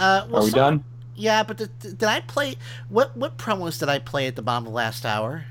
[0.00, 0.84] Uh, well, Are we some- done?
[1.16, 2.54] Yeah, but did, did I play
[2.88, 5.44] what what promos did I play at the bottom of last hour?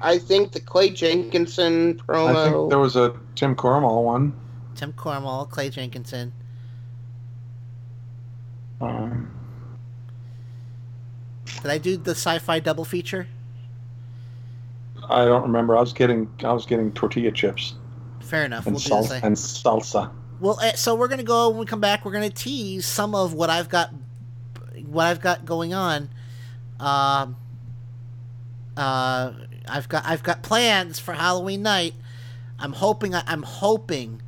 [0.00, 2.36] I think the Clay Jenkinson promo.
[2.36, 4.32] I think there was a Tim Cornwall one.
[4.76, 6.32] Tim Cornwall, Clay Jenkinson.
[8.80, 9.35] Um,
[11.62, 13.28] Did I do the sci-fi double feature?
[15.08, 15.76] I don't remember.
[15.76, 17.74] I was getting I was getting tortilla chips
[18.20, 18.66] Fair enough.
[18.66, 20.10] and, We'll sal- and salsa.
[20.40, 22.04] Well, eh, so we're gonna go when we come back.
[22.04, 23.90] We're gonna tease some of what I've got,
[24.84, 26.08] what I've got going on.
[26.80, 27.36] Um,
[28.76, 29.32] uh,
[29.68, 31.94] I've got I've got plans for Halloween night.
[32.58, 34.22] I'm hoping I'm hoping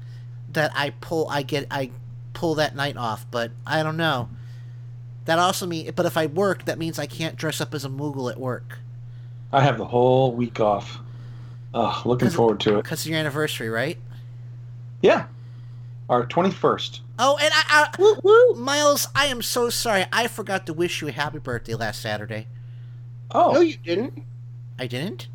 [0.52, 1.90] that I pull I get I
[2.34, 4.28] pull that night off, but I don't know.
[5.28, 7.90] That also means, but if I work, that means I can't dress up as a
[7.90, 8.78] Moogle at work
[9.52, 11.00] I have the whole week off.
[11.74, 12.82] Oh, looking forward to it.
[12.84, 13.98] because of your anniversary, right?
[15.02, 15.26] Yeah,
[16.08, 17.02] our twenty first.
[17.18, 20.06] Oh, and I, I Miles, I am so sorry.
[20.10, 22.46] I forgot to wish you a happy birthday last Saturday.
[23.30, 24.22] Oh, no, you didn't.
[24.78, 25.28] I didn't.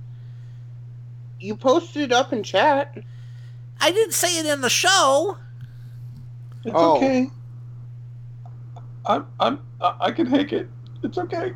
[1.40, 2.98] You posted it up in chat.
[3.80, 5.38] I didn't say it in the show.
[6.66, 6.98] It's Oh.
[6.98, 7.30] okay.
[9.06, 10.70] I'm I'm I I can take it.
[11.04, 11.54] It's okay.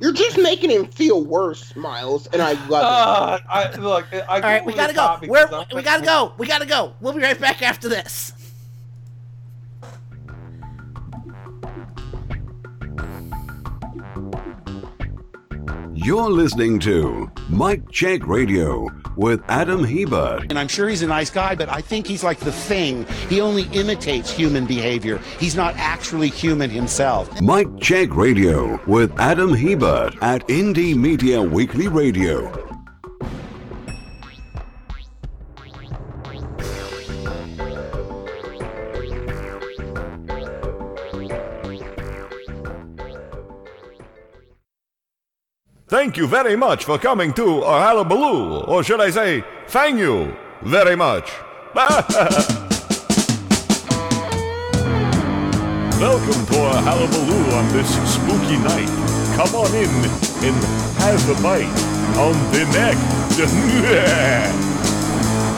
[0.00, 4.06] You're just making him feel worse, Miles, and I love Uh, I look.
[4.12, 5.18] I All right, we gotta go.
[5.26, 6.32] Where we gotta go.
[6.38, 6.94] We gotta go.
[7.00, 8.32] We'll be right back after this.
[16.02, 20.44] You're listening to Mike Check Radio with Adam Hebert.
[20.48, 23.04] And I'm sure he's a nice guy, but I think he's like the thing.
[23.28, 25.18] He only imitates human behavior.
[25.38, 27.42] He's not actually human himself.
[27.42, 32.69] Mike Check Radio with Adam Hebert at Indie Media Weekly Radio.
[45.90, 50.36] Thank you very much for coming to our Hullabaloo, or should I say, thank you
[50.62, 51.32] very much.
[55.98, 58.86] Welcome to our Hullabaloo on this spooky night.
[59.34, 59.90] Come on in
[60.46, 60.54] and
[61.02, 61.66] have a bite
[62.22, 62.94] on the neck.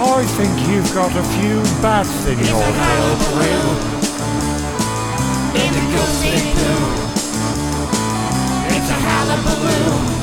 [0.00, 3.20] I think you've got a few bats in your tail,
[5.60, 6.88] In the ghosty poo.
[8.74, 10.21] It's a hullabaloo.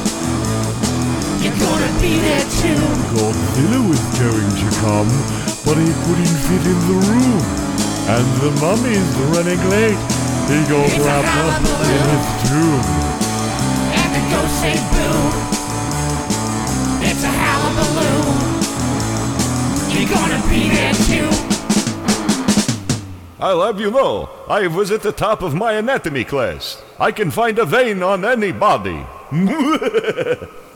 [1.41, 2.81] You're gonna be there too.
[3.15, 5.09] Godzilla was going to come,
[5.65, 7.43] but he couldn't fit in the room.
[8.11, 10.01] And the mummy's running late.
[10.49, 12.85] He got It's wrapped up in his tomb.
[13.99, 15.19] And the ghosts say boo.
[17.07, 18.19] It's a hullabaloo.
[19.93, 21.29] You're gonna be there too.
[23.39, 26.83] I'll have you know, I was at the top of my anatomy class.
[26.99, 29.05] I can find a vein on anybody.
[29.31, 30.41] It's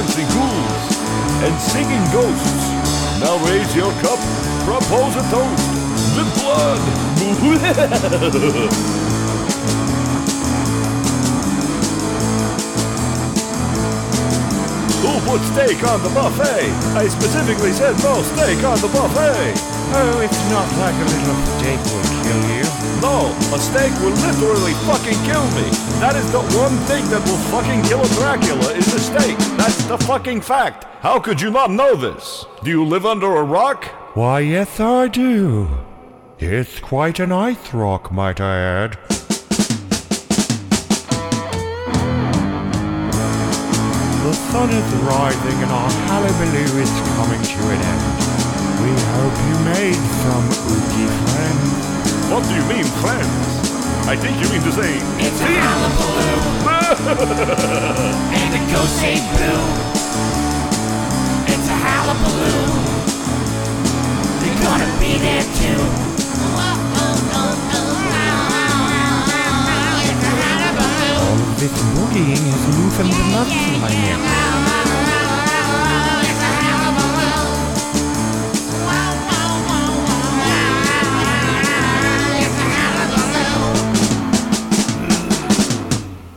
[0.00, 0.96] dancing ghouls
[1.44, 2.72] and singing ghosts.
[3.20, 4.18] Now raise your cup,
[4.64, 5.68] propose a toast.
[6.16, 6.80] The blood.
[15.00, 16.72] Who put steak on the buffet?
[16.96, 19.52] I specifically said no steak on the buffet.
[19.92, 22.64] Oh, it's not like a little steak will kill you.
[23.02, 25.68] No, a steak will literally fucking kill me.
[26.00, 29.49] That is the one thing that will fucking kill a Dracula is a steak.
[29.60, 30.84] That's the fucking fact.
[31.02, 32.46] How could you not know this?
[32.64, 33.84] Do you live under a rock?
[34.16, 35.68] Why, yes, I do.
[36.38, 38.96] It's quite an ice rock, might I add.
[44.24, 48.16] The sun is rising and our hullabaloo is coming to an end.
[48.80, 51.68] We hope you made some oogie friends.
[52.32, 53.69] What do you mean, friends?
[54.10, 54.98] I think you mean to say.
[55.22, 56.34] It's a hullabaloo.
[58.34, 59.62] and it goes say boo.
[61.46, 62.74] It's a hullabaloo.
[64.42, 65.78] You're gonna be there too.
[71.22, 74.59] All of this boogieing has loosened the nuts in my neck.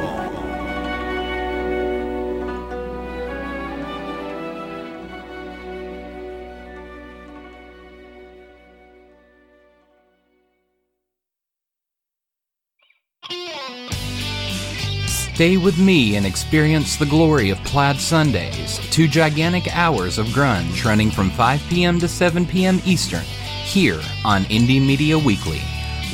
[15.40, 20.84] Stay with me and experience the glory of Plaid Sundays, two gigantic hours of grunge
[20.84, 21.98] running from 5 p.m.
[21.98, 22.78] to 7 p.m.
[22.84, 23.24] Eastern,
[23.64, 25.62] here on Indie Media Weekly.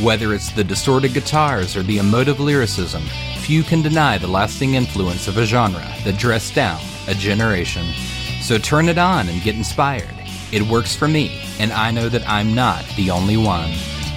[0.01, 3.03] Whether it's the distorted guitars or the emotive lyricism,
[3.41, 7.85] few can deny the lasting influence of a genre that dressed down a generation.
[8.43, 10.15] So turn it on and get inspired.
[10.53, 13.73] It works for me, and I know that I'm not the only one.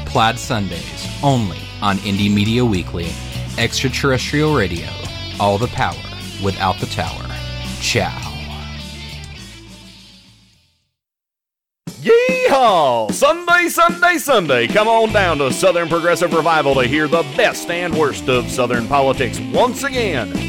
[0.06, 3.12] Plaid Sundays, only on Indie Media Weekly.
[3.58, 4.99] Extraterrestrial Radio.
[5.40, 5.96] All the power
[6.44, 7.26] without the tower.
[7.82, 8.30] Ciao.
[12.02, 13.12] Yeehaw!
[13.12, 14.68] Sunday, Sunday, Sunday.
[14.68, 18.88] Come on down to Southern Progressive Revival to hear the best and worst of Southern
[18.88, 20.49] politics once again.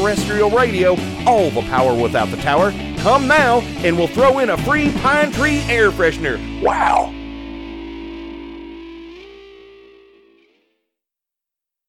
[0.00, 0.96] Terrestrial radio,
[1.26, 2.72] all the power without the tower.
[3.00, 6.38] Come now, and we'll throw in a free pine tree air freshener.
[6.62, 7.12] Wow!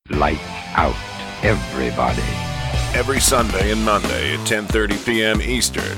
[0.10, 0.42] Light
[0.76, 0.94] out,
[1.42, 2.22] everybody.
[2.94, 5.42] Every Sunday and Monday at 10:30 p.m.
[5.42, 5.98] Eastern,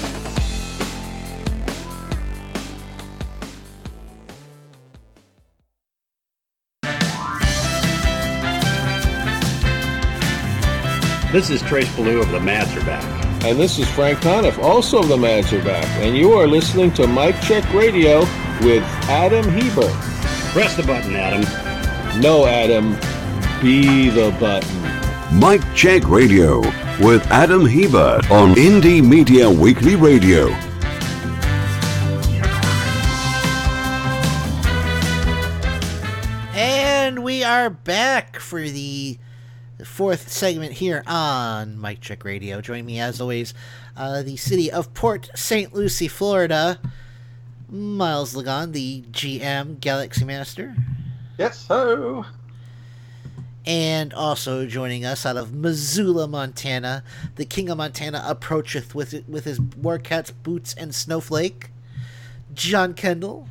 [11.31, 13.05] This is Trace Beaulieu of the Mads Are Back.
[13.45, 15.85] And this is Frank Conniff, also of the Mads Are Back.
[16.03, 18.19] And you are listening to Mike Check Radio
[18.59, 19.93] with Adam Hebert.
[20.51, 22.19] Press the button, Adam.
[22.19, 22.95] No, Adam.
[23.61, 25.39] Be the button.
[25.39, 26.59] Mike Check Radio
[26.99, 30.49] with Adam Hebert on Indie Media Weekly Radio.
[36.53, 39.17] And we are back for the
[39.85, 42.61] fourth segment here on Mike Check Radio.
[42.61, 43.53] Join me as always,
[43.95, 45.73] uh, the city of Port St.
[45.73, 46.79] Lucie, Florida.
[47.71, 50.75] Miles Lagan, the GM Galaxy Master.
[51.37, 52.25] Yes, ho.
[53.65, 57.03] And also joining us out of Missoula, Montana,
[57.35, 61.69] the King of Montana approacheth with with his war cats, boots and snowflake,
[62.53, 63.47] John Kendall.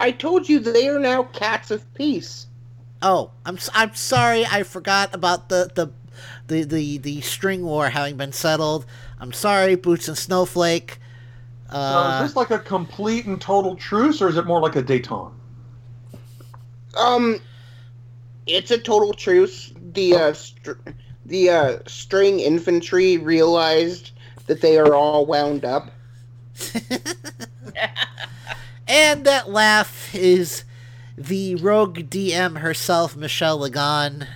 [0.00, 2.48] I told you they are now cats of peace.
[3.02, 5.88] Oh, I'm s- I'm sorry, I forgot about the the
[6.46, 8.86] the the, the string war having been settled.
[9.20, 10.98] I'm sorry, boots and snowflake.
[11.70, 14.76] So Uh, is this like a complete and total truce, or is it more like
[14.76, 15.32] a détente?
[16.94, 17.40] Um,
[18.46, 19.72] it's a total truce.
[19.92, 20.72] The uh, str-
[21.26, 24.10] the uh, string infantry realized
[24.46, 25.90] that they are all wound up.
[28.88, 30.64] and that laugh is
[31.26, 34.26] the rogue DM herself, Michelle Lagan.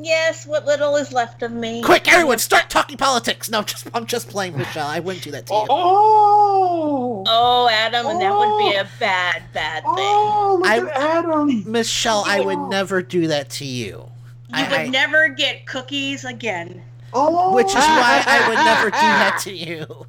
[0.00, 1.82] Yes, what little is left of me.
[1.82, 3.50] Quick, everyone, start talking politics.
[3.50, 4.86] No, just I'm just playing Michelle.
[4.86, 5.66] I wouldn't do that to you.
[5.68, 8.80] Oh, Oh, Adam, and that would be oh.
[8.82, 10.04] a bad, bad oh, thing.
[10.06, 11.70] Oh, look I- at Adam.
[11.70, 12.68] Michelle, I would oh.
[12.68, 13.88] never do that to you.
[13.96, 14.08] You
[14.52, 16.82] I- would I- never get cookies again.
[17.12, 20.06] Oh, Which is why I would never do that to you.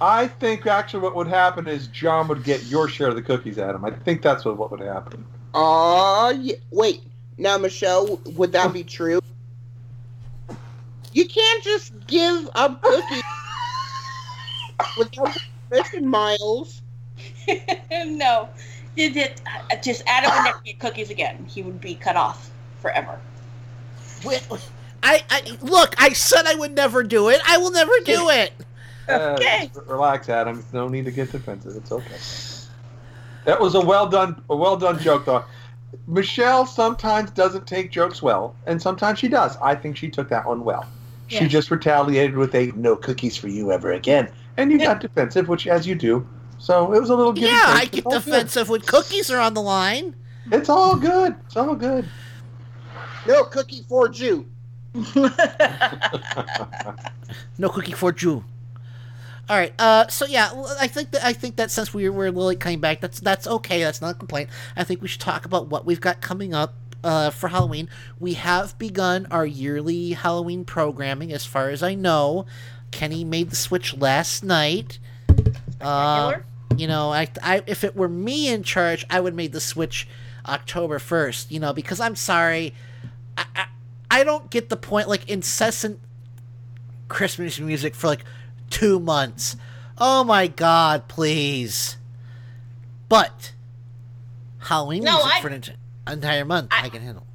[0.00, 3.58] I think actually what would happen is John would get your share of the cookies,
[3.58, 3.84] Adam.
[3.84, 5.24] I think that's what, what would happen.
[5.54, 6.56] Aw, yeah.
[6.70, 7.02] wait.
[7.38, 9.20] Now, Michelle, would that be true?
[11.12, 13.22] You can't just give up cookies
[14.98, 15.36] without
[15.70, 16.82] permission, Miles.
[17.90, 18.48] no,
[18.96, 19.40] you did
[19.70, 21.44] uh, just Adam would never get cookies again.
[21.48, 22.50] He would be cut off
[22.80, 23.18] forever.
[24.24, 24.46] Wait,
[25.02, 25.94] I, I look.
[25.98, 27.40] I said I would never do it.
[27.46, 28.52] I will never do it.
[29.08, 29.70] Okay.
[29.76, 30.64] Uh, relax, Adam.
[30.72, 31.76] No need to get defensive.
[31.76, 32.16] It's okay.
[33.44, 35.44] That was a well done, a well done joke, though.
[36.08, 39.56] Michelle sometimes doesn't take jokes well, and sometimes she does.
[39.58, 40.84] I think she took that one well.
[41.28, 41.50] She Yes.
[41.52, 45.66] just retaliated with a "no cookies for you ever again," and you got defensive, which
[45.66, 46.26] as you do.
[46.58, 47.36] So it was a little.
[47.38, 47.76] Yeah, take.
[47.76, 48.24] I get all good.
[48.24, 50.14] defensive when cookies are on the line.
[50.52, 51.34] It's all good.
[51.46, 52.08] It's all good.
[53.26, 54.46] No cookie for Jew.
[57.58, 58.44] No cookie for Jew.
[59.48, 59.72] All right.
[59.78, 60.08] Uh.
[60.08, 60.50] So yeah,
[60.80, 63.80] I think that I think that since we're we're Lily coming back, that's that's okay.
[63.82, 64.50] That's not a complaint.
[64.76, 66.74] I think we should talk about what we've got coming up.
[67.04, 71.30] Uh, for Halloween, we have begun our yearly Halloween programming.
[71.30, 72.46] As far as I know,
[72.90, 74.98] Kenny made the switch last night.
[75.80, 76.38] Uh,
[76.76, 80.08] you know, I, I if it were me in charge, I would made the switch
[80.46, 81.52] October first.
[81.52, 82.74] You know, because I'm sorry,
[83.38, 83.66] I, I
[84.10, 85.08] I don't get the point.
[85.08, 86.00] Like incessant
[87.08, 88.24] Christmas music for like
[88.70, 89.56] two months.
[89.98, 91.96] Oh my god, please.
[93.08, 93.52] But
[94.58, 95.62] Halloween No, music I- for an
[96.08, 97.26] entire month, I, can handle.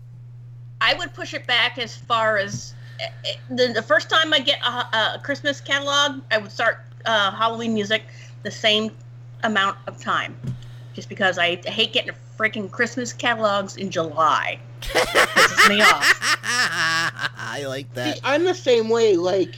[0.82, 4.40] I would push it back as far as eh, eh, the, the first time I
[4.40, 8.03] get a, a Christmas catalog, I would start uh, Halloween music
[8.44, 8.91] the same
[9.44, 10.36] amount of time,
[10.94, 14.60] just because I hate getting freaking Christmas catalogs in July.
[14.82, 16.03] It pisses me off.
[16.44, 18.16] I like that.
[18.16, 19.16] See, I'm the same way.
[19.16, 19.56] Like,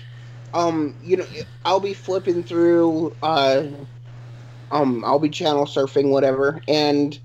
[0.54, 1.26] um, you know,
[1.66, 3.64] I'll be flipping through, uh,
[4.72, 7.18] um, I'll be channel surfing, whatever, and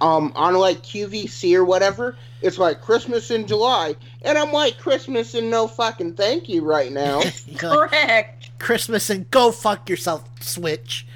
[0.00, 5.34] um, on like QVC or whatever, it's like Christmas in July, and I'm like Christmas
[5.34, 7.22] and no fucking thank you right now.
[7.56, 8.50] Correct.
[8.58, 11.06] Christmas and go fuck yourself, Switch.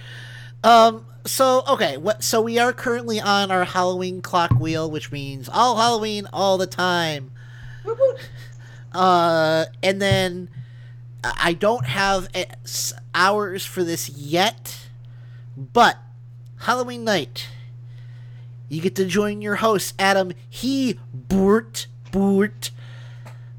[0.65, 1.07] Um.
[1.27, 2.24] So okay, what?
[2.24, 6.66] So we are currently on our Halloween clock wheel, which means all Halloween all the
[6.66, 7.31] time.
[8.93, 10.49] Uh, and then
[11.22, 12.44] I don't have uh,
[13.14, 14.88] hours for this yet,
[15.56, 15.98] but
[16.59, 17.48] Halloween night,
[18.68, 20.98] you get to join your host Adam He
[21.28, 22.70] Boort Boort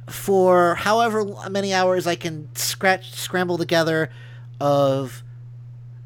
[0.07, 4.09] for however many hours I can scratch scramble together
[4.59, 5.23] of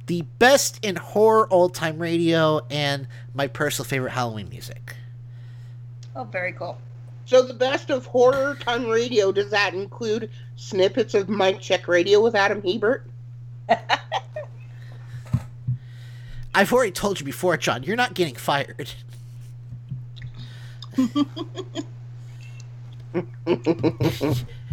[0.07, 4.95] the best in horror old time radio and my personal favorite Halloween music.
[6.15, 6.77] Oh, very cool.
[7.26, 12.22] So the best of horror time radio does that include snippets of Mike Check Radio
[12.22, 13.07] with Adam Hebert?
[16.56, 17.84] I've already told you before, John.
[17.84, 18.91] You're not getting fired.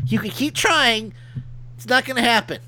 [0.07, 1.15] you can keep trying.
[1.77, 2.61] It's not going to happen.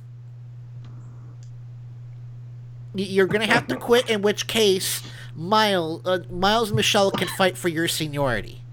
[2.96, 4.08] You're going to have to quit.
[4.08, 5.02] In which case,
[5.36, 8.63] Miles, uh, Miles and Michelle can fight for your seniority.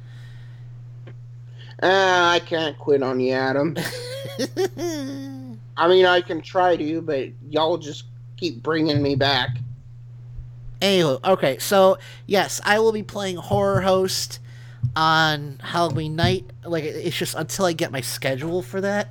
[1.81, 1.87] Uh,
[2.35, 3.75] I can't quit on you, Adam.
[5.77, 8.03] I mean, I can try to, but y'all just
[8.37, 9.57] keep bringing me back.
[10.79, 14.39] Anywho, okay, so yes, I will be playing horror host
[14.95, 16.45] on Halloween night.
[16.63, 19.09] Like it's just until I get my schedule for that,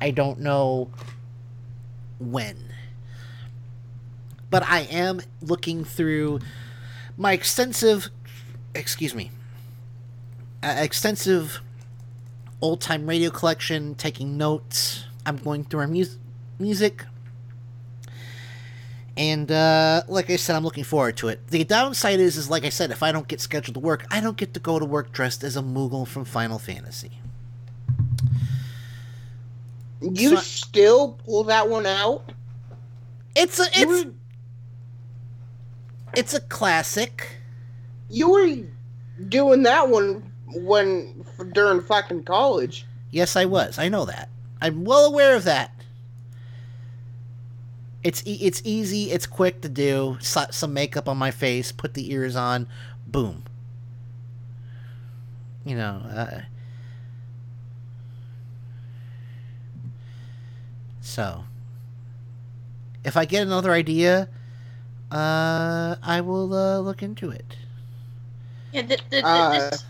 [0.00, 0.90] I don't know
[2.18, 2.56] when.
[4.50, 6.40] But I am looking through
[7.16, 8.10] my extensive,
[8.74, 9.30] excuse me,
[10.62, 11.60] uh, extensive
[12.60, 15.04] old time radio collection, taking notes.
[15.26, 16.18] I'm going through our mus-
[16.58, 17.04] music.
[19.16, 21.48] And uh, like I said, I'm looking forward to it.
[21.48, 24.20] The downside is, is like I said, if I don't get scheduled to work, I
[24.20, 27.10] don't get to go to work dressed as a Moogle from Final Fantasy.
[30.00, 32.32] You still pull that one out?
[33.34, 34.10] It's a it's
[36.14, 37.36] it's a classic.
[38.08, 38.56] You were
[39.28, 42.86] doing that one when during fucking college.
[43.10, 43.78] Yes, I was.
[43.78, 44.28] I know that.
[44.60, 45.72] I'm well aware of that.
[48.02, 49.10] It's e- it's easy.
[49.10, 50.18] It's quick to do.
[50.20, 51.72] Slap some makeup on my face.
[51.72, 52.68] Put the ears on.
[53.06, 53.44] Boom.
[55.64, 56.02] You know.
[56.08, 56.40] Uh,
[61.00, 61.44] so,
[63.04, 64.28] if I get another idea,
[65.10, 67.56] uh, I will uh, look into it.
[68.72, 69.84] Yeah, th- th- th- Uh, this,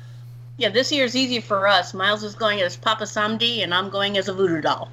[0.59, 1.95] yeah, this year's easy for us.
[1.95, 4.91] Miles is going as Papa Samdi, and I'm going as a voodoo doll.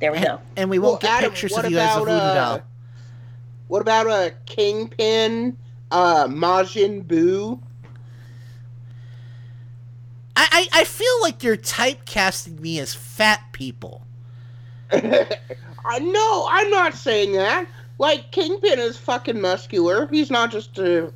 [0.00, 0.40] There we go.
[0.56, 2.34] And we won't Well, get Adam, pictures what of you as a about, voodoo uh,
[2.34, 2.62] doll.
[3.68, 5.56] What about a Kingpin,
[5.90, 7.60] uh, Majin Buu?
[10.36, 14.02] I, I, I feel like you're typecasting me as fat people.
[14.92, 17.66] I know, I'm not saying that.
[17.98, 20.06] Like Kingpin is fucking muscular.
[20.08, 21.12] He's not just a.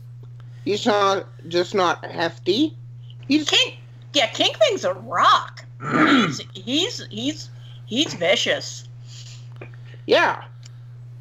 [0.69, 2.77] He's not just not hefty.
[3.27, 3.77] He's King.
[4.12, 5.65] Yeah, Kingpin's a rock.
[6.12, 7.49] he's he's he's
[7.86, 8.86] he's vicious.
[10.07, 10.45] Yeah.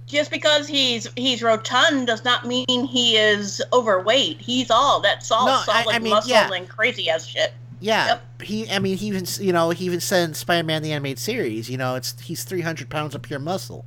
[0.05, 4.41] Just because he's he's rotund does not mean he is overweight.
[4.41, 6.51] He's all that's all No, solid I mean, muscle yeah.
[6.51, 7.53] and crazy ass shit.
[7.79, 8.69] Yeah, he.
[8.69, 11.77] I mean, he even you know he even said in Spider-Man the animated series, you
[11.77, 13.85] know, it's he's three hundred pounds of pure muscle.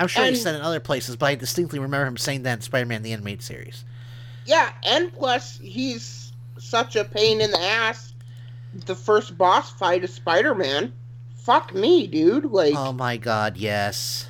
[0.00, 2.54] I'm sure he said it in other places, but I distinctly remember him saying that
[2.54, 3.84] in Spider-Man the animated series.
[4.46, 8.12] Yeah, and plus he's such a pain in the ass.
[8.86, 10.92] The first boss fight is Spider-Man.
[11.36, 12.46] Fuck me, dude.
[12.46, 14.26] Like, Oh my God, yes.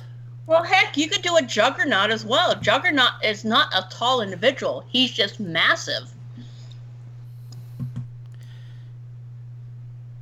[0.47, 2.59] Well, heck, you could do a Juggernaut as well.
[2.59, 4.83] Juggernaut is not a tall individual.
[4.89, 6.11] He's just massive.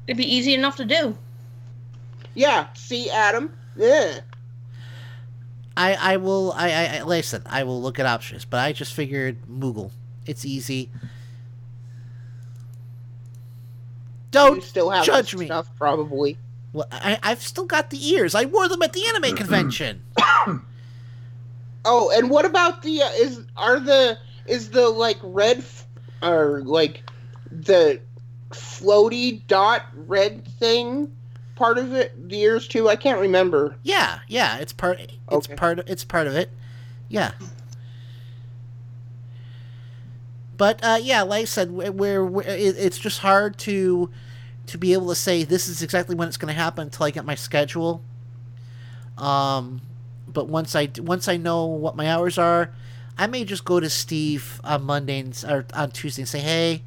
[0.07, 1.17] It'd be easy enough to do.
[2.35, 2.67] yeah.
[2.73, 3.55] See, Adam.
[3.75, 4.19] Yeah.
[5.79, 7.41] I I will I I listen.
[7.45, 9.91] I will look at options, but I just figured Moogle.
[10.25, 10.89] It's easy.
[14.31, 15.45] Don't you still have judge me.
[15.45, 16.37] Stuff, probably.
[16.73, 18.35] Well, I I've still got the ears.
[18.35, 20.03] I wore them at the anime convention.
[21.85, 25.87] Oh, and what about the uh, is are the is the like red f-
[26.21, 27.09] or like
[27.51, 28.01] the
[28.51, 31.15] floaty dot red thing
[31.59, 32.29] part of it?
[32.29, 32.87] The ears too.
[32.87, 33.75] I can't remember.
[33.83, 34.99] Yeah, yeah, it's part.
[35.29, 35.79] It's part.
[35.87, 36.49] It's part of it.
[37.09, 37.33] Yeah.
[40.55, 44.09] But uh, yeah, like I said, we're it's just hard to
[44.67, 47.11] to be able to say this is exactly when it's going to happen until I
[47.11, 48.01] get my schedule.
[49.17, 49.81] Um,
[50.27, 52.73] but once I once I know what my hours are,
[53.17, 56.83] I may just go to Steve on Monday and, or on Tuesday and say, "Hey,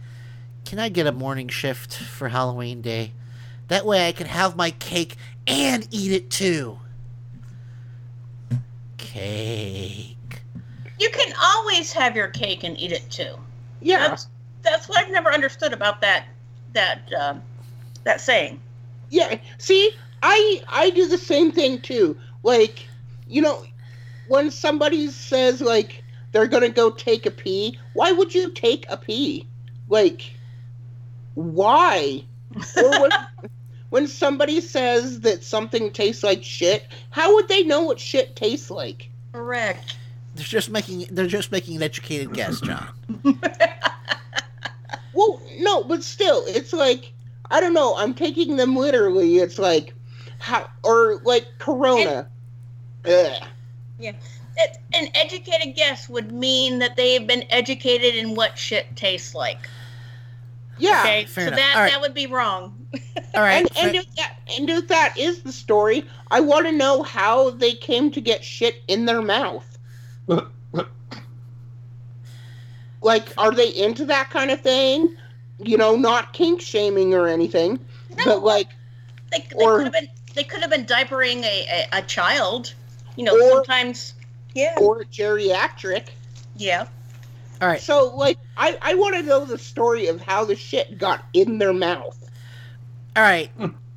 [0.65, 3.13] can I get a morning shift for Halloween day?
[3.69, 5.17] That way I can have my cake
[5.47, 6.79] and eat it too."
[8.97, 10.17] Cake.
[10.99, 13.35] You can always have your cake and eat it too.
[13.81, 14.09] Yeah.
[14.09, 14.29] That's
[14.63, 16.27] that's what I've never understood about that
[16.73, 17.35] that uh,
[18.05, 18.61] that saying.
[19.11, 19.39] Yeah.
[19.59, 22.17] See, I I do the same thing too.
[22.43, 22.87] Like,
[23.29, 23.65] you know,
[24.29, 26.03] when somebody says like
[26.33, 29.47] they're gonna go take a pee, why would you take a pee?
[29.89, 30.33] Like,
[31.35, 32.25] why?
[32.77, 33.11] Or when,
[33.91, 38.71] when somebody says that something tastes like shit, how would they know what shit tastes
[38.71, 39.09] like?
[39.33, 39.97] Correct.
[40.35, 42.89] They're just making they're just making an educated guess, John.
[45.15, 47.13] Well, no, but still, it's like
[47.51, 47.95] I don't know.
[47.97, 49.39] I'm taking them literally.
[49.39, 49.95] It's like
[50.39, 52.29] how or like Corona.
[53.05, 53.43] Ugh.
[53.99, 54.13] Yeah.
[54.57, 59.35] It, an educated guess would mean that they have been educated in what shit tastes
[59.35, 59.69] like.
[60.83, 61.59] Yeah, Okay, fair so enough.
[61.61, 61.93] that All right.
[61.93, 62.87] that would be wrong.
[63.35, 63.61] All right.
[63.61, 67.51] And, and if that and if that is the story, I want to know how
[67.51, 69.79] they came to get shit in their mouth.
[73.03, 75.17] like, are they into that kind of thing?
[75.59, 77.79] You know, not kink shaming or anything,
[78.25, 78.69] but like,
[79.31, 82.73] They, they Or- could have been they could have been diapering a, a, a child.
[83.17, 84.15] You know, Or- sometimes
[84.55, 84.75] yeah.
[84.81, 86.09] or geriatric.
[86.57, 86.87] Yeah.
[87.63, 87.81] All right.
[87.81, 91.59] So, like, I I want to know the story of how the shit got in
[91.59, 92.19] their mouth.
[93.15, 93.51] All right.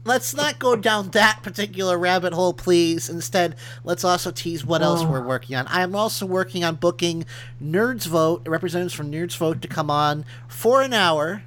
[0.04, 3.10] Let's not go down that particular rabbit hole, please.
[3.10, 5.10] Instead, let's also tease what else Oh.
[5.10, 5.66] we're working on.
[5.66, 7.26] I am also working on booking
[7.60, 11.42] Nerds Vote, representatives from Nerds Vote, to come on for an hour.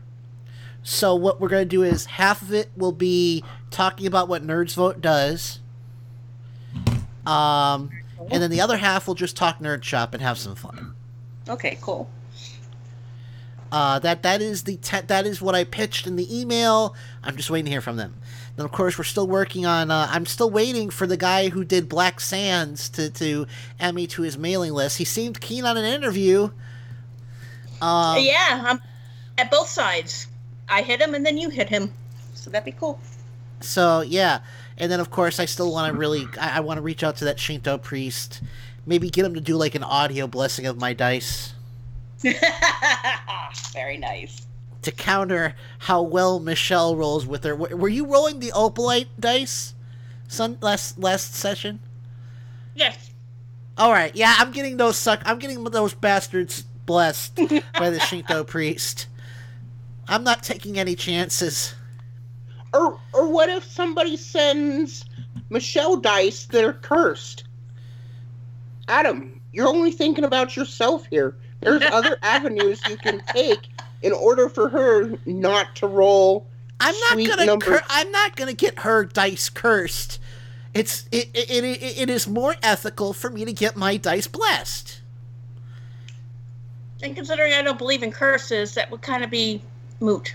[0.83, 4.45] So what we're going to do is half of it will be talking about what
[4.45, 5.61] Nerds Vote does,
[7.27, 7.91] um,
[8.31, 10.88] and then the other half will just talk Nerd Shop and have some fun.
[11.49, 12.09] Okay, cool.
[13.71, 16.95] Uh, that that is the te- that is what I pitched in the email.
[17.23, 18.15] I'm just waiting to hear from them.
[18.57, 19.91] Then of course we're still working on.
[19.91, 23.47] Uh, I'm still waiting for the guy who did Black Sands to to
[23.79, 24.97] add me to his mailing list.
[24.99, 26.51] He seemed keen on an interview.
[27.83, 28.81] Um, yeah, I'm
[29.37, 30.29] at both sides.
[30.69, 31.93] I hit him and then you hit him.
[32.35, 32.99] So that'd be cool.
[33.61, 34.41] So yeah,
[34.79, 37.17] and then of course I still want to really I, I want to reach out
[37.17, 38.41] to that Shinto priest,
[38.89, 41.55] maybe get him to do like an audio blessing of my dice
[43.73, 44.47] Very nice.
[44.83, 47.55] to counter how well Michelle rolls with her.
[47.55, 49.75] Were, you rolling the opalite dice,
[50.27, 51.79] son last last session?
[52.75, 53.11] Yes.
[53.77, 55.23] All right, yeah, I'm getting those suck.
[55.25, 57.37] I'm getting those bastards blessed
[57.79, 59.07] by the Shinto priest.
[60.09, 61.75] I'm not taking any chances.
[62.75, 65.05] Or or what if somebody sends
[65.51, 67.45] Michelle dice that are cursed?
[68.89, 71.37] Adam, you're only thinking about yourself here.
[71.61, 73.69] There's other avenues you can take
[74.03, 76.47] in order for her not to roll.
[76.81, 77.47] I'm not sweet gonna.
[77.47, 77.81] numbers.
[77.81, 80.21] Cur- I'm not gonna get her dice cursed.
[80.75, 85.01] It's it, it, it, it is more ethical for me to get my dice blessed.
[87.03, 89.63] And considering I don't believe in curses, that would kind of be
[90.01, 90.35] moot.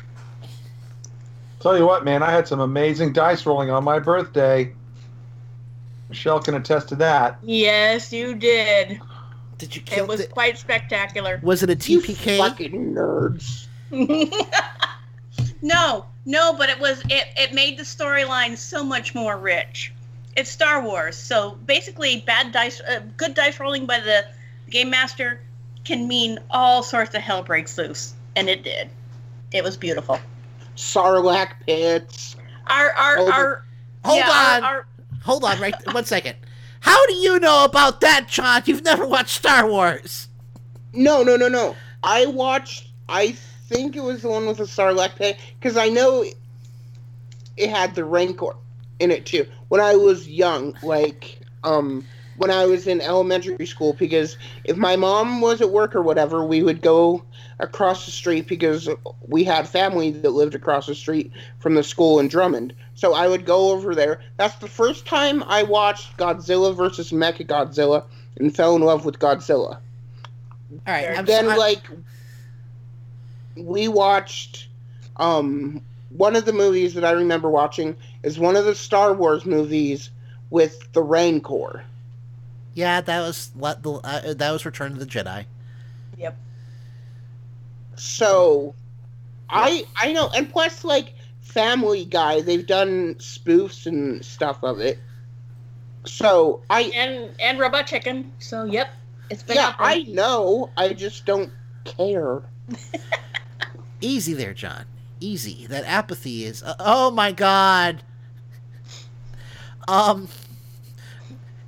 [1.60, 4.74] Tell you what, man, I had some amazing dice rolling on my birthday.
[6.14, 7.40] Michelle can attest to that.
[7.42, 9.02] Yes, you did.
[9.58, 11.40] Did you kill It was quite spectacular.
[11.42, 12.38] Was it a TPK?
[12.38, 13.66] fucking nerds.
[15.64, 17.26] no, no, but it was it.
[17.36, 19.92] It made the storyline so much more rich.
[20.38, 24.24] It's Star Wars, so basically, bad dice, uh, good dice rolling by the
[24.70, 25.42] game master
[25.84, 28.88] can mean all sorts of hell breaks loose, and it did.
[29.52, 30.20] It was beautiful.
[30.76, 32.36] Sarlacc pits.
[32.68, 33.66] Our our Over- our
[34.06, 34.64] Hold yeah, our- on.
[34.64, 34.86] our-
[35.24, 36.36] Hold on, right one second.
[36.82, 38.62] How do you know about that, John?
[38.66, 40.28] You've never watched Star Wars.
[40.92, 41.76] No, no, no, no.
[42.04, 42.90] I watched.
[43.08, 43.32] I
[43.70, 46.26] think it was the one with the Sarlacc pit because I know
[47.56, 48.56] it had the Rancor
[49.00, 49.48] in it too.
[49.70, 52.06] When I was young, like um,
[52.38, 56.44] when I was in elementary school, because if my mom was at work or whatever,
[56.44, 57.24] we would go
[57.60, 58.90] across the street because
[59.28, 62.74] we had family that lived across the street from the school in Drummond.
[62.96, 64.22] So I would go over there.
[64.38, 68.04] That's the first time I watched Godzilla versus Mecha Godzilla
[68.38, 69.78] and fell in love with Godzilla.
[70.72, 71.18] All right.
[71.18, 71.84] I'm then so- like
[73.56, 74.68] we watched
[75.18, 79.46] um one of the movies that I remember watching is one of the Star Wars
[79.46, 80.10] movies
[80.50, 81.84] with the Rancor.
[82.74, 85.46] Yeah, that was what the uh, that was Return of the Jedi.
[86.18, 86.38] Yep.
[87.96, 88.76] So
[89.50, 95.00] I I know and plus like Family Guy, they've done spoofs and stuff of it.
[96.06, 98.32] So I and and Robot Chicken.
[98.40, 98.92] So yep,
[99.30, 100.72] it's been yeah, I know.
[100.78, 101.52] I just don't
[101.86, 102.42] care.
[104.02, 104.86] Easy there, John.
[105.20, 105.68] Easy.
[105.68, 106.64] That apathy is.
[106.64, 108.04] Uh, oh my God.
[109.88, 110.28] Um.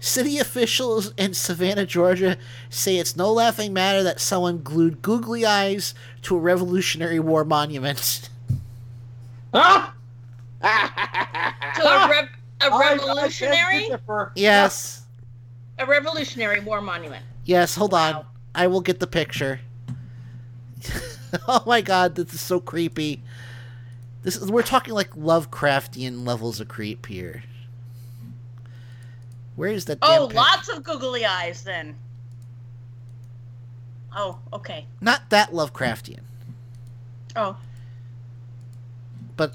[0.05, 2.37] City officials in Savannah, Georgia,
[2.69, 8.29] say it's no laughing matter that someone glued googly eyes to a Revolutionary War monument.
[9.51, 9.95] Ah!
[10.61, 12.29] to a, rev-
[12.61, 13.89] a I- I revolutionary,
[14.35, 15.01] Yes.
[15.79, 17.25] a revolutionary war monument.
[17.45, 17.73] Yes.
[17.73, 18.27] Hold on.
[18.53, 19.59] I will get the picture.
[21.47, 23.23] oh my God, this is so creepy.
[24.21, 27.43] This is, we're talking like Lovecraftian levels of creep here.
[29.55, 29.99] Where is that?
[30.01, 31.95] Oh, lots of googly eyes then.
[34.15, 34.85] Oh, okay.
[35.01, 36.21] Not that Lovecraftian.
[37.35, 37.57] Oh.
[39.35, 39.53] But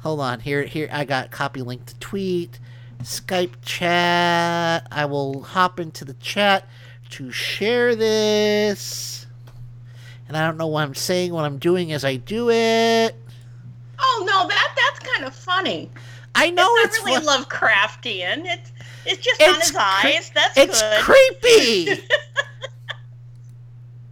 [0.00, 2.58] hold on, here here I got copy link to tweet,
[3.02, 4.86] Skype chat.
[4.90, 6.66] I will hop into the chat
[7.10, 9.26] to share this.
[10.26, 13.14] And I don't know what I'm saying, what I'm doing as I do it.
[13.98, 15.90] Oh no, that that's kind of funny.
[16.36, 18.44] I know it's, it's really fun- Lovecraftian.
[18.44, 18.72] It's
[19.06, 20.30] it's just on his cre- eyes.
[20.34, 21.02] That's it's good.
[21.02, 22.02] creepy.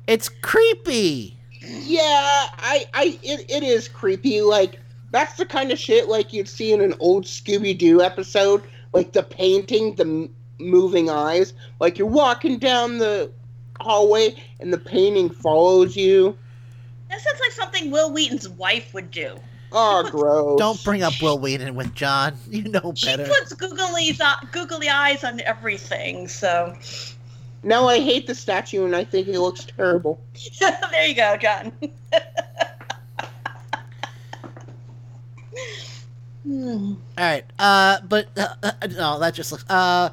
[0.06, 1.36] It's creepy.
[1.62, 4.42] Yeah, I, I, it, it is creepy.
[4.42, 4.78] Like
[5.10, 9.12] that's the kind of shit like you'd see in an old Scooby Doo episode, like
[9.12, 10.28] the painting, the
[10.58, 11.54] moving eyes.
[11.80, 13.30] Like you're walking down the
[13.80, 16.36] hallway and the painting follows you.
[17.08, 19.36] That sounds like something Wil Wheaton's wife would do.
[19.74, 20.58] Oh, gross!
[20.58, 22.36] Don't bring up Wil Wheaton with John.
[22.50, 23.26] You know better.
[23.26, 24.16] She puts googly
[24.52, 26.28] googly eyes on everything.
[26.28, 26.76] So
[27.62, 30.20] Now I hate the statue and I think it looks terrible.
[30.60, 31.72] there you go, John.
[36.44, 36.94] Hmm.
[37.16, 37.44] All right.
[37.58, 39.64] Uh, but uh, uh, no, that just looks.
[39.68, 40.10] Uh,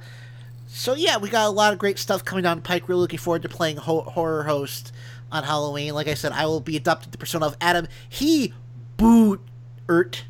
[0.68, 2.88] so yeah, we got a lot of great stuff coming down the pike.
[2.88, 4.94] Really looking forward to playing ho- horror host
[5.32, 5.94] on Halloween.
[5.94, 7.88] Like I said, I will be adopted the persona of Adam.
[8.08, 8.54] He
[8.98, 9.42] boot
[9.91, 10.23] ert.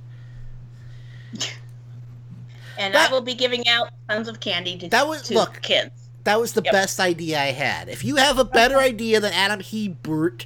[2.77, 5.61] And I will be giving out tons of candy to, That was- to look.
[5.61, 5.91] kids.
[6.23, 7.89] That was the best idea I had.
[7.89, 10.45] If you have a better idea than Adam Hebert,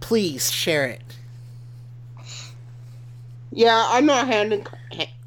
[0.00, 1.02] please share it.
[3.50, 4.66] Yeah, I'm not handing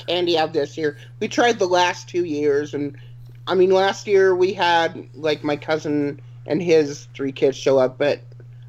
[0.07, 0.97] candy out this year.
[1.19, 2.97] We tried the last two years, and
[3.45, 7.99] I mean, last year we had like my cousin and his three kids show up,
[7.99, 8.22] but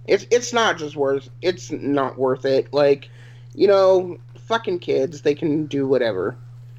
[0.06, 1.30] it's it's not just worth.
[1.40, 2.72] It's not worth it.
[2.74, 3.08] Like,
[3.54, 6.36] you know, fucking kids, they can do whatever.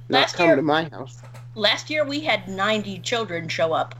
[0.10, 1.22] Not Last come year- to my house.
[1.56, 3.95] Last year we had 90 children show up.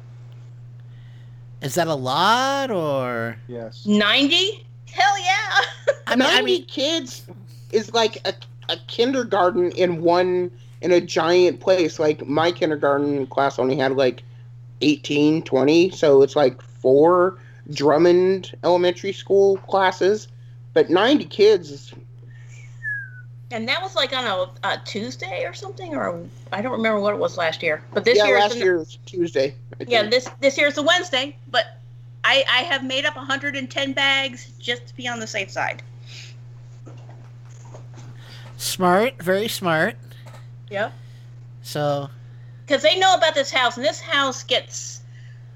[1.62, 3.38] Is that a lot or?
[3.48, 3.86] Yes.
[3.86, 4.66] 90?
[4.92, 5.94] Hell yeah!
[6.08, 7.28] I mean, I 90 mean, kids
[7.72, 8.34] is like a,
[8.72, 12.00] a kindergarten in one in a giant place.
[12.00, 14.24] Like my kindergarten class only had like
[14.82, 17.38] 18, 20, so it's like four
[17.72, 20.28] Drummond elementary school classes.
[20.74, 21.94] But 90 kids is
[23.52, 26.22] And that was like on a, a Tuesday or something, or
[26.52, 27.82] I don't remember what it was last year.
[27.94, 29.56] But this yeah, year, last it's year was Tuesday.
[29.80, 30.12] I yeah, think.
[30.12, 31.36] this this year is a Wednesday.
[31.50, 31.80] But
[32.26, 35.82] I I have made up 110 bags just to be on the safe side.
[38.58, 39.96] smart, very smart.
[40.70, 40.94] Yep.
[41.62, 42.10] So
[42.66, 45.02] Because they know about this house, and this house gets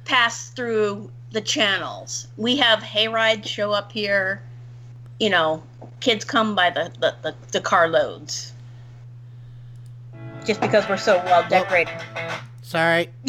[0.06, 2.28] passed through the channels.
[2.38, 4.42] We have hayrides show up here.
[5.22, 5.62] You know,
[6.00, 8.54] kids come by the the, the, the car loads.
[10.46, 11.94] Just because we're so well decorated.
[12.64, 13.12] sorry.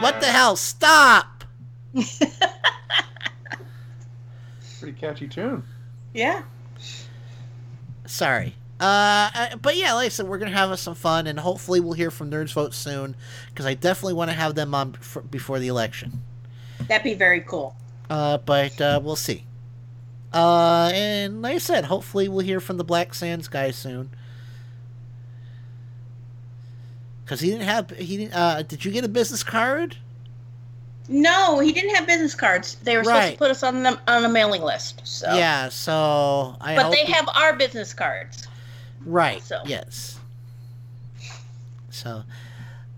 [0.00, 0.56] what the hell?
[0.56, 1.44] Stop!
[4.80, 5.62] Pretty catchy tune.
[6.12, 6.42] Yeah.
[8.04, 8.56] Sorry.
[8.80, 11.92] Uh, uh, but yeah, like I said, we're gonna have some fun, and hopefully we'll
[11.92, 13.14] hear from Nerds Vote soon,
[13.50, 14.96] because I definitely want to have them on
[15.30, 16.24] before the election.
[16.88, 17.76] That'd be very cool.
[18.08, 19.44] Uh, but uh, we'll see.
[20.32, 24.10] Uh, and like I said, hopefully we'll hear from the Black Sands guy soon.
[27.26, 28.34] Cause he didn't have he didn't.
[28.34, 29.96] Uh, did you get a business card?
[31.08, 32.76] No, he didn't have business cards.
[32.82, 35.00] They were supposed to put us on them on a mailing list.
[35.04, 35.68] So Yeah.
[35.68, 36.76] So I.
[36.76, 38.46] but they he- have our business cards.
[39.04, 39.42] right.
[39.42, 39.60] so.
[39.66, 40.18] Yes.
[41.90, 42.10] So.
[42.18, 42.24] and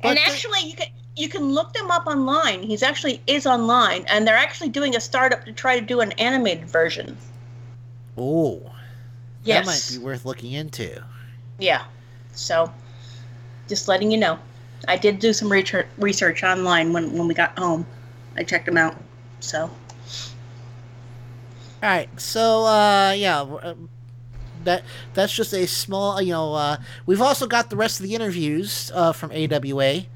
[0.02, 0.88] But the- actually, you can
[1.18, 2.62] you can look them up online.
[2.62, 6.12] He's actually is online, and they're actually doing a startup to try to do an
[6.12, 7.16] animated version.
[8.16, 8.62] Oh.
[9.44, 9.66] Yes.
[9.66, 11.02] That might be worth looking into.
[11.58, 11.84] Yeah.
[12.32, 12.72] So,
[13.66, 14.38] just letting you know.
[14.86, 17.84] I did do some research research online when when we got home.
[18.36, 18.96] I checked them out.
[19.40, 19.70] So.
[21.80, 23.74] All right, so uh, yeah, uh,
[24.64, 24.82] that
[25.14, 26.54] that's just a small, you know.
[26.54, 26.76] Uh,
[27.06, 30.06] we've also got the rest of the interviews uh, from AWA.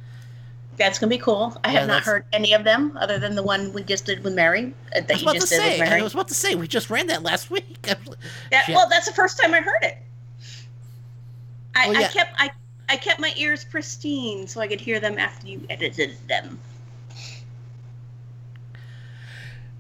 [0.78, 1.56] That's gonna be cool.
[1.64, 4.06] I Yeah, have not that's- heard any of them other than the one we just
[4.06, 4.74] did with Mary.
[4.94, 6.00] Uh, I that was you about to say, Mary.
[6.00, 7.82] I was about to say, we just ran that last week.
[7.82, 7.98] That,
[8.50, 8.62] Yeah.
[8.76, 9.98] Well, that's the first time I heard it.
[11.74, 12.50] I, Oh, I kept I,
[12.88, 16.58] I kept my ears pristine so I could hear them after you edited them.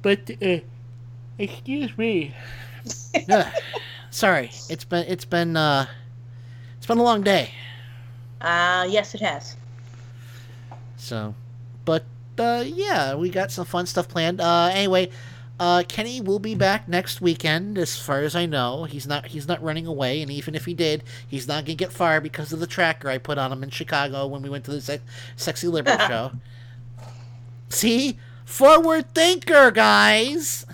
[0.02, 0.58] But uh,
[1.38, 2.34] excuse me.
[3.30, 3.46] Ugh.
[4.10, 5.86] sorry, it's been it's been uh,
[6.76, 7.50] it's been a long day.
[8.40, 9.56] Uh yes, it has.
[11.02, 11.34] So,
[11.84, 12.04] but
[12.38, 14.40] uh, yeah, we got some fun stuff planned.
[14.40, 15.10] Uh, anyway,
[15.58, 18.84] uh, Kenny will be back next weekend, as far as I know.
[18.84, 21.92] He's not he's not running away, and even if he did, he's not gonna get
[21.92, 24.70] fired because of the tracker I put on him in Chicago when we went to
[24.70, 25.02] the sex-
[25.34, 26.32] sexy liberal show.
[27.68, 30.66] See, Forward thinker, guys.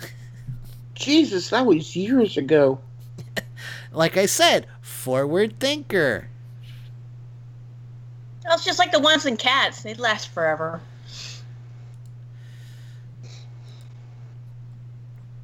[0.95, 2.79] Jesus, that was years ago.
[3.91, 6.27] Like I said, forward thinker.
[8.49, 9.83] It's just like the ones in cats.
[9.83, 10.81] They last forever.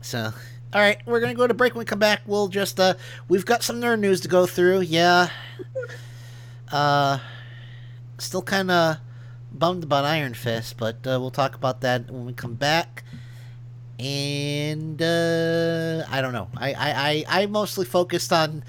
[0.01, 0.31] So,
[0.73, 1.73] all right, we're gonna go to break.
[1.73, 2.95] When we come back, we'll just uh,
[3.27, 4.81] we've got some nerd news to go through.
[4.81, 5.29] Yeah,
[6.71, 7.19] uh,
[8.17, 8.97] still kind of
[9.51, 13.03] bummed about Iron Fist, but uh, we'll talk about that when we come back.
[13.97, 16.49] And uh, I don't know.
[16.57, 18.63] I, I, I, I mostly focused on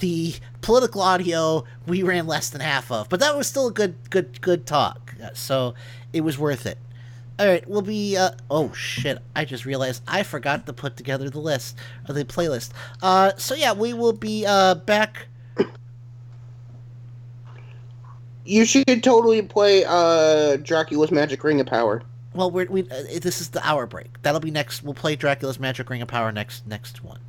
[0.00, 3.94] the political audio we ran less than half of, but that was still a good
[4.10, 5.14] good good talk.
[5.34, 5.74] So
[6.12, 6.78] it was worth it.
[7.38, 8.18] All right, we'll be.
[8.18, 9.18] Uh, oh shit!
[9.34, 12.72] I just realized I forgot to put together the list or the playlist.
[13.00, 15.26] Uh, so yeah, we will be uh, back.
[18.44, 22.02] You should totally play uh, Dracula's Magic Ring of Power.
[22.34, 24.20] Well, we're, we uh, this is the hour break.
[24.20, 24.82] That'll be next.
[24.82, 27.20] We'll play Dracula's Magic Ring of Power next next one.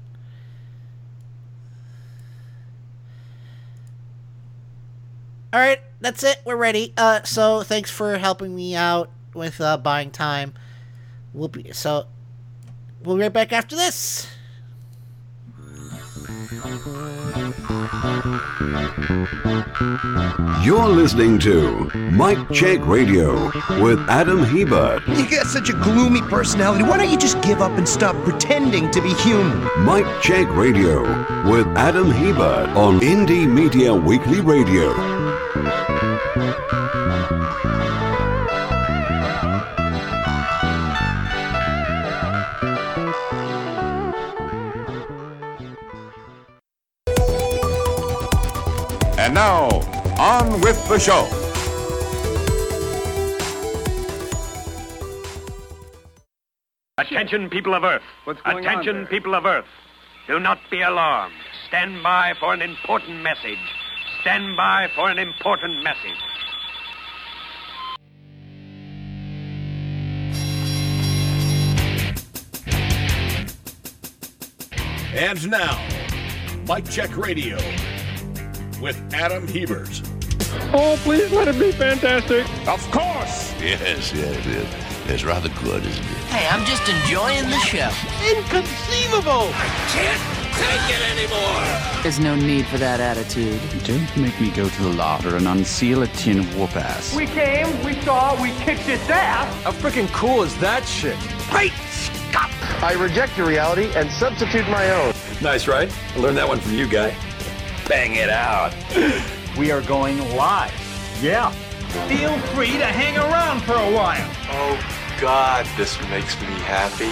[5.54, 6.38] All right, that's it.
[6.46, 6.94] We're ready.
[6.96, 10.54] Uh, so thanks for helping me out with uh, buying time.
[11.34, 12.08] We'll be so.
[13.04, 14.28] We'll be right back after this.
[20.64, 23.46] You're listening to Mike Check Radio
[23.82, 25.08] with Adam Hebert.
[25.08, 26.84] You got such a gloomy personality.
[26.84, 29.68] Why don't you just give up and stop pretending to be human?
[29.84, 31.02] Mike Check Radio
[31.50, 35.21] with Adam Hebert on Indie Media Weekly Radio.
[49.18, 49.68] And now,
[50.18, 51.28] on with the show.
[56.98, 58.02] Attention, people of Earth.
[58.26, 59.06] What's going on Attention, there?
[59.08, 59.66] people of Earth.
[60.28, 61.34] Do not be alarmed.
[61.68, 63.60] Stand by for an important message.
[64.22, 66.12] Stand by for an important message.
[75.14, 75.84] And now,
[76.68, 77.58] Mike Check Radio
[78.80, 80.02] with Adam Hebert.
[80.74, 82.46] Oh, please let it be fantastic.
[82.68, 83.54] Of course.
[83.60, 84.81] Yes, yes, yes.
[85.08, 86.18] It's rather good, isn't it?
[86.30, 87.90] Hey, I'm just enjoying the show.
[88.26, 89.52] Inconceivable!
[89.54, 90.22] I can't
[90.56, 92.04] take it anymore!
[92.04, 93.60] There's no need for that attitude.
[93.84, 97.16] Don't make me go to the larder and unseal a tin of whoop ass.
[97.16, 99.64] We came, we saw, we kicked its ass.
[99.64, 101.18] How freaking cool is that shit?
[101.50, 101.74] Great
[102.84, 105.14] I reject your reality and substitute my own.
[105.40, 105.96] Nice, right?
[106.16, 107.16] I learned that one from you, guy.
[107.88, 108.74] Bang it out.
[109.58, 110.74] We are going live.
[111.22, 111.54] Yeah.
[112.08, 114.32] Feel free to hang around for a while.
[114.50, 117.12] Oh, God, this makes me happy.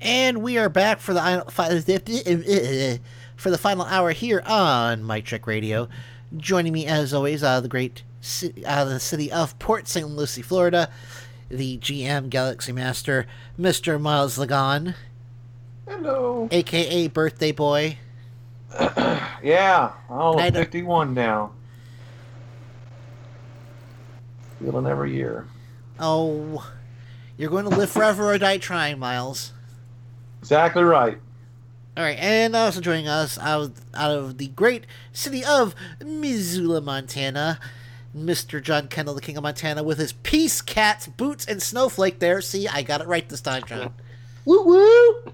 [0.00, 2.98] And we are back for the eh, eh, eh,
[3.36, 5.88] for the final hour here on Mike Trick Radio.
[6.36, 10.08] Joining me as always, uh, the great ci- out of the city of Port St.
[10.08, 10.88] Lucie, Florida,
[11.52, 13.26] the GM Galaxy Master,
[13.60, 14.00] Mr.
[14.00, 14.94] Miles Lagan,
[15.86, 16.48] Hello.
[16.50, 17.98] aka Birthday Boy.
[19.44, 19.90] Yeah.
[20.08, 21.50] Oh, I don't- 51 now.
[24.60, 25.46] Feeling every year.
[25.98, 26.64] Oh,
[27.36, 29.52] you're going to live forever or die trying, Miles.
[30.40, 31.18] Exactly right.
[31.96, 37.58] All right, and also joining us out out of the great city of Missoula, Montana,
[38.16, 38.62] Mr.
[38.62, 42.40] John Kendall, the King of Montana, with his Peace Cats, Boots, and Snowflake there.
[42.40, 43.94] See, I got it right this time, John.
[44.44, 45.32] Woo woo!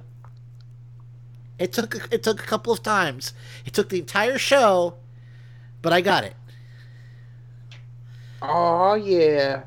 [1.58, 3.32] It took it took a couple of times.
[3.64, 4.94] It took the entire show,
[5.82, 6.34] but I got it.
[8.40, 9.64] Oh yeah.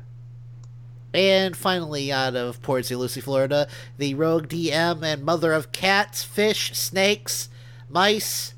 [1.14, 2.98] And finally, out of Port St.
[2.98, 3.68] Lucie, Florida,
[3.98, 7.50] the rogue DM and mother of cats, fish, snakes,
[7.90, 8.54] mice.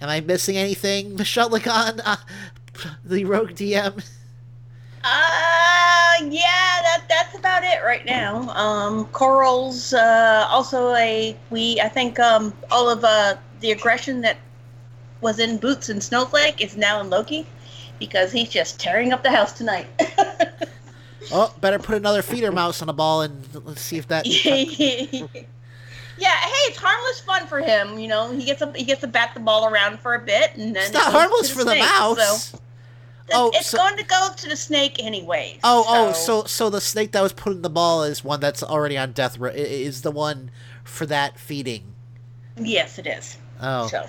[0.00, 2.00] Am I missing anything, Michelle Lagan?
[2.00, 2.16] Uh,
[3.04, 4.04] the rogue DM.
[5.04, 8.48] Uh, yeah, that that's about it right now.
[8.50, 11.80] Um, Coral's uh, also a we.
[11.80, 14.36] I think um, all of uh, the aggression that
[15.20, 17.46] was in Boots and Snowflake is now in Loki
[17.98, 19.86] because he's just tearing up the house tonight.
[21.30, 24.26] Oh, better put another feeder mouse on a ball and let's see if that.
[24.26, 25.42] yeah, hey,
[26.18, 27.98] it's harmless fun for him.
[27.98, 30.52] You know, he gets a, he gets to bat the ball around for a bit,
[30.54, 32.44] and then It's not harmless to for the snake, mouse.
[32.44, 32.58] So
[33.32, 35.58] Oh, it's so- going to go to the snake anyway.
[35.64, 38.62] Oh, oh, so so the snake that was put in the ball is one that's
[38.62, 39.50] already on death row.
[39.50, 40.50] Is the one
[40.84, 41.94] for that feeding.
[42.56, 43.36] Yes, it is.
[43.60, 43.86] Oh.
[43.88, 44.06] So.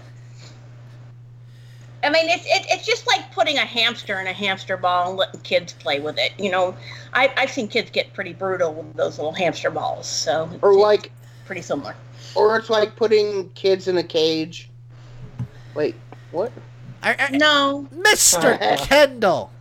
[2.02, 5.18] I mean, it's it, it's just like putting a hamster in a hamster ball and
[5.18, 6.32] letting kids play with it.
[6.40, 6.76] You know,
[7.14, 10.08] I, I've seen kids get pretty brutal with those little hamster balls.
[10.08, 11.12] So Or like,
[11.46, 11.96] pretty similar.
[12.36, 14.70] or it's like putting kids in a cage.
[15.76, 15.96] Wait,
[16.32, 16.54] what?
[17.32, 18.78] No, Mr.
[18.88, 19.52] Kendall.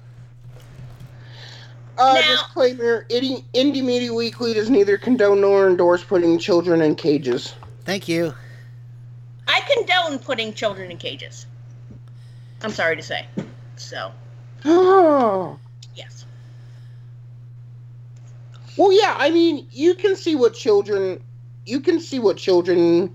[1.96, 7.54] Uh, disclaimer: Indie, Indie Media Weekly does neither condone nor endorse putting children in cages.
[7.84, 8.34] Thank you.
[9.46, 11.46] I condone putting children in cages.
[12.62, 13.26] I'm sorry to say.
[13.76, 14.12] So
[14.64, 15.58] Oh.
[15.94, 16.24] yes.
[18.76, 19.16] Well, yeah.
[19.18, 21.22] I mean, you can see what children,
[21.66, 23.14] you can see what children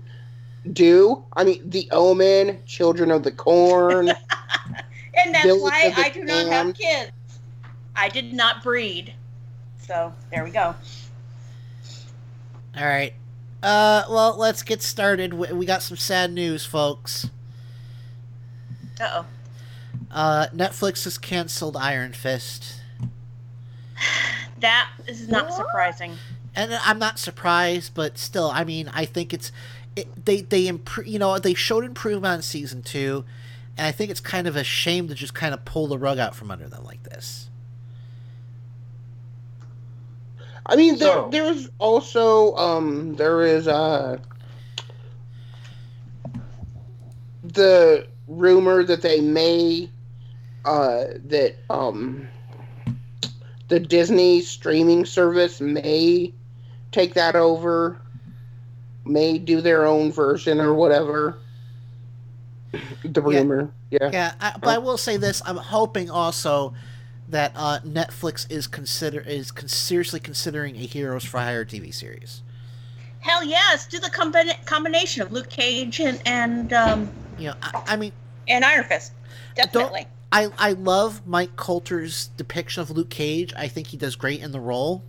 [0.72, 1.24] do.
[1.34, 4.12] I mean, The Omen, Children of the Corn.
[5.16, 7.12] And that's Village why I do not have kids.
[7.94, 9.14] I did not breed.
[9.78, 10.74] So there we go.
[12.76, 13.14] All right.
[13.62, 15.32] Uh, well, let's get started.
[15.32, 17.30] We we got some sad news, folks.
[19.00, 19.26] Uh oh.
[20.10, 22.80] Uh, Netflix has canceled Iron Fist.
[24.60, 26.16] That is not surprising.
[26.54, 29.52] and I'm not surprised, but still, I mean, I think it's
[29.96, 31.06] it, they they improve.
[31.06, 33.24] You know, they showed improvement on season two,
[33.76, 36.18] and I think it's kind of a shame to just kind of pull the rug
[36.18, 37.48] out from under them like this.
[40.66, 44.18] I mean, there, So- there's also um, there is uh,
[47.42, 49.90] the rumor that they may
[50.64, 52.26] uh, that um,
[53.68, 56.32] the Disney streaming service may
[56.90, 58.00] take that over,
[59.04, 61.38] may do their own version or whatever.
[63.04, 63.38] The Yeah.
[63.38, 64.10] rumor, yeah.
[64.12, 66.74] Yeah, I, but I will say this: I'm hoping also
[67.28, 72.42] that uh, Netflix is consider is con- seriously considering a Heroes for Hire TV series.
[73.20, 77.08] Hell yes, do the combina- combination of Luke Cage and and um,
[77.38, 78.12] You know, I, I mean,
[78.48, 79.12] and Iron Fist.
[79.54, 80.08] Definitely.
[80.32, 83.54] I I love Mike Colter's depiction of Luke Cage.
[83.56, 85.04] I think he does great in the role.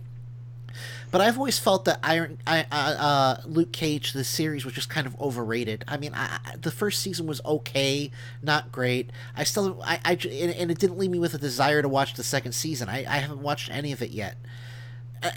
[1.16, 4.90] But I've always felt that Iron, I, uh, uh, Luke Cage, the series, was just
[4.90, 5.82] kind of overrated.
[5.88, 8.10] I mean, I, the first season was okay,
[8.42, 9.08] not great.
[9.34, 12.12] I still, I, I and, and it didn't leave me with a desire to watch
[12.12, 12.90] the second season.
[12.90, 14.36] I, I haven't watched any of it yet.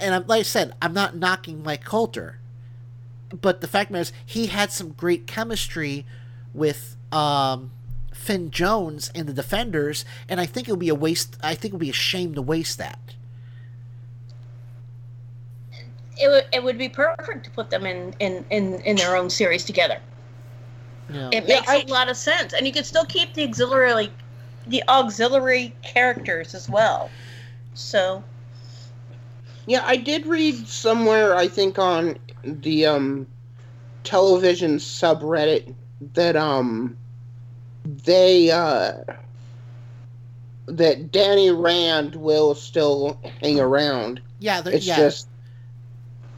[0.02, 2.40] And I'm, like I said, I'm not knocking Mike Colter,
[3.40, 6.06] but the fact is, he had some great chemistry
[6.54, 7.72] with um,
[8.14, 11.38] Finn Jones and the Defenders, and I think it would be a waste.
[11.42, 13.00] I think it would be a shame to waste that.
[16.22, 19.30] It would it would be perfect to put them in in in, in their own
[19.30, 20.00] series together.
[21.10, 21.32] Yeah.
[21.32, 24.10] It makes a lot of sense, and you can still keep the auxiliary
[24.68, 27.12] the auxiliary characters as well.
[27.74, 28.24] So
[29.66, 33.28] Yeah, I did read somewhere, I think on the um
[34.04, 35.76] television subreddit
[36.14, 36.98] that um
[37.86, 38.94] they uh
[40.68, 44.22] that Danny Rand will still hang around.
[44.40, 44.96] Yeah, it's yeah.
[44.96, 45.29] just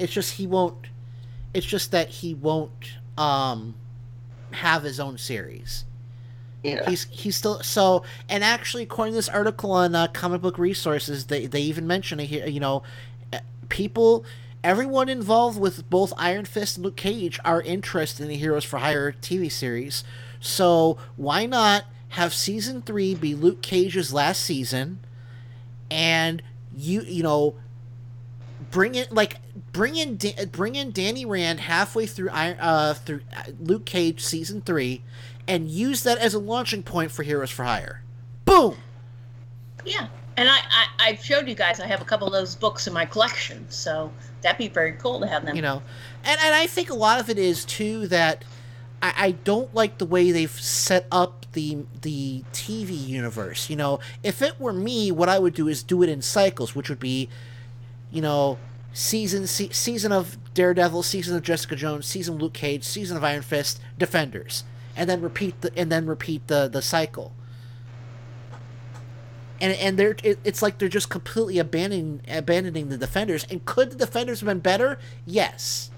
[0.02, 0.88] It's just he won't.
[1.54, 3.76] It's just that he won't um
[4.52, 5.86] have his own series.
[6.64, 6.90] Yeah.
[6.90, 8.04] He's he's still so.
[8.30, 12.20] And actually, according to this article on uh, Comic Book Resources, they they even mention
[12.20, 12.48] it here.
[12.48, 12.84] You know,
[13.34, 14.26] eh, people,
[14.64, 18.78] everyone involved with both Iron Fist and Luke Cage are interested in the Heroes for
[18.78, 20.04] Hire TV series.
[20.40, 25.00] So why not have season three be Luke Cage's last season,
[25.90, 26.44] and
[26.76, 27.56] you you know
[28.70, 29.38] bring it like
[29.72, 34.62] bring in Da- bring in Danny Rand halfway through uh through uh, Luke Cage season
[34.62, 35.02] 3
[35.48, 38.02] and use that as a launching point for Heroes for Hire.
[38.46, 38.78] Boom.
[39.86, 40.08] yeah,
[40.38, 42.94] and I, I I've showed you guys I have a couple of those books in
[42.94, 44.12] my collection, so
[44.42, 45.56] that'd be very cool to have them.
[45.56, 45.82] You know.
[46.24, 48.44] And and I think a lot of it is too that
[49.02, 53.70] I, I don't like the way they've set up the the TV universe.
[53.70, 56.76] You know, if it were me, what I would do is do it in cycles,
[56.76, 57.30] which would be,
[58.12, 58.58] you know,
[58.94, 63.24] season se- season of Daredevil, season of Jessica Jones, season of Luke Cage, season of
[63.24, 64.64] Iron Fist, Defenders,
[64.96, 67.34] and then repeat the and then repeat the the cycle.
[69.60, 73.46] And and they're it, it's like they're just completely abandoning abandoning the Defenders.
[73.50, 74.98] And could the Defenders have been better?
[75.26, 75.92] Yes,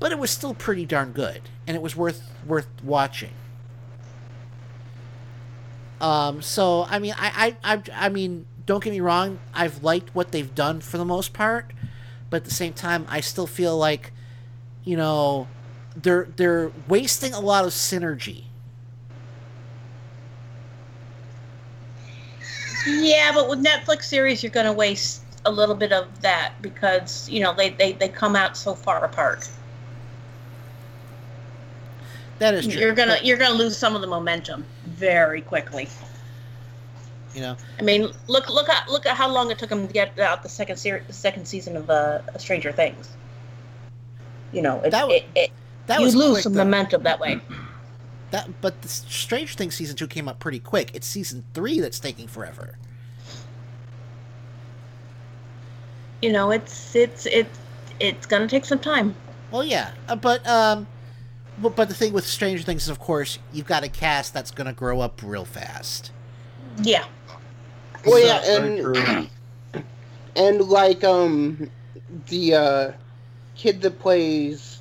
[0.00, 3.32] but it was still pretty darn good, and it was worth worth watching.
[6.00, 9.38] Um, so I mean, I, I, I, I mean, don't get me wrong.
[9.52, 11.72] I've liked what they've done for the most part,
[12.30, 14.12] but at the same time, I still feel like,
[14.84, 15.48] you know,
[15.96, 18.44] they're they're wasting a lot of synergy.
[22.86, 27.28] Yeah, but with Netflix series, you're going to waste a little bit of that because
[27.28, 29.48] you know they, they, they come out so far apart.
[32.38, 32.80] That is true.
[32.80, 35.88] You're gonna But- you're gonna lose some of the momentum very quickly.
[37.34, 39.92] You know, I mean, look look at look at how long it took them to
[39.92, 43.10] get out the second series, the second season of uh, Stranger Things.
[44.52, 45.50] You know, it, That wa- it, it,
[45.86, 46.64] that you was lose quick, some though.
[46.64, 47.40] momentum that way.
[48.30, 50.90] that but the Strange Things season two came up pretty quick.
[50.94, 52.78] It's season three that's taking forever.
[56.22, 57.58] You know, it's it's it's
[58.00, 59.14] it's gonna take some time.
[59.50, 60.86] Well, yeah, uh, but um,
[61.60, 64.50] but, but the thing with Stranger Things is, of course, you've got a cast that's
[64.50, 66.12] going to grow up real fast.
[66.82, 67.04] Yeah.
[68.04, 69.30] Well, yeah, and
[70.36, 71.70] and like um
[72.28, 72.92] the uh
[73.54, 74.80] kid that plays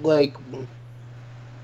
[0.00, 0.36] like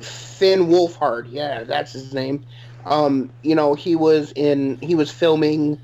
[0.01, 2.45] Finn Wolfhard, yeah, that's his name.
[2.87, 5.78] Um, you know, he was in he was filming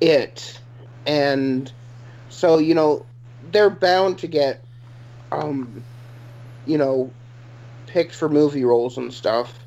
[0.00, 0.60] it
[1.06, 1.72] and
[2.28, 3.04] so, you know,
[3.50, 4.62] they're bound to get
[5.32, 5.82] um
[6.66, 7.10] you know
[7.86, 9.58] picked for movie roles and stuff.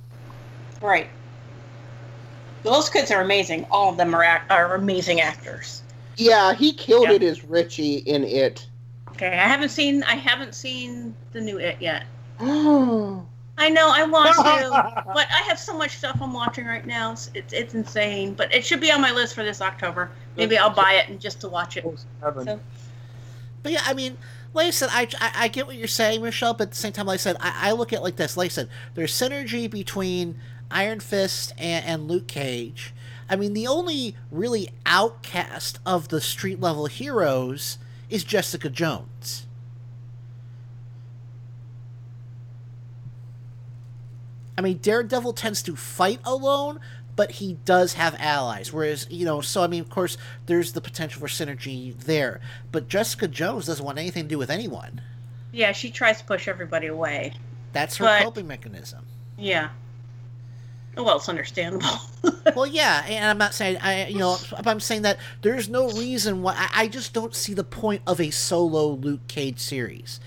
[0.81, 1.09] Right.
[2.65, 3.65] Those kids are amazing.
[3.69, 5.83] All of them are act- are amazing actors.
[6.17, 7.13] Yeah, he killed Yeah.
[7.15, 8.65] it as Richie in it.
[9.11, 12.03] Okay, I haven't seen I haven't seen the new It yet.
[12.39, 13.25] Oh.
[13.57, 17.13] I know I want to, but I have so much stuff I'm watching right now.
[17.13, 18.33] It's, it's it's insane.
[18.33, 20.11] But it should be on my list for this October.
[20.35, 21.85] Maybe I'll buy it and just to watch it.
[22.21, 22.59] So,
[23.63, 24.17] But yeah, I mean,
[24.53, 26.91] like I said, I, I, I get what you're saying, Michelle, but at the same
[26.91, 28.35] time, like I said, I, I look at it like this.
[28.35, 30.35] Like I said, there's synergy between
[30.71, 32.93] Iron Fist and, and Luke Cage.
[33.29, 37.77] I mean, the only really outcast of the street level heroes
[38.09, 39.47] is Jessica Jones.
[44.57, 46.79] I mean, Daredevil tends to fight alone,
[47.15, 48.71] but he does have allies.
[48.71, 52.39] Whereas, you know, so I mean, of course, there's the potential for synergy there.
[52.71, 55.01] But Jessica Jones doesn't want anything to do with anyone.
[55.51, 57.33] yeah, she tries to push everybody away.
[57.73, 59.05] That's her But- coping mechanism.
[59.37, 59.69] Yeah.
[60.97, 61.87] Well, it's understandable.
[62.55, 66.41] well, yeah, and I'm not saying I, you know, I'm saying that there's no reason
[66.41, 70.19] why I, I just don't see the point of a solo Luke Cage series.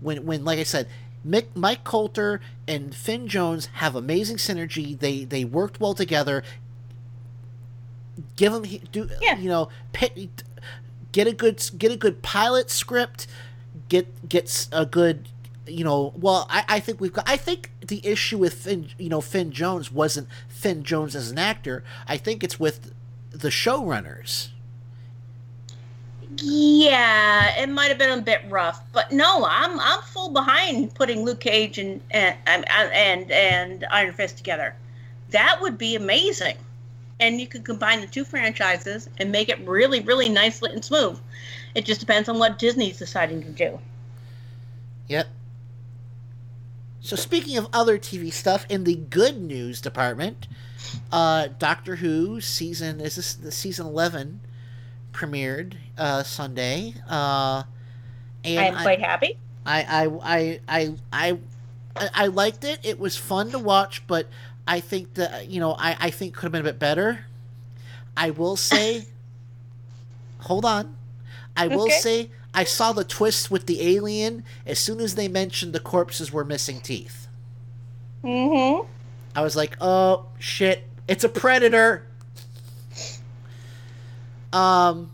[0.00, 0.88] When, when, like I said,
[1.26, 4.98] Mick, Mike Colter and Finn Jones have amazing synergy.
[4.98, 6.42] They they worked well together.
[8.36, 10.44] Give them do you know pit,
[11.12, 13.26] get a good get a good pilot script.
[13.88, 15.28] Get gets a good
[15.70, 19.08] you know well I, I think we've got I think the issue with Finn you
[19.08, 21.82] know Finn Jones wasn't Finn Jones as an actor.
[22.06, 22.92] I think it's with
[23.30, 24.48] the showrunners.
[26.36, 31.24] Yeah, it might have been a bit rough, but no, I'm I'm full behind putting
[31.24, 34.76] Luke Cage and and and and, and Iron Fist together.
[35.30, 36.56] That would be amazing,
[37.18, 40.84] and you could combine the two franchises and make it really really nice, lit, and
[40.84, 41.18] smooth.
[41.74, 43.80] It just depends on what Disney's deciding to do.
[45.08, 45.26] Yep.
[47.00, 50.46] So speaking of other TV stuff, in the good news department,
[51.10, 54.40] uh, Doctor Who season is this the season eleven
[55.12, 56.94] premiered uh, Sunday.
[57.08, 57.64] Uh,
[58.44, 59.38] and I am quite happy.
[59.66, 61.38] I I, I I I
[61.96, 62.80] I I liked it.
[62.82, 64.28] It was fun to watch, but
[64.66, 67.26] I think that you know I I think could have been a bit better.
[68.16, 69.08] I will say,
[70.40, 70.96] hold on.
[71.56, 71.90] I will Okay.
[71.90, 76.32] say I saw the twist with the alien as soon as they mentioned the corpses
[76.32, 77.28] were missing teeth.
[78.24, 78.86] Mm-hmm.
[79.34, 82.06] I was like, oh shit, it's a predator.
[84.52, 85.10] Um,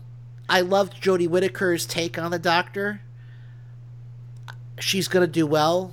[0.49, 3.01] I loved Jodie Whittaker's take on the Doctor.
[4.79, 5.91] She's gonna do well,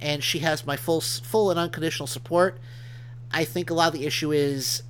[0.00, 2.58] and she has my full, full and unconditional support.
[3.30, 4.82] I think a lot of the issue is,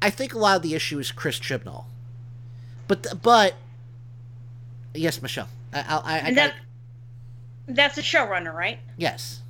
[0.00, 1.84] I think a lot of the issue is Chris Chibnall,
[2.88, 3.54] but but
[4.94, 6.52] yes, Michelle, I I, I, And got
[7.66, 8.78] that, that's a showrunner, right?
[8.96, 9.40] yes.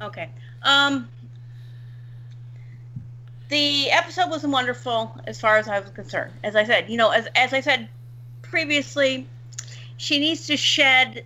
[0.00, 0.28] Okay.
[0.62, 1.08] Um,
[3.48, 6.32] the episode was wonderful as far as I was concerned.
[6.42, 7.88] As I said, you know, as as I said
[8.42, 9.26] previously,
[9.98, 11.24] she needs to shed.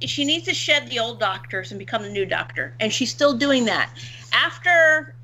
[0.00, 3.34] She needs to shed the old doctors and become the new doctor, and she's still
[3.38, 3.90] doing that.
[4.32, 5.14] After,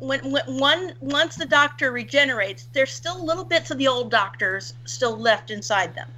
[0.00, 4.74] when, when one once the doctor regenerates, there's still little bits of the old doctors
[4.84, 6.10] still left inside them.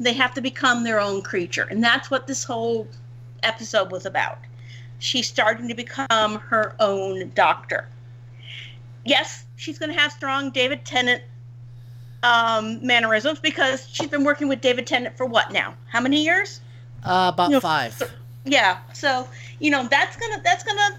[0.00, 2.88] They have to become their own creature, and that's what this whole
[3.42, 4.38] episode was about
[4.98, 7.88] she's starting to become her own doctor.
[9.04, 11.22] Yes, she's going to have strong David Tennant
[12.22, 15.74] um, mannerisms because she's been working with David Tennant for what now?
[15.88, 16.60] How many years?
[17.04, 18.02] Uh, about You know, five.
[18.44, 20.98] Yeah, so you know that's gonna that's gonna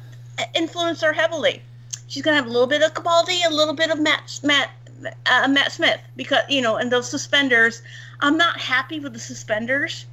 [0.53, 1.61] influence her heavily.
[2.07, 4.69] She's gonna have a little bit of Capaldi, a little bit of Matt Matt
[5.25, 7.81] uh, Matt Smith because you know, and those suspenders.
[8.19, 10.05] I'm not happy with the suspenders,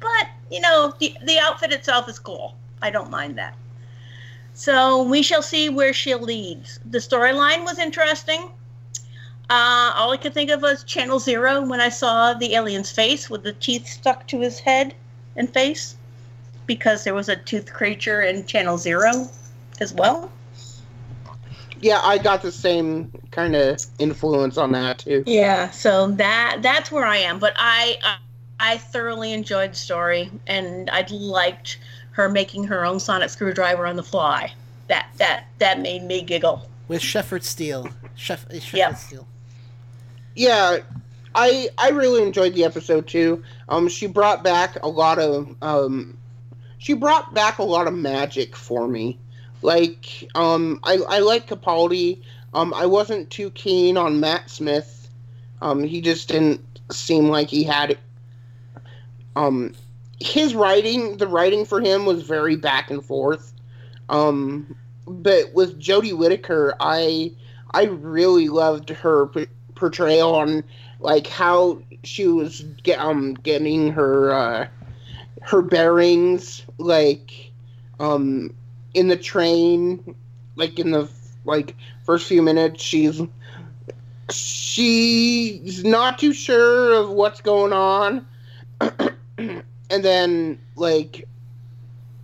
[0.00, 2.54] but you know, the the outfit itself is cool.
[2.82, 3.54] I don't mind that.
[4.54, 6.78] So we shall see where she leads.
[6.84, 8.50] The storyline was interesting.
[9.48, 13.30] Uh, all I could think of was Channel Zero when I saw the alien's face
[13.30, 14.94] with the teeth stuck to his head
[15.36, 15.96] and face,
[16.66, 19.28] because there was a tooth creature in Channel Zero
[19.80, 20.30] as well.
[21.82, 25.24] Yeah, I got the same kind of influence on that too.
[25.26, 27.38] Yeah, so that that's where I am.
[27.38, 28.16] But I I,
[28.60, 31.78] I thoroughly enjoyed the story, and I liked
[32.12, 34.52] her making her own sonic screwdriver on the fly.
[34.86, 36.68] That that that made me giggle.
[36.86, 37.88] With Sheffield Steel.
[38.16, 38.96] Shef- Sheffield Yep.
[38.96, 39.26] Steel.
[40.36, 40.78] Yeah,
[41.34, 43.42] I I really enjoyed the episode too.
[43.68, 46.16] Um, she brought back a lot of um,
[46.78, 49.18] she brought back a lot of magic for me.
[49.62, 52.22] Like um, I I like Capaldi.
[52.54, 55.08] Um, I wasn't too keen on Matt Smith.
[55.62, 56.60] Um, he just didn't
[56.90, 57.98] seem like he had.
[59.36, 59.74] Um,
[60.20, 63.52] his writing, the writing for him was very back and forth.
[64.08, 64.76] Um,
[65.06, 67.32] but with Jodie Whittaker, I
[67.72, 70.64] I really loved her p- portrayal on
[71.00, 74.68] like how she was get, um getting her uh,
[75.42, 77.50] her bearings like
[77.98, 78.54] um
[78.94, 80.14] in the train
[80.56, 81.08] like in the
[81.44, 81.74] like
[82.04, 83.20] first few minutes she's
[84.30, 88.26] she's not too sure of what's going on.
[89.90, 91.28] And then like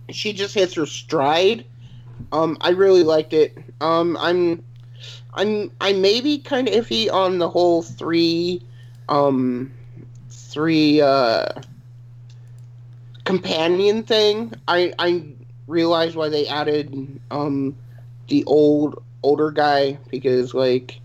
[0.09, 1.65] she just hits her stride.
[2.31, 3.55] Um i really liked it.
[3.79, 4.63] Um i'm
[5.35, 8.63] i'm i may be kind of iffy on the whole three
[9.07, 9.71] um
[10.29, 11.45] three uh
[13.23, 14.53] companion thing.
[14.67, 15.23] I i
[15.69, 17.77] realize why they added um
[18.29, 21.01] the old older guy because like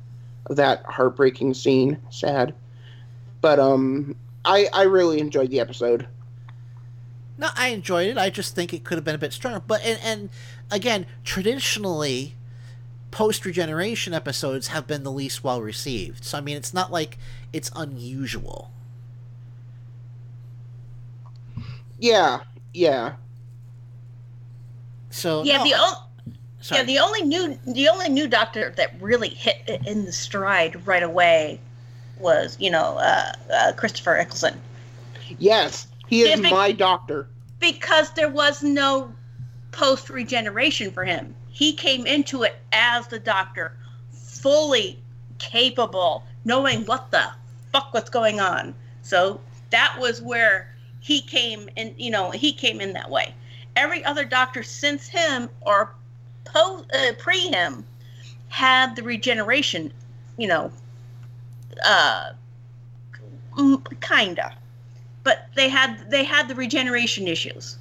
[0.51, 2.55] that heartbreaking scene sad
[3.43, 6.09] but um i i really enjoyed the episode
[7.37, 8.19] No, I enjoyed it.
[8.19, 9.61] I just think it could have been a bit stronger.
[9.67, 10.31] But and, and
[10.71, 12.37] again, traditionally,
[13.11, 16.25] post regeneration episodes have been the least well received.
[16.25, 17.19] So I mean, it's not like
[17.53, 18.71] it's unusual.
[21.99, 22.43] yeah
[22.73, 23.17] yeah
[25.15, 26.81] So yeah, no, the o- sorry.
[26.81, 31.03] yeah the only new the only new doctor that really hit in the stride right
[31.03, 31.61] away
[32.19, 34.61] was you know uh, uh, Christopher Eccleston
[35.39, 37.29] yes he is but- my doctor
[37.61, 39.15] because there was no
[39.73, 41.35] post regeneration for him.
[41.49, 43.77] He came into it as the doctor,
[44.13, 44.99] fully
[45.39, 47.31] capable, knowing what the
[47.73, 48.75] fuck was going on.
[49.03, 51.95] So that was where he came in.
[51.97, 53.35] You know, he came in that way.
[53.77, 55.95] Every other doctor since him or
[56.45, 57.85] po- uh, pre him
[58.49, 59.93] had the regeneration.
[60.37, 60.73] You know,
[61.85, 62.33] uh,
[64.01, 64.57] kinda
[65.25, 67.77] but they had they had the regeneration issues.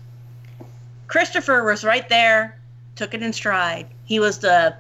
[1.08, 2.58] Christopher was right there,
[2.96, 3.88] took it in stride.
[4.06, 4.76] He was the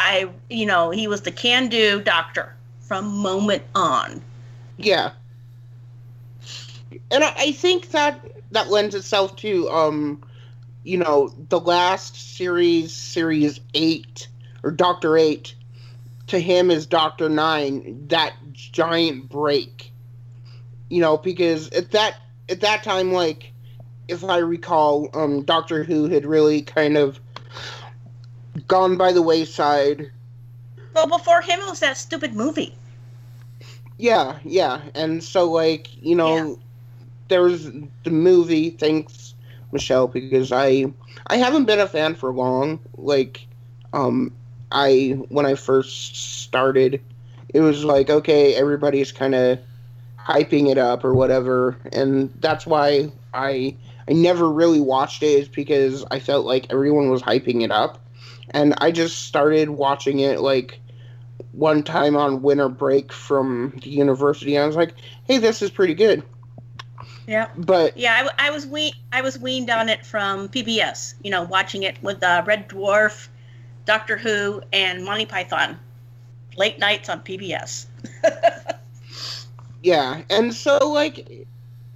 [0.00, 4.22] I you know, he was the can do doctor from moment on.
[4.78, 5.12] Yeah.
[7.10, 10.22] And I, I think that that lends itself to um
[10.88, 14.26] you know, the last series, series eight
[14.62, 15.54] or Doctor Eight,
[16.28, 19.92] to him is Doctor Nine, that giant break.
[20.88, 22.16] You know, because at that
[22.48, 23.52] at that time, like
[24.08, 27.20] if I recall, um Doctor Who had really kind of
[28.66, 30.10] gone by the wayside
[30.94, 32.74] Well, before him it was that stupid movie.
[33.98, 36.58] Yeah, yeah, and so like you know,
[37.28, 37.64] there's
[38.04, 38.70] the movie.
[38.70, 39.27] Thanks,
[39.72, 40.92] Michelle, because I
[41.26, 42.80] I haven't been a fan for long.
[42.96, 43.46] Like,
[43.92, 44.32] um,
[44.70, 47.00] I when I first started,
[47.48, 49.58] it was like okay, everybody's kind of
[50.18, 53.76] hyping it up or whatever, and that's why I
[54.08, 55.26] I never really watched it.
[55.26, 57.98] Is because I felt like everyone was hyping it up,
[58.50, 60.80] and I just started watching it like
[61.52, 64.54] one time on winter break from the university.
[64.56, 66.22] And I was like, hey, this is pretty good.
[67.28, 67.50] Yeah.
[67.58, 71.14] But Yeah, I was we I was weaned on it from PBS.
[71.22, 73.28] You know, watching it with uh, Red Dwarf,
[73.84, 75.78] Doctor Who, and Monty Python,
[76.56, 77.84] late nights on PBS.
[79.82, 81.46] yeah, and so like,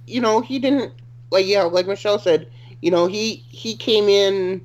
[0.05, 0.93] you know, he didn't
[1.31, 2.47] like yeah, like Michelle said,
[2.83, 4.61] you know, he he came in,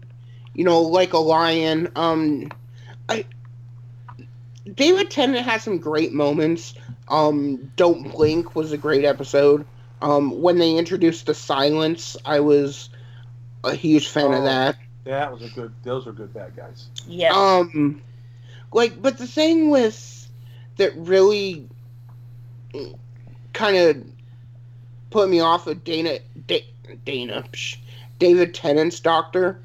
[0.52, 1.90] you know, like a lion.
[1.96, 2.50] Um,
[3.08, 3.24] I
[4.74, 6.74] David Tennant has some great moments.
[7.08, 9.64] Um, Don't Blink was a great episode.
[10.00, 12.88] Um, when they introduced the silence, I was
[13.64, 14.44] a huge fan of Oh.
[14.44, 14.76] that.
[15.04, 15.72] That was a good.
[15.82, 16.86] Those are good bad guys.
[17.06, 17.32] Yeah.
[17.34, 18.02] Um,
[18.72, 20.28] like, but the thing with
[20.76, 21.66] that really
[23.54, 24.04] kind of
[25.10, 26.66] put me off of Dana, da-
[27.04, 27.78] Dana, psh,
[28.18, 29.60] David Tennant's doctor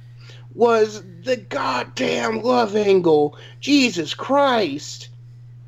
[0.55, 3.37] was the goddamn love angle.
[3.59, 5.09] Jesus Christ.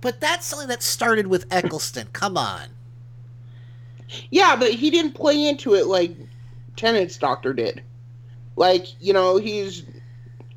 [0.01, 2.07] But that's something that started with Eccleston.
[2.13, 2.67] Come on.
[4.29, 6.15] Yeah, but he didn't play into it like
[6.75, 7.81] Tennant's doctor did.
[8.55, 9.83] Like, you know, he's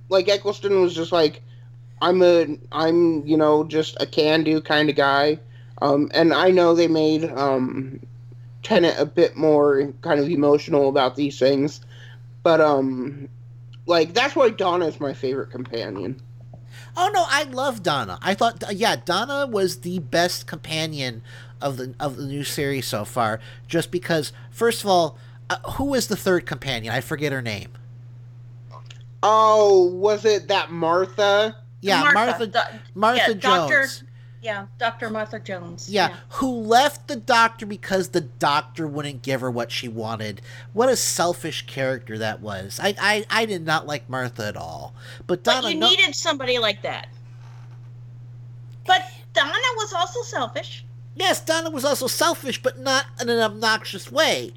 [0.08, 1.42] like Eccleston was just like
[2.00, 5.40] I'm a I'm, you know, just a can do kind of guy.
[5.82, 8.00] Um and I know they made um
[8.62, 11.80] Tennant a bit more kind of emotional about these things.
[12.42, 13.28] But um
[13.86, 16.20] like that's why Donna is my favorite companion.
[16.96, 18.18] Oh no, I love Donna.
[18.22, 21.22] I thought, yeah, Donna was the best companion
[21.60, 23.40] of the of the new series so far.
[23.66, 25.18] Just because, first of all,
[25.50, 26.92] uh, who was the third companion?
[26.92, 27.70] I forget her name.
[29.22, 31.56] Oh, was it that Martha?
[31.80, 32.46] Yeah, Martha.
[32.46, 32.58] Do-
[32.94, 34.04] Martha yeah, Doctor, Jones.
[34.42, 35.10] yeah, Dr.
[35.10, 35.90] Martha Jones.
[35.90, 40.40] Yeah, who left the doctor because the doctor wouldn't give her what she wanted.
[40.72, 42.78] What a selfish character that was.
[42.82, 44.94] I I, I did not like Martha at all.
[45.26, 47.08] But Donna, But you no- needed somebody like that.
[48.86, 49.02] But
[49.34, 50.84] Donna was also selfish.
[51.14, 54.52] Yes, Donna was also selfish, but not in an obnoxious way.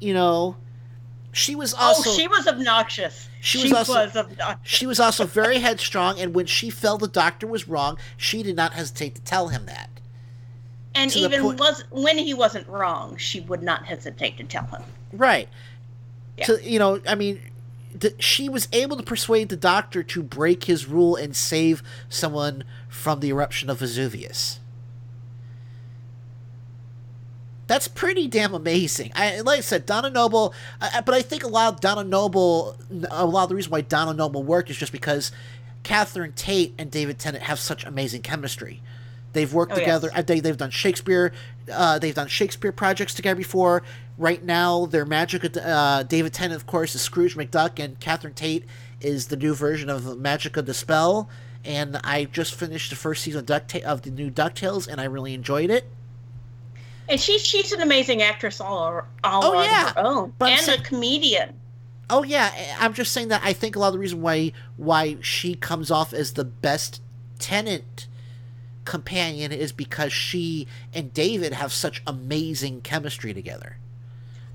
[0.00, 0.56] You know,
[1.32, 3.28] she was oh, also oh, she was obnoxious.
[3.40, 4.58] She was also obnoxious.
[4.62, 8.56] she was also very headstrong, and when she felt the doctor was wrong, she did
[8.56, 9.90] not hesitate to tell him that.
[10.94, 14.66] and to even point- was when he wasn't wrong, she would not hesitate to tell
[14.66, 14.82] him.
[15.12, 15.48] Right.
[16.42, 17.40] So you know, I mean,
[17.98, 22.64] th- she was able to persuade the doctor to break his rule and save someone
[22.88, 24.58] from the eruption of Vesuvius.
[27.66, 29.12] That's pretty damn amazing.
[29.14, 32.76] I like I said, Donna Noble, I, but I think a lot of Donna Noble,
[33.10, 35.32] a lot of the reason why Donna Noble worked is just because
[35.82, 38.82] Catherine Tate and David Tennant have such amazing chemistry.
[39.32, 40.10] They've worked Oh, together.
[40.14, 41.32] uh, They, they've done Shakespeare.
[41.72, 43.82] Uh, they've done Shakespeare projects together before.
[44.16, 45.56] Right now, their magic.
[45.56, 48.64] Uh, David Tennant, of course, is Scrooge McDuck, and Catherine Tate
[49.00, 51.28] is the new version of Magica De Spell.
[51.64, 55.04] And I just finished the first season of, Duckta- of the new Ducktales, and I
[55.04, 55.88] really enjoyed it.
[57.08, 59.92] And she's she's an amazing actress all, all Oh, on yeah.
[59.92, 61.54] her own, But and saying- a comedian.
[62.10, 65.16] Oh yeah, I'm just saying that I think a lot of the reason why why
[65.20, 67.00] she comes off as the best
[67.38, 68.06] tenant
[68.84, 73.78] companion is because she and David have such amazing chemistry together.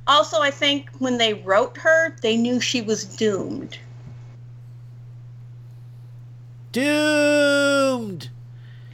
[0.06, 3.78] Also, I think when they wrote her, they knew she was doomed.
[6.72, 8.30] Doomed.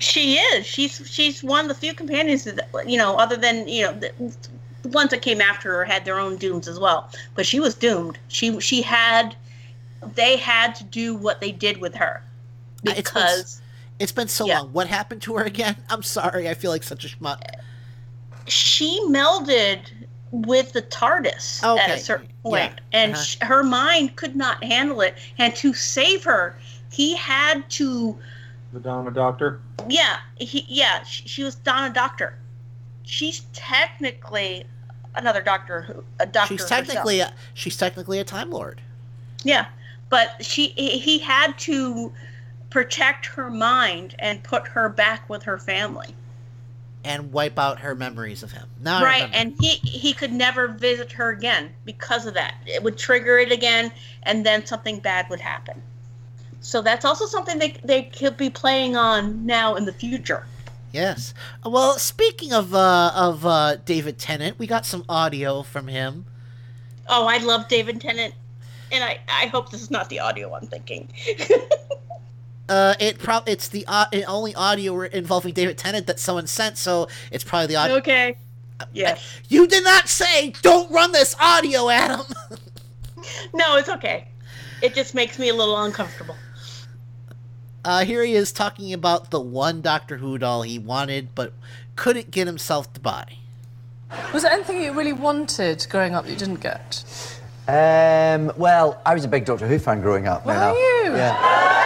[0.06, 0.66] She is.
[0.66, 4.11] She's she's one of the few companions that you know, other than you know the,
[4.84, 7.09] the ones that came after her had their own dooms as well.
[7.34, 8.17] But she was doomed.
[8.27, 9.35] She she had.
[10.14, 12.22] They had to do what they did with her
[12.88, 13.61] Uh, It's been, because
[14.00, 14.72] it's been so long.
[14.72, 15.75] What happened to her again?
[15.90, 16.48] I'm sorry.
[16.48, 17.42] I feel like such a schmuck.
[18.48, 19.80] she melded
[20.32, 23.24] with the TARDIS at a certain yeah, point, and uh-huh.
[23.24, 25.16] sh- her mind could not handle it.
[25.40, 26.56] And to save her,
[26.92, 28.17] he had to.
[28.75, 29.61] The Donna Doctor.
[29.87, 32.37] Yeah, he, yeah, she, she was Donna Doctor.
[33.03, 34.65] She's technically
[35.15, 36.57] another Doctor who a Doctor.
[36.57, 37.33] She's technically herself.
[37.33, 38.81] a, she's technically a Time Lord.
[39.45, 39.67] yeah,
[40.09, 42.11] but she he he had to
[42.69, 46.13] protect her mind and put her back with her family.
[47.05, 48.67] and wipe out her memories of him.
[48.81, 52.55] Now right, and he he could never visit her again because of that.
[52.65, 53.89] It would trigger it again,
[54.23, 55.81] and then something bad would happen.
[56.66, 60.48] So that's also something they they could be playing on now in the future.
[60.92, 61.35] Yes.
[61.64, 66.26] Well, speaking of uh, of uh, David Tennant, we got some audio from him.
[67.08, 68.34] Oh, I love David Tennant,
[68.92, 71.08] and I I hope this is not the audio I'm thinking.
[72.68, 77.08] Uh, it pro- it's the uh, only audio involving David Tennant that someone sent, so
[77.32, 77.98] it's probably the audio.
[77.98, 78.38] okay.
[78.92, 79.40] Yes.
[79.50, 82.26] You did not say don't run this audio, Adam.
[83.53, 84.27] No, it's okay.
[84.82, 86.35] It just makes me a little uncomfortable.
[87.85, 91.53] Uh, here he is talking about the one Doctor Who doll he wanted but
[91.95, 93.38] couldn't get himself to buy.
[94.33, 97.05] Was there anything you really wanted growing up that you didn't get?
[97.67, 100.47] Um, well, I was a big Doctor Who fan growing up.
[100.47, 100.73] Were you know.
[100.73, 101.11] you?
[101.11, 101.39] Yeah.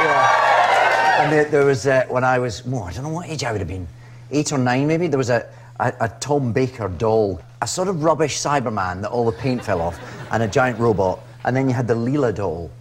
[0.03, 1.23] yeah.
[1.23, 3.51] And there, there was, uh, when I was, oh, I don't know what age I
[3.51, 3.85] would have been,
[4.31, 8.05] eight or nine maybe, there was a, a, a Tom Baker doll, a sort of
[8.05, 9.99] rubbish Cyberman that all the paint fell off,
[10.31, 11.19] and a giant robot.
[11.43, 12.71] And then you had the Leela doll.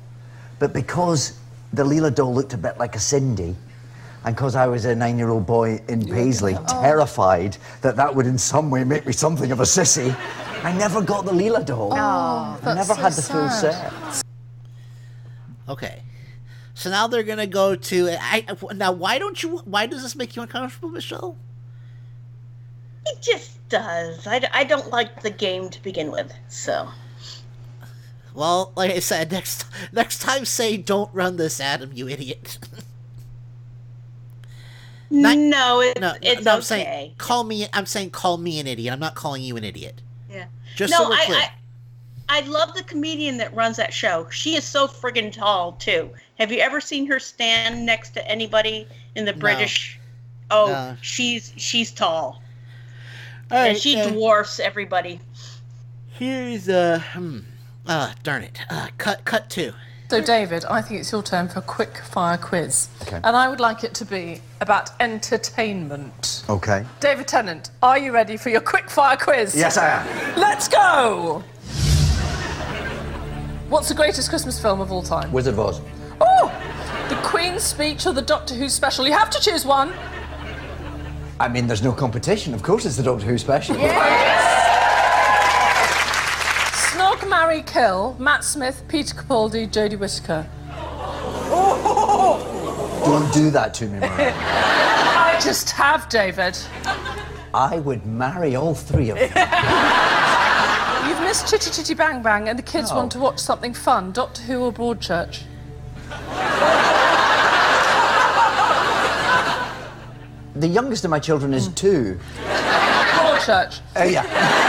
[0.61, 1.38] But because
[1.73, 3.55] the Leela doll looked a bit like a Sindy,
[4.25, 6.83] and because I was a nine-year-old boy in Paisley, Oh.
[6.83, 10.15] terrified that that would in some way make me something of a sissy,
[10.65, 11.93] I never got the Leela doll.
[11.93, 13.93] Oh, I never so had the full set.
[15.69, 16.03] Okay.
[16.75, 18.17] So now they're gonna go to.
[18.21, 19.59] I now why don't you?
[19.59, 21.37] Why does this make you uncomfortable, Michelle?
[23.07, 24.27] It just does.
[24.27, 26.89] I, I don't like the game to begin with, so.
[28.39, 32.59] Well, like I said, next next time say don't run this, Adam, you idiot.
[35.11, 36.65] no, it's, no, it's no, I'm okay.
[36.65, 37.67] saying call me.
[37.73, 38.93] I'm saying call me an idiot.
[38.93, 40.01] I'm not calling you an idiot.
[40.31, 40.45] Yeah.
[40.77, 41.39] Just no, so I, clear.
[41.39, 41.51] I
[42.29, 44.29] I love the comedian that runs that show.
[44.31, 46.11] She is so friggin' tall too.
[46.39, 48.87] Have you ever seen her stand next to anybody
[49.17, 49.39] in the No.
[49.39, 49.99] British?
[50.51, 50.97] Oh, No.
[51.01, 52.43] she's she's tall.
[53.51, 55.21] All and right, she uh, dwarfs everybody.
[56.11, 57.39] Here's uh, hmm,
[57.89, 58.61] ah, darn it.
[58.71, 59.73] Uh, cut, cut two.
[60.11, 62.89] So, David, I think it's your turn for a quick fire quiz.
[63.03, 63.21] Okay.
[63.23, 66.45] And I would like it to be about entertainment.
[66.49, 66.85] Okay.
[67.01, 69.55] David Tennant, are you ready for your quick fire quiz?
[69.55, 70.41] Yes, I am.
[70.41, 71.45] Let's go!
[73.69, 75.31] What's the greatest Christmas film of all time?
[75.31, 75.83] Wizard of Oz.
[76.23, 76.51] Oh!
[77.11, 79.07] The Queen's Speech or the Doctor Who special?
[79.07, 79.93] You have to choose one.
[81.39, 82.55] I mean, there's no competition.
[82.55, 83.77] Of course, it's the Doctor Who special.
[83.77, 84.68] Snog,
[87.39, 90.45] Marry, Kill, Matt Smith, Peter Capaldi, Jodie Whittaker.
[93.05, 94.35] Don't do that to me, Mariah.
[94.37, 96.59] I just have, David.
[97.55, 99.29] I would marry all three of them.
[101.09, 104.11] You've missed Chitty Chitty Bang Bang and the kids want to watch something fun.
[104.11, 105.43] Doctor Who or Broadchurch?
[110.57, 112.19] The youngest of my children is two.
[112.49, 113.79] Broadchurch.
[113.95, 114.68] Uh, yeah.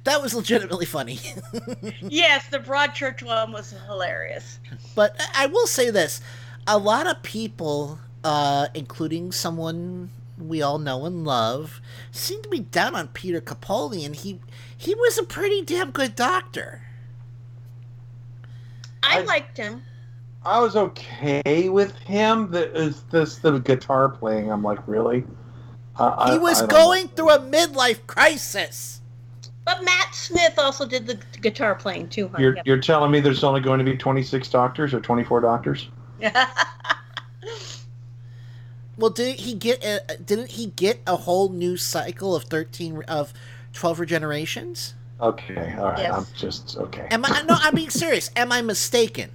[0.00, 1.18] Okay, that was legitimately funny.
[2.02, 4.58] yes, the Broadchurch one was hilarious.
[4.94, 6.20] But I will say this:
[6.66, 11.80] a lot of people, uh, including someone we all know and love,
[12.10, 14.40] seem to be down on Peter Capaldi, and he
[14.76, 16.82] he was a pretty damn good doctor.
[19.02, 19.82] I, liked him.
[20.44, 22.50] I was okay with him.
[22.50, 24.50] The, is this the guitar playing?
[24.50, 25.24] I'm like, really?
[25.98, 28.99] I- He I- was I don't going through a midlife crisis.
[29.70, 32.28] But Matt Smith also did the guitar playing too, know.
[32.28, 32.44] honey.
[32.44, 35.88] You're, you're telling me there's only going to be 26 doctors or 24 doctors?
[39.00, 39.82] Well, didn't he get?
[39.82, 43.32] A, didn't he get a whole new cycle of thirteen of
[43.72, 44.92] twelve regenerations?
[45.18, 45.98] Okay, all right.
[46.00, 46.14] Yes.
[46.14, 47.08] I'm just okay.
[47.10, 47.42] Am I?
[47.48, 48.30] No, I'm being serious.
[48.36, 49.30] Am I mistaken?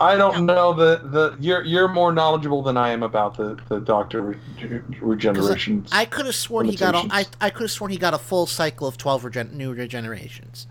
[0.00, 3.80] I don't know the the you're you're more knowledgeable than I am about the the
[3.80, 5.86] doctor re- regeneration.
[5.90, 7.36] I could have sworn he got a, I, limitations.
[7.40, 10.66] I could have sworn he got a full cycle of twelve regen, new regenerations.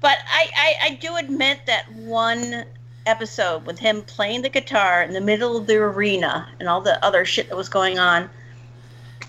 [0.00, 2.64] But I, I, I do admit that one
[3.06, 7.02] episode with him playing the guitar in the middle of the arena and all the
[7.04, 8.28] other shit that was going on,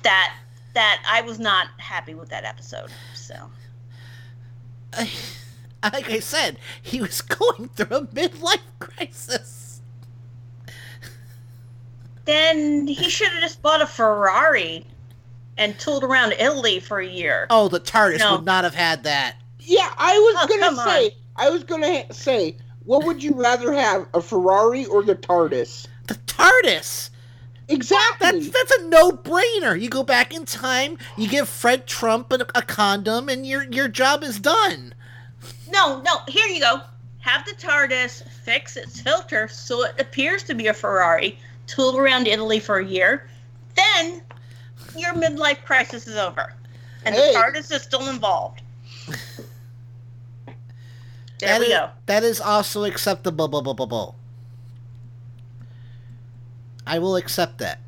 [0.01, 0.35] that
[0.73, 2.89] that I was not happy with that episode.
[3.13, 3.49] So
[5.91, 9.81] Like I said, he was going through a midlife crisis.
[12.25, 14.85] then he should have just bought a Ferrari
[15.57, 17.47] and tooled around Italy for a year.
[17.49, 18.35] Oh, the TARDIS No.
[18.37, 19.35] would not have had that.
[19.59, 20.87] Yeah, I was Oh, gonna come on.
[20.87, 21.15] say.
[21.35, 22.55] I was gonna ha- say,
[22.85, 25.87] what would you rather have, a Ferrari or the TARDIS?
[26.07, 27.09] The TARDIS.
[27.69, 28.39] Exactly.
[28.41, 29.79] That's that's a no-brainer.
[29.79, 33.87] You go back in time, you give Fred Trump a, a condom, and your your
[33.87, 34.93] job is done.
[35.73, 36.81] No, no, here you go.
[37.19, 42.27] Have the TARDIS fix its filter so it appears to be a Ferrari, tool around
[42.27, 43.27] Italy for a year,
[43.75, 44.21] then
[44.95, 46.53] your midlife crisis is over.
[47.05, 47.31] And Hey.
[47.33, 48.61] the TARDIS is still involved.
[51.39, 51.89] There That we is- go.
[52.05, 53.47] That is also acceptable.
[53.47, 54.13] bu- bu- bu- bu.
[56.85, 57.79] I will accept that.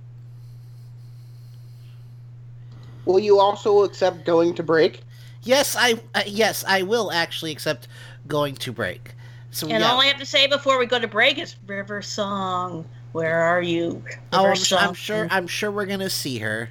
[3.05, 5.03] Will you also accept going to break?
[5.45, 7.87] Yes, I uh, yes I will actually accept
[8.27, 9.13] going to break.
[9.51, 9.89] So And yeah.
[9.91, 12.83] all I have to say before we go to break is River Song.
[13.13, 14.03] Where are you?
[14.33, 16.69] oh, River I'm, su- I'm sure I'm sure we're gonna see her.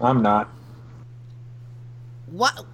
[0.00, 0.48] I'm not.
[2.26, 2.64] What?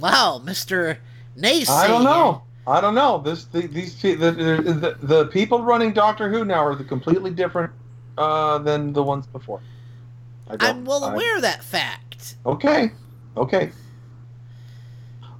[0.00, 0.98] Wow, Mister
[1.36, 1.70] Nace.
[1.70, 2.42] I don't know.
[2.66, 3.18] I don't know.
[3.18, 7.30] This the, these the, the, the the people running Doctor Who now are the completely
[7.30, 7.72] different
[8.18, 9.60] uh, than the ones before.
[10.48, 12.07] I don't- I'm well I- aware of that fact.
[12.46, 12.90] Okay,
[13.36, 13.70] okay.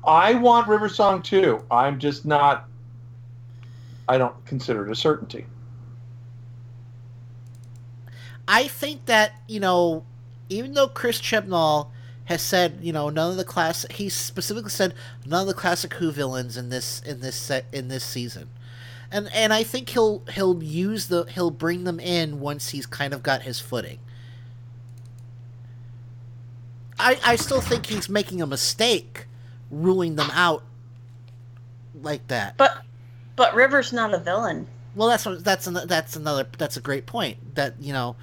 [0.07, 1.62] I want River Song too.
[1.70, 2.68] I'm just not.
[4.08, 5.47] I don't consider it a certainty.
[8.47, 10.05] I think that you know,
[10.48, 11.89] even though Chris Chibnall
[12.24, 14.94] has said you know none of the class, he specifically said
[15.26, 18.48] none of the classic Who villains in this in this set in this season,
[19.12, 23.12] and and I think he'll he'll use the he'll bring them in once he's kind
[23.12, 23.98] of got his footing.
[26.98, 29.26] I I still think he's making a mistake
[29.70, 30.62] ruling them out
[31.94, 32.56] like that.
[32.56, 32.82] But
[33.36, 34.66] but River's not a villain.
[34.94, 37.54] Well, that's that's an, that's another that's a great point.
[37.54, 38.16] That you know,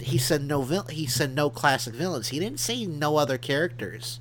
[0.00, 2.28] he said no vil- he said no classic villains.
[2.28, 4.20] He didn't say no other characters.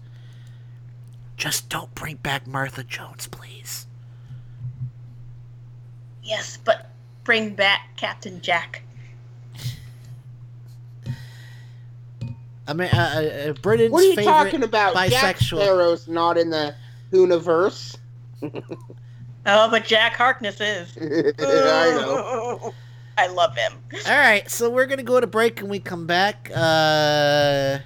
[1.38, 3.88] Just don't bring back Martha Jones, please.
[6.24, 6.92] Yes, but
[7.24, 8.84] bring back Captain Jack.
[12.68, 14.96] I mean, uh, uh, Britain's What are you favorite talking about?
[15.10, 15.62] Jack bisexual.
[15.62, 16.76] Sparrow's not in the
[17.12, 17.96] Whoniverse.
[19.48, 20.98] Oh, but Jack Harkness is.
[21.40, 22.74] I know.
[23.18, 23.74] I love him.
[24.08, 26.50] All right, so we're gonna go to break and we come back.
[26.50, 27.78] Uh,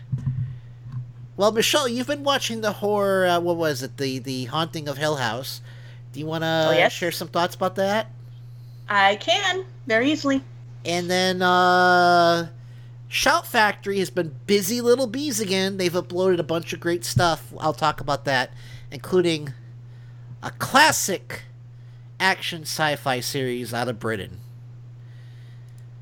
[1.35, 3.27] well, Michelle, you've been watching the horror.
[3.27, 3.98] Uh, what was it?
[3.98, 5.59] The the Haunting of Hill House.
[6.14, 6.93] Do you want to Oh, yes.
[6.93, 8.08] share some thoughts about that?
[8.88, 10.41] I can very easily.
[10.85, 12.48] And then uh,
[13.12, 15.78] Shout Factory has been busy little bees again.
[15.78, 17.52] They've uploaded a bunch of great stuff.
[17.60, 18.52] I'll talk about that,
[18.92, 19.52] including
[20.44, 21.42] a classic
[22.20, 24.40] action sci-fi series out of Britain.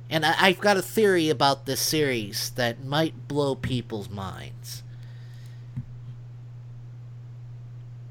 [0.10, 4.84] And I- I've got a theory about this series that might blow people's minds.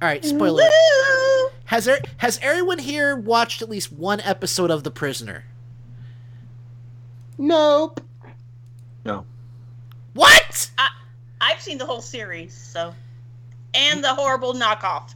[0.01, 0.63] All right, spoiler.
[1.67, 5.45] Has there has everyone here watched at least one episode of The Prisoner?
[7.37, 8.01] Nope.
[9.07, 9.25] No.
[10.15, 10.71] What?
[10.79, 10.89] I,
[11.41, 12.95] I've seen the whole series, so,
[13.75, 15.15] and the horrible knockoff.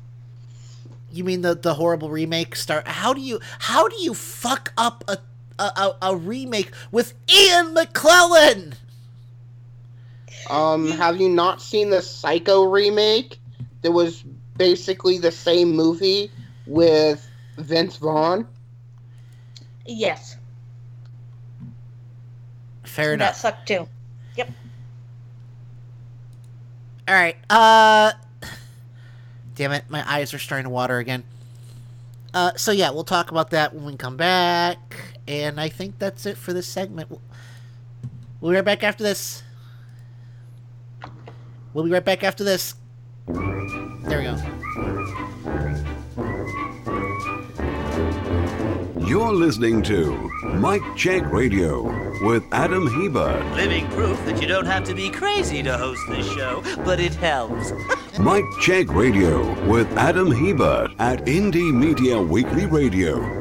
[1.12, 2.84] You mean the the horrible remake star?
[2.86, 5.18] How do you how do you fuck up a
[5.58, 8.74] a, a, a remake with Ian McKellen?
[10.48, 13.38] Um, have you not seen the Psycho remake?
[13.82, 14.24] That was
[14.56, 16.30] basically the same movie
[16.66, 18.46] with Vince Vaughn.
[19.86, 20.36] Yes,
[22.90, 23.36] Fair that enough.
[23.36, 23.88] sucked too.
[24.36, 24.50] Yep.
[27.08, 27.36] All right.
[27.48, 28.12] Uh
[29.54, 31.22] Damn it, my eyes are starting to water again.
[32.34, 34.78] Uh so yeah, we'll talk about that when we come back.
[35.28, 37.10] And I think that's it for this segment.
[38.40, 39.42] We'll be right back after this.
[41.72, 42.74] We'll be right back after this.
[43.28, 44.99] There we go.
[49.10, 51.82] You're listening to Mike Check Radio
[52.24, 53.44] with Adam Hebert.
[53.56, 57.14] Living proof that you don't have to be crazy to host this show, but it
[57.16, 57.72] helps.
[58.20, 63.39] Mike Check Radio with Adam Hebert at Indie Media Weekly Radio.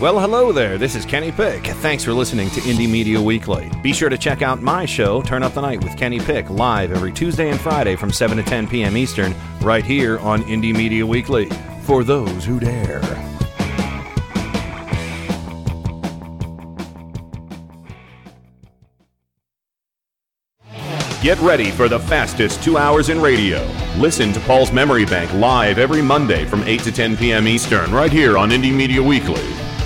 [0.00, 0.78] Well, hello there.
[0.78, 1.66] This is Kenny Pick.
[1.66, 3.68] Thanks for listening to Indie Media Weekly.
[3.82, 6.92] Be sure to check out my show, Turn Up the Night with Kenny Pick, live
[6.92, 8.96] every Tuesday and Friday from 7 to 10 p.m.
[8.96, 11.50] Eastern, right here on Indie Media Weekly.
[11.82, 13.00] For those who dare.
[21.20, 23.68] Get ready for the fastest two hours in radio.
[23.96, 27.48] Listen to Paul's Memory Bank live every Monday from 8 to 10 p.m.
[27.48, 29.57] Eastern, right here on Indie Media Weekly.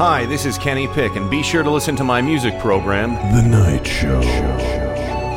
[0.00, 3.46] Hi, this is Kenny Pick, and be sure to listen to my music program, The
[3.46, 4.20] Night Show.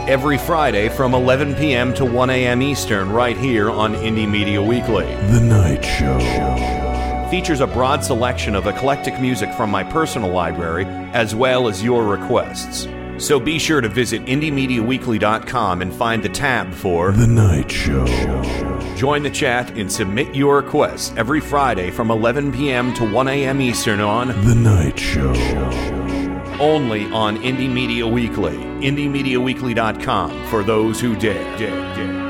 [0.07, 1.93] every Friday from 11 p.m.
[1.95, 2.61] to 1 a.m.
[2.61, 5.03] Eastern, right here on Indie Media Weekly.
[5.03, 6.17] The Night Show.
[7.29, 12.05] Features a broad selection of eclectic music from my personal library, as well as your
[12.05, 12.87] requests.
[13.17, 18.05] So be sure to visit IndieMediaWeekly.com and find the tab for The Night Show.
[18.95, 22.93] Join the chat and submit your requests every Friday from 11 p.m.
[22.95, 23.61] to 1 a.m.
[23.61, 25.33] Eastern on The Night Show.
[26.59, 28.55] only on Indie Media Weekly.
[28.57, 31.57] IndieMediaWeekly.com for those who dare.
[31.57, 32.22] dare, dare,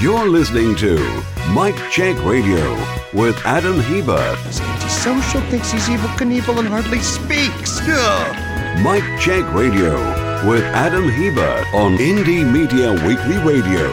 [0.00, 0.96] You're listening to
[1.50, 2.72] Mike Check Radio
[3.12, 4.38] with Adam Hebert.
[4.44, 7.80] This antisocial thinks he's Evel Knievel and hardly speaks.
[7.82, 8.80] Ugh.
[8.84, 9.94] Mike Check Radio
[10.48, 13.88] with Adam Hebert on Indie Media Weekly Radio.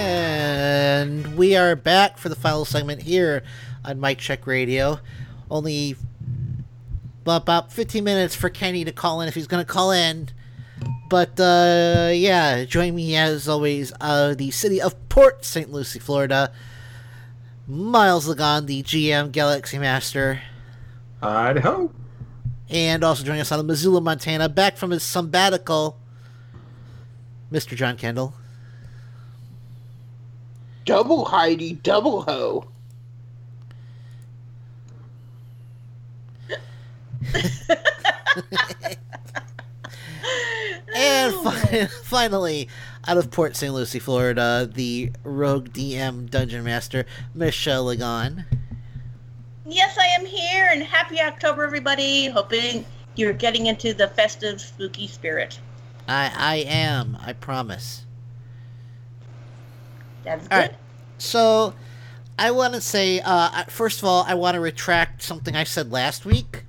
[0.00, 3.42] And we are back for the final segment here
[3.84, 5.00] on Mike Check Radio.
[5.50, 5.96] Only
[7.36, 10.28] about 15 minutes for Kenny to call in if he's going to call in.
[11.08, 15.70] But uh, yeah, join me as always, uh, the city of Port St.
[15.70, 16.52] Lucie, Florida.
[17.66, 20.40] Miles Lagan, the GM Galaxy Master.
[21.20, 21.90] Idaho.
[22.70, 25.98] And also joining us out of Missoula, Montana, back from his sabbatical,
[27.52, 27.74] Mr.
[27.76, 28.34] John Kendall.
[30.84, 32.68] Double Heidi, double ho.
[40.94, 42.68] And fi- finally,
[43.06, 43.72] out of Port St.
[43.72, 48.44] Lucie, Florida, the rogue DM dungeon master, Michelle Lagan.
[49.66, 52.28] Yes, I am here, and happy October, everybody.
[52.28, 52.84] Hoping
[53.16, 55.60] you're getting into the festive, spooky spirit.
[56.06, 57.18] I I am.
[57.20, 58.06] I promise.
[60.24, 60.56] That's good.
[60.56, 60.74] Right.
[61.18, 61.74] So,
[62.38, 65.92] I want to say, uh, first of all, I want to retract something I said
[65.92, 66.64] last week.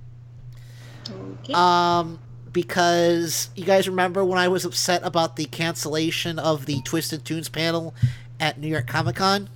[1.50, 1.60] Okay.
[1.60, 2.20] Um,
[2.52, 7.50] because you guys remember when I was upset about the cancellation of the Twisted Tunes
[7.50, 7.94] panel
[8.40, 9.50] at New York Comic Con?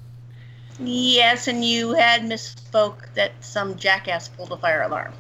[0.80, 5.14] yes, and you had misspoke that some jackass pulled a fire alarm.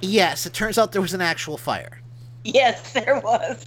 [0.00, 2.00] Yes, it turns out there was an actual fire.
[2.44, 3.64] Yes, there was.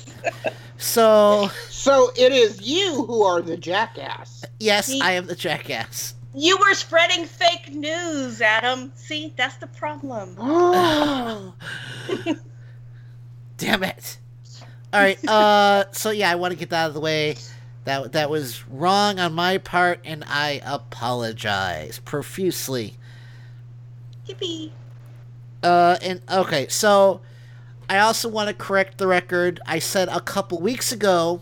[0.77, 4.45] So, So it is you who are the jackass.
[4.59, 6.13] yes, I am the jackass.
[6.39, 8.91] You were spreading fake news, Adam.
[8.93, 10.35] See, that's the problem.
[10.39, 11.55] Oh.
[13.57, 14.19] Damn it.
[14.93, 15.17] All right.
[15.27, 15.85] Uh.
[15.93, 17.37] So yeah, I want to get that out of the way.
[17.85, 22.93] That that was wrong on my part, and I apologize profusely.
[24.27, 24.69] Yippee.
[25.63, 25.97] Uh.
[26.03, 26.67] And okay.
[26.67, 27.21] So,
[27.89, 29.59] I also want to correct the record.
[29.65, 31.41] I said a couple weeks ago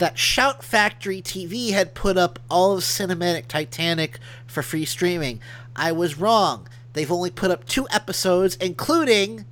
[0.00, 5.40] that Shout Factory TV had put up all of Cinematic Titanic for free streaming.
[5.76, 6.68] I was wrong.
[6.94, 9.44] They've only put up two episodes, including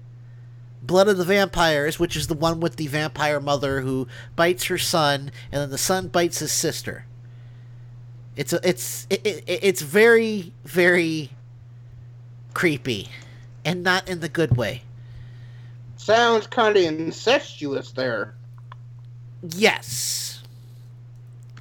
[0.82, 4.78] Blood of the Vampires, which is the one with the vampire mother who bites her
[4.78, 7.04] son, and then the son bites his sister.
[8.34, 11.30] It's a, it's it, it, it's very very
[12.54, 13.10] creepy,
[13.66, 14.82] and not in the good way.
[15.96, 18.34] Sounds kind of incestuous there.
[19.42, 20.27] Yes.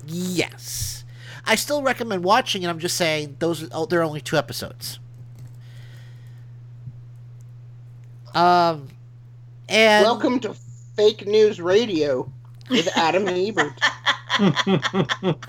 [0.07, 1.03] Yes.
[1.45, 2.67] I still recommend watching it.
[2.67, 4.99] I'm just saying those oh, there are only two episodes.
[8.33, 8.87] Um
[9.69, 10.53] and Welcome to
[10.95, 12.31] Fake News Radio
[12.69, 13.73] with Adam Hebert.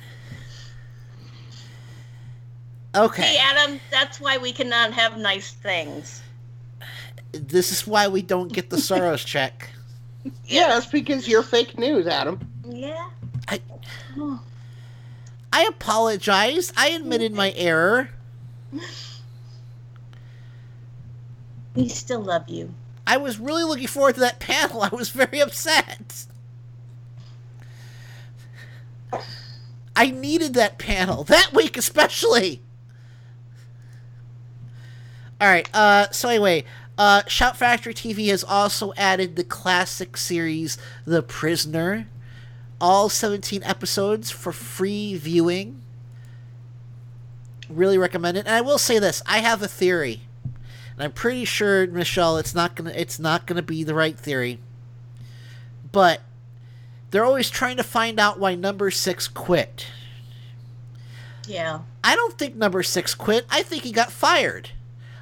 [2.94, 3.22] Okay.
[3.22, 6.22] See, Adam, that's why we cannot have nice things.
[7.32, 9.70] This is why we don't get the Soros check.
[10.46, 12.40] Yeah, that's because you're fake news, Adam.
[12.68, 13.08] Yeah.
[13.48, 13.60] I
[15.52, 16.72] I apologize.
[16.76, 18.10] I admitted my error.
[21.74, 22.74] We still love you.
[23.06, 24.82] I was really looking forward to that panel.
[24.82, 26.26] I was very upset.
[29.96, 32.62] I needed that panel that week especially.
[35.40, 35.68] All right.
[35.72, 36.10] Uh.
[36.10, 36.64] So anyway,
[36.98, 42.08] uh, Shout Factory TV has also added the classic series The Prisoner,
[42.80, 45.82] all 17 episodes for free viewing.
[47.68, 48.46] Really recommend it.
[48.46, 52.54] And I will say this: I have a theory, and I'm pretty sure, Michelle, it's
[52.54, 54.58] not gonna it's not gonna be the right theory.
[55.92, 56.22] But
[57.10, 59.86] they're always trying to find out why number six quit.
[61.46, 61.80] Yeah.
[62.04, 63.46] I don't think number six quit.
[63.50, 64.70] I think he got fired.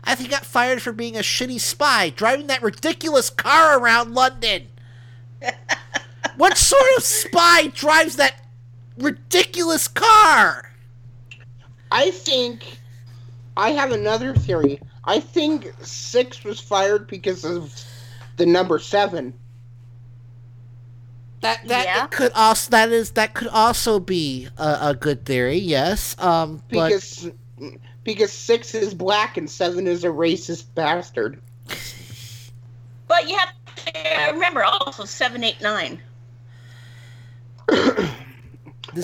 [0.02, 4.14] I think he got fired for being a shitty spy, driving that ridiculous car around
[4.14, 4.68] London.
[6.36, 8.46] what sort of spy drives that
[8.98, 10.70] ridiculous car?
[11.90, 12.78] I think
[13.56, 14.80] I have another theory.
[15.04, 17.74] I think six was fired because of
[18.36, 19.34] the number seven.
[21.40, 25.58] That that could also that is that could also be a, a good theory.
[25.58, 26.16] Yes.
[26.18, 26.62] Um.
[26.70, 27.30] But Because
[28.02, 31.40] because six is black and seven is a racist bastard.
[33.08, 36.00] But you have to remember also 789.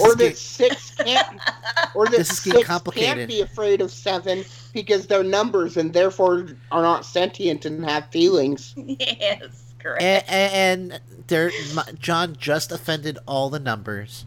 [0.01, 1.41] or that six can't
[1.95, 5.93] or that This is getting six can't be afraid of seven because they're numbers and
[5.93, 8.75] therefore are not sentient and have feelings.
[8.77, 10.03] yes, correct.
[10.03, 11.51] and, and there,
[11.99, 14.27] John just offended all the numbers.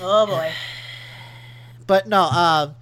[0.00, 0.52] Oh boy.
[1.86, 2.76] But no, um,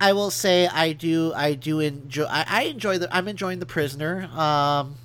[0.00, 3.66] I will say I do I do enjoy I, I enjoy the I'm enjoying the
[3.66, 4.24] prisoner.
[4.34, 4.96] Um,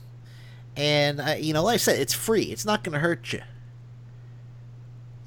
[0.76, 2.46] and uh, you know, like I said, it's free.
[2.46, 3.42] It's not going to hurt you.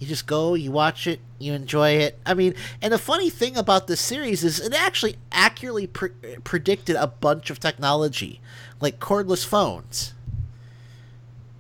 [0.01, 2.19] You just go, you watch it, you enjoy it.
[2.25, 6.11] I mean, and the funny thing about this series is it actually accurately pre-
[6.43, 8.41] predicted a bunch of technology,
[8.81, 10.15] like cordless phones.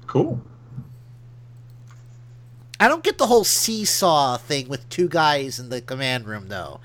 [0.06, 0.40] Cool.
[2.80, 6.80] I don't get the whole seesaw thing with two guys in the command room, though.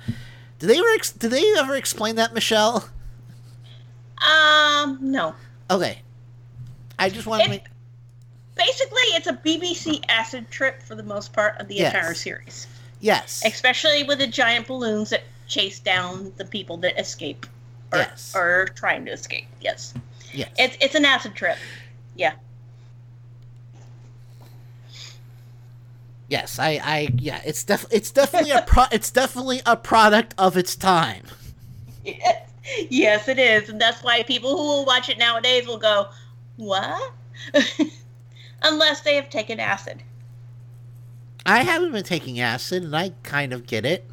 [0.59, 0.90] Did they ever?
[0.93, 2.90] Ex- did they ever explain that, Michelle?
[4.22, 5.35] Um, no.
[5.72, 6.01] Okay.
[7.00, 7.64] I just want to make.
[8.56, 11.93] Basically, it's a BBC acid trip for the most part of the Yes.
[11.93, 12.67] entire series.
[13.01, 13.43] Yes.
[13.45, 17.45] Especially with the giant balloons that chase down the people that escape.
[17.92, 18.34] Or, Yes.
[18.35, 19.45] or trying to escape.
[19.61, 19.93] Yes.
[20.34, 20.50] Yes.
[20.58, 21.58] It's it's an acid trip.
[22.16, 22.34] Yeah.
[26.27, 30.58] Yes, I, I, yeah, it's def, it's definitely a pro, it's definitely a product of
[30.58, 31.24] its time.
[32.03, 32.50] Yes.
[32.90, 36.08] yes, it is, and that's why people who will watch it nowadays will go,
[36.56, 37.11] "What?"
[38.61, 40.01] Unless they have taken acid.
[41.45, 44.09] I haven't been taking acid, and I kind of get it.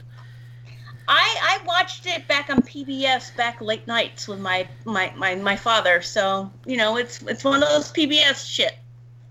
[1.09, 5.57] I I watched it back on PBS back late nights with my my my, my
[5.57, 6.03] father.
[6.03, 8.77] So you know, it's it's one of those PBS shit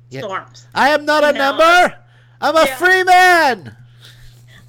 [0.10, 0.22] Yeah.
[0.22, 0.68] storms.
[0.74, 1.98] I am not a know, member.
[2.42, 2.76] I'm a Yeah.
[2.78, 3.76] free man.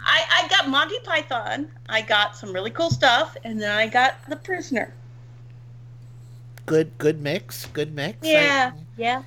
[0.04, 1.70] I I got Monty Python.
[1.88, 4.92] I got some really cool stuff, and then I got The Prisoner.
[6.66, 7.66] Good, good mix.
[7.66, 8.18] Good mix.
[8.26, 9.22] I- Yeah, yeah.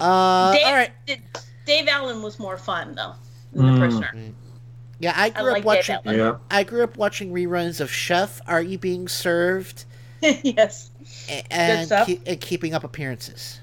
[0.00, 0.90] Uh, Dave, all right.
[1.06, 1.22] Dave,
[1.64, 3.14] Dave Allen was more fun though
[3.52, 4.12] than The Prisoner.
[4.98, 6.18] Yeah, I grew like up Dave watching.
[6.18, 6.36] Yeah.
[6.50, 8.40] I grew up watching reruns of Chef.
[8.46, 9.84] Are you being served?
[10.22, 10.90] yes.
[11.28, 12.06] A- And, stuff.
[12.06, 13.60] keep, and keeping up appearances.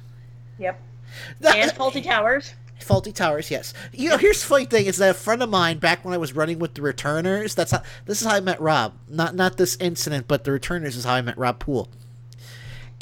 [0.60, 0.80] Yep.
[1.42, 2.54] That- and Fawlty Towers.
[2.80, 3.74] Fawlty Towers, yes.
[3.94, 6.18] You know, here's the funny thing: is that a friend of mine back when I
[6.18, 7.56] was running with the Returners.
[7.56, 7.82] That's how.
[8.06, 8.94] This is how I met Rob.
[9.08, 11.88] Not not this incident, but the Returners is how I met Rob Poole.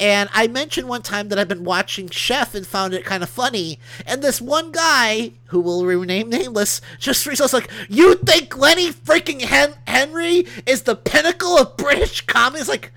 [0.02, 3.28] And I mentioned one time that I've been watching Chef and found it kind of
[3.28, 3.78] funny.
[4.04, 9.42] And this one guy, who will remain nameless, just results like, "You think Lenny freaking
[9.42, 12.92] Hen- Henry is the pinnacle of British comedy?" It's like,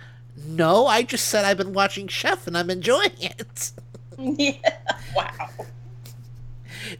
[0.47, 3.71] no, I just said I've been watching Chef and I'm enjoying it.
[4.17, 4.77] yeah.
[5.15, 5.49] Wow.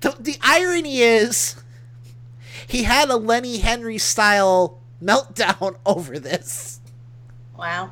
[0.02, 1.56] The, the irony is,
[2.68, 6.80] he had a Lenny Henry style meltdown over this.
[7.58, 7.92] Wow.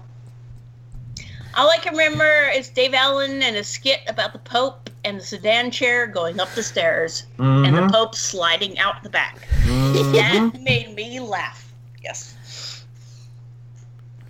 [1.56, 5.23] All I can remember is Dave Allen and a skit about the Pope and the
[5.23, 7.91] sedan chair going up the stairs and the Mhm.
[7.91, 9.48] Pope sliding out the back.
[9.65, 10.14] Mhm.
[10.14, 11.72] That made me laugh.
[12.03, 12.33] Yes.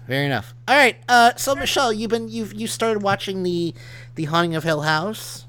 [0.07, 0.53] Fair enough.
[0.67, 0.97] All right.
[1.07, 3.73] Uh, so Michelle, you've been you've you started watching the
[4.15, 5.45] the Haunting of Hill House,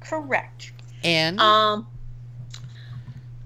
[0.00, 0.72] Correct.
[1.04, 1.86] and Um,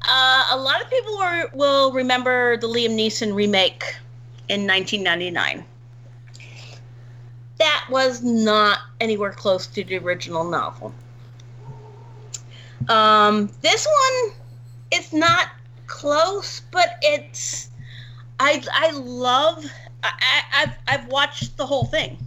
[0.08, 3.96] uh, a lot of people were, will remember the Liam Neeson remake
[4.48, 5.64] in 1999.
[7.58, 10.92] That was not anywhere close to the original novel.
[12.88, 14.32] Um, this one
[14.92, 15.48] is not
[15.86, 17.70] close, but it's.
[18.40, 19.64] I I love.
[20.02, 22.18] I, I I've I've watched the whole thing.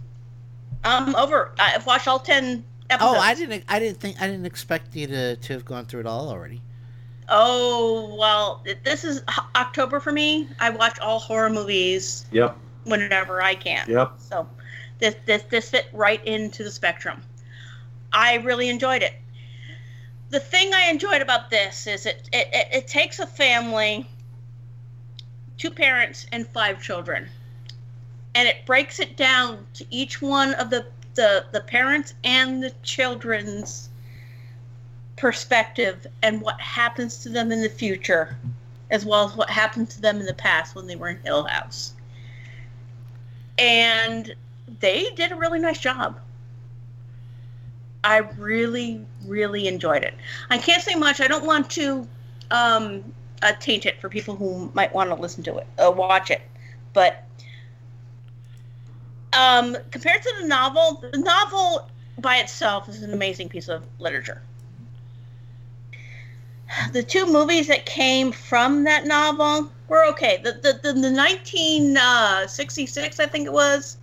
[0.84, 1.52] Um, over.
[1.58, 3.16] I've watched all ten episodes.
[3.16, 6.00] oh, I didn't I didn't think I didn't expect you to to have gone through
[6.00, 6.62] it all already.
[7.28, 9.22] Oh well, this is
[9.54, 10.48] October for me.
[10.58, 12.56] I watch all horror movies Yep.
[12.84, 13.84] whenever I can.
[13.88, 14.12] Yep.
[14.18, 14.48] So
[14.98, 17.22] this this this fit right into the spectrum.
[18.12, 19.14] I really enjoyed it.
[20.30, 24.08] The thing I enjoyed about this is it it, it, it takes a family,
[25.56, 27.28] two parents and five children,
[28.34, 32.70] and it breaks it down to each one of the the, the parents and the
[32.84, 33.88] children's
[35.16, 38.36] perspective and what happens to them in the future,
[38.90, 41.44] as well as what happened to them in the past when they were in Hill
[41.44, 41.94] House.
[43.58, 44.32] And
[44.80, 46.20] they did a really nice job.
[48.04, 50.14] I really, really enjoyed it.
[50.50, 51.20] I can't say much.
[51.20, 52.06] I don't want to
[52.50, 56.30] um, uh, taint it for people who might want to listen to it, uh, watch
[56.30, 56.42] it.
[56.92, 57.24] But
[59.32, 64.42] um, compared to the novel, the novel by itself is an amazing piece of literature
[66.92, 70.40] the two movies that came from that novel were okay.
[70.42, 73.97] The the the, the 1966, I think it was.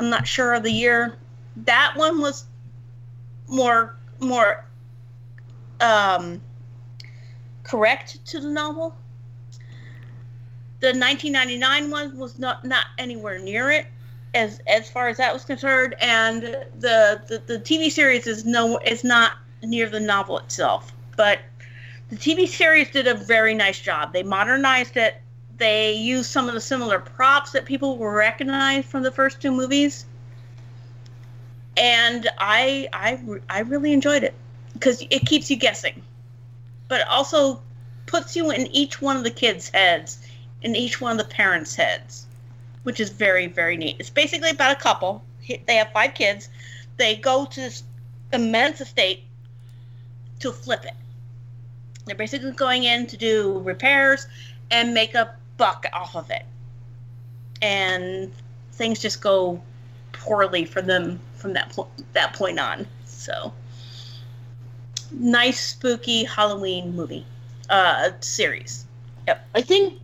[0.00, 1.18] I'm not sure of the year.
[1.56, 2.46] That one was
[3.48, 4.64] more more
[5.78, 6.40] um,
[7.64, 8.96] correct to the novel.
[10.80, 13.88] The 1999 one was not not anywhere near it
[14.32, 18.78] as as far as that was concerned, and the the, the TV series is no
[18.78, 21.40] is not near the novel itself, but
[22.08, 24.14] the TV series did a very nice job.
[24.14, 25.16] They modernized it.
[25.60, 29.52] They used some of the similar props that people will recognize from the first two
[29.52, 30.06] movies.
[31.76, 34.32] And I I I really enjoyed it
[34.72, 36.02] because it keeps you guessing,
[36.88, 37.60] but also
[38.06, 40.26] puts you in each one of the kids' heads,
[40.62, 42.24] in each one of the parents' heads,
[42.84, 43.96] which is very very neat.
[43.98, 45.22] It's basically about a couple.
[45.46, 46.48] They have five kids.
[46.96, 47.82] They go to this
[48.32, 49.24] immense estate
[50.38, 50.94] to flip it.
[52.06, 54.26] They're basically going in to do repairs
[54.70, 56.46] and make a buck off of it.
[57.60, 58.32] And
[58.72, 59.60] things just go
[60.12, 62.86] poorly for them from that point that point on.
[63.04, 63.52] So
[65.12, 67.26] nice spooky Halloween movie
[67.68, 68.86] uh series.
[69.28, 69.46] Yep.
[69.54, 70.00] I think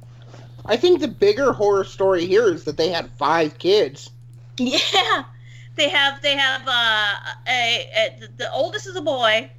[0.66, 4.10] I think the bigger horror story here is that they had five kids.
[4.58, 5.24] Yeah.
[5.76, 7.14] They have they have uh
[7.48, 9.50] a, a the oldest is a boy.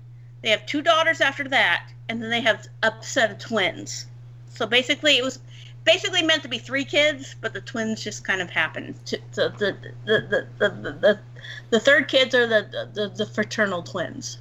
[0.43, 4.06] They have two daughters after that, and then they have a set of twins.
[4.50, 5.40] So basically, it was
[5.88, 8.93] basically meant to be three kids, but the twins just kind of happened.
[9.07, 11.19] To, to, the, the, the, the, the,
[11.72, 14.38] the, third kids are the, the, the fraternal twins.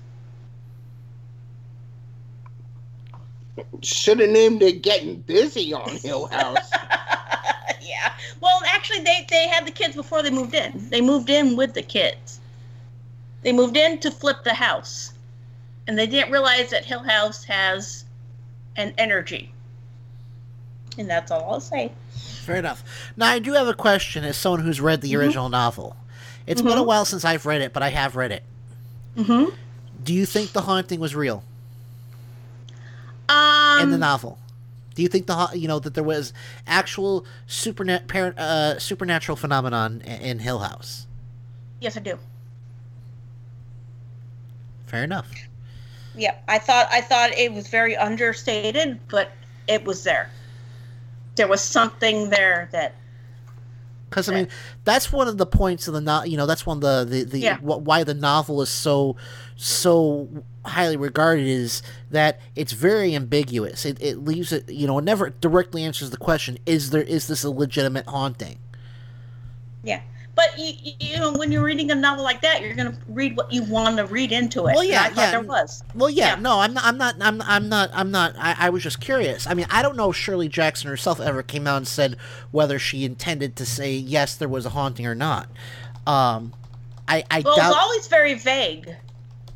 [3.81, 6.71] Should have named it Getting Busy on Hill House.
[7.81, 8.13] yeah.
[8.41, 10.73] Well, actually, they they had the kids before they moved in.
[10.91, 12.41] They moved in with the kids.
[13.43, 15.13] They moved in to flip the house,
[15.87, 18.05] and they didn't realize that Hill House has
[18.77, 19.53] an energy.
[20.99, 21.93] And that's all I'll say.
[22.45, 22.83] Fair enough.
[23.17, 25.19] Now, I do have a question as someone who's read the Mhm.
[25.19, 25.97] original novel.
[26.47, 26.87] It's been a Mhm.
[26.87, 28.43] while since I've read it, but I have read it.
[29.17, 29.55] Mm-hmm.
[30.05, 31.43] Do you think the haunting was real
[33.29, 33.81] Um.
[33.81, 34.39] in the novel?
[34.95, 36.33] Do you think the ha- you know that there was
[36.67, 41.07] actual superna- par- uh, supernatural phenomenon in Hill House?
[41.81, 42.19] Yes, I do.
[44.87, 45.27] Fair enough.
[46.15, 49.33] Yeah, I thought I thought it was very understated, but
[49.69, 50.31] it was there.
[51.37, 52.95] There was something there that
[54.11, 54.49] Because I mean,
[54.85, 57.25] that's one of the points of the no- you know that's one of the the,
[57.25, 57.57] the Yeah.
[57.59, 59.17] wh- why the novel is so
[59.57, 60.29] so
[60.65, 63.85] highly regarded is that it's very ambiguous.
[63.85, 67.27] It, it leaves it you know it never directly answers the question: is there is
[67.27, 68.59] this a legitimate haunting?
[69.83, 70.01] Yeah,
[70.37, 73.51] but you, you- know when you're reading a novel like that, you're gonna read what
[73.53, 74.75] you want to read into it.
[74.75, 75.31] Well, yeah, I yeah.
[75.33, 75.83] there was.
[75.95, 76.85] Well, yeah, no, I'm not.
[76.85, 77.15] I'm not.
[77.21, 77.43] I'm.
[77.43, 77.91] I'm not.
[77.93, 78.35] I'm not.
[78.39, 79.47] I, I was just curious.
[79.47, 82.17] I mean, I don't know if Shirley Jackson herself ever came out and said
[82.53, 85.49] whether she intended to say yes, there was a haunting or not.
[86.07, 86.53] Um,
[87.09, 87.25] I.
[87.31, 87.71] I Well, doubt.
[87.71, 88.95] it's always very vague.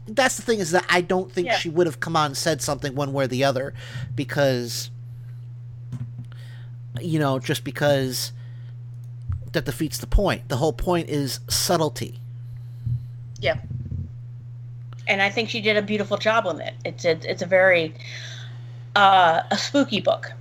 [0.08, 1.56] that's the thing is that I don't think Yeah.
[1.58, 3.74] she would have come on and said something one way or the other
[4.16, 4.90] because
[7.00, 8.32] you know just because
[9.52, 10.48] that defeats the point.
[10.48, 12.20] The whole point is subtlety.
[13.40, 13.58] Yeah.
[15.08, 16.74] And I think she did a beautiful job on it.
[16.84, 17.94] It's a, it's a very
[18.96, 20.32] uh, a spooky book.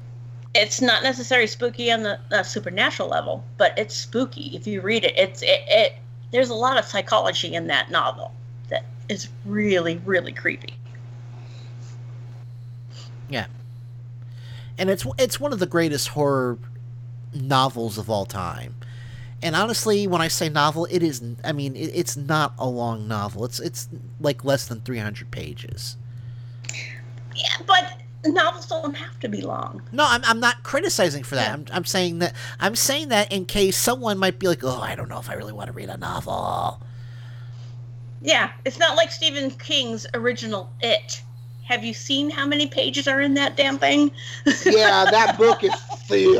[0.55, 5.03] It's not necessarily spooky on the, the supernatural level, but it's spooky if you read
[5.03, 5.13] it.
[5.17, 5.93] It's it, it
[6.31, 8.31] there's a lot of psychology in that novel
[8.69, 10.73] that is really really creepy.
[13.29, 13.45] Yeah.
[14.77, 16.57] And it's it's one of the greatest horror
[17.33, 18.75] novels of all time.
[19.41, 23.07] And honestly, when I say novel, it is I mean, it, it's not a long
[23.07, 23.45] novel.
[23.45, 23.87] It's it's
[24.19, 25.95] like less than 300 pages.
[27.35, 29.81] Yeah, but novels don't have to be long.
[29.91, 31.51] No, I'm, I'm not criticizing for that.
[31.51, 34.95] I'm, I'm saying that I'm saying that in case someone might be like, "Oh, I
[34.95, 36.81] don't know if I really want to read a novel."
[38.21, 41.21] Yeah, it's not like Stephen King's original It.
[41.63, 44.11] Have you seen how many pages are in that damn thing?
[44.65, 45.73] yeah, that book is
[46.07, 46.39] thick.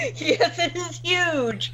[0.16, 1.72] yes, it is huge.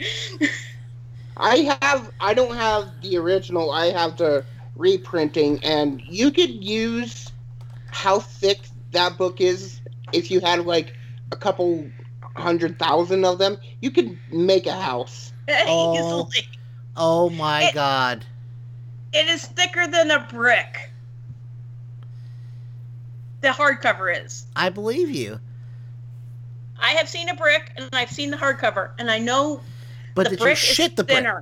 [1.36, 3.70] I have I don't have the original.
[3.70, 4.44] I have the
[4.76, 7.32] reprinting and you could use
[7.90, 9.80] how thick that book is
[10.12, 10.94] if you had like
[11.32, 11.92] a couple
[12.36, 13.58] hundred thousand of them.
[13.80, 15.32] You could make a house.
[15.66, 16.48] Oh, Easily.
[16.96, 18.26] oh, oh my god.
[19.12, 20.90] It is thicker than a brick.
[23.40, 24.46] The hardcover is.
[24.56, 25.40] I believe you.
[26.80, 29.60] I have seen a brick and I've seen the hardcover, and I know
[30.14, 31.16] But the did you brick shit is the brick?
[31.16, 31.40] thinner.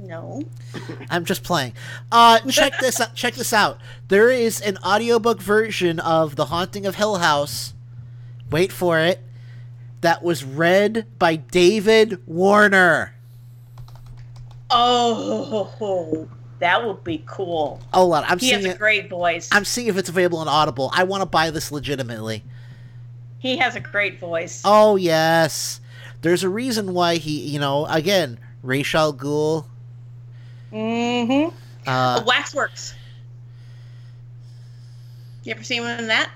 [0.00, 0.42] No.
[1.10, 1.74] I'm just playing.
[2.10, 3.14] Uh, check this out.
[3.14, 3.78] Check this out.
[4.08, 7.74] There is an audiobook version of The Haunting of Hill House.
[8.50, 9.20] Wait for it.
[10.00, 13.14] That was read by David Warner.
[14.70, 16.28] Oh,
[16.60, 17.80] that would be cool.
[17.92, 19.48] Oh, I'm he seeing has a great voice.
[19.50, 20.90] I'm seeing if it's available on Audible.
[20.94, 22.44] I want to buy this legitimately.
[23.38, 24.62] He has a great voice.
[24.64, 25.80] Oh yes,
[26.22, 27.40] there's a reason why he.
[27.40, 29.64] You know, again, Ra's al Ghul.
[30.72, 31.54] Mm-hmm.
[31.86, 32.94] Uh, Waxworks.
[35.44, 36.30] You ever seen one in that?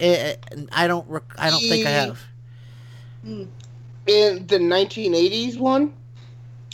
[0.00, 1.08] eh, eh, I don't.
[1.08, 2.20] rec- I don't think I have.
[3.26, 3.48] Mm.
[4.06, 5.94] In the 1980s one,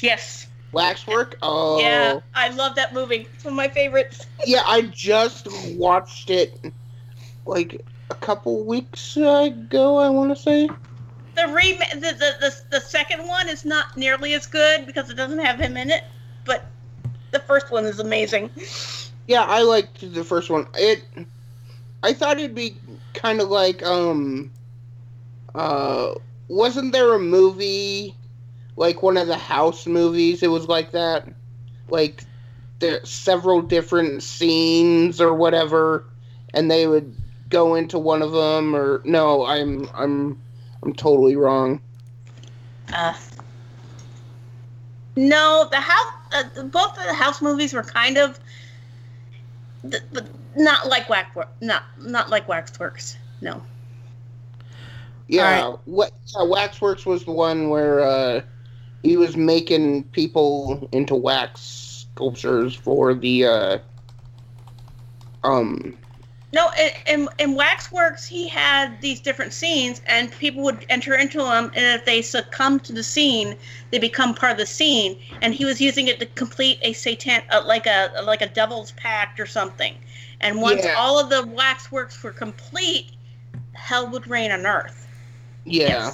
[0.03, 0.49] Yes.
[0.73, 1.37] Waxwork.
[1.43, 3.29] Oh, Yeah, I love that movie.
[3.35, 4.27] It's one of my favorites.
[4.47, 4.63] yeah.
[4.67, 6.59] I just watched it
[7.47, 9.99] like a couple weeks ago.
[9.99, 10.69] I want to say.
[11.37, 15.15] The, re- the, the the the second one is not nearly as good because it
[15.15, 16.05] doesn't have him in it,
[16.45, 16.67] but
[17.31, 18.51] the first one is amazing.
[19.27, 20.67] Yeah, I liked the first one.
[20.75, 21.05] It.
[22.03, 22.77] I thought it'd be
[23.15, 24.51] kind of like um.
[25.55, 26.15] Uh,
[26.49, 28.15] wasn't there a movie,
[28.77, 30.43] like one of the House movies?
[30.43, 31.29] It was like that,
[31.89, 32.25] like
[32.81, 36.05] there several different scenes or whatever,
[36.53, 37.15] and they would
[37.51, 38.75] go into one of them.
[38.75, 40.41] Or no, I'm I'm
[40.83, 41.81] I'm totally wrong.
[42.93, 43.15] Uh,
[45.17, 48.39] no, the house, uh, both of the house movies were kind of.
[49.89, 50.03] th-
[50.57, 51.49] not like Waxwork.
[51.61, 53.17] Not not like Waxworks.
[53.41, 53.63] No.
[55.29, 58.41] Yeah, what yeah, Waxworks was the one where uh,
[59.03, 63.79] he was making people into wax sculptures for the uh,
[65.45, 65.97] um
[66.53, 71.39] No, in, in, in Waxworks, he had these different scenes, and people would enter into
[71.39, 73.57] them, and if they succumb to the scene,
[73.93, 75.17] they become part of the scene.
[75.43, 78.91] And he was using it to complete a satan, uh, like a like a devil's
[78.93, 79.95] pact or something.
[80.41, 80.95] And once Yeah.
[80.99, 83.13] all of the Waxworks were complete,
[83.75, 85.07] hell would reign on Earth.
[85.65, 86.13] yeah.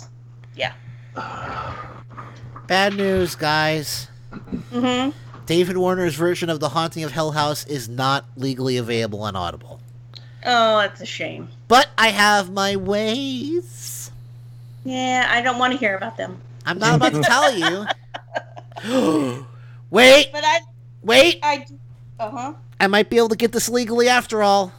[0.54, 0.72] Yeah.
[2.66, 4.08] Bad news, guys.
[4.72, 5.16] Mm-hmm.
[5.46, 9.80] David Warner's version of The Haunting of Hell House is not legally available on Audible.
[10.46, 11.48] Oh, that's a shame.
[11.68, 14.10] But I have my ways.
[14.84, 16.40] Yeah, I don't want to hear about them.
[16.64, 17.86] I'm not about to tell you.
[19.90, 20.60] Wait, But I,
[21.02, 21.38] wait.
[21.42, 21.66] I,
[22.18, 22.52] uh huh.
[22.80, 24.72] I might be able to get this legally after all.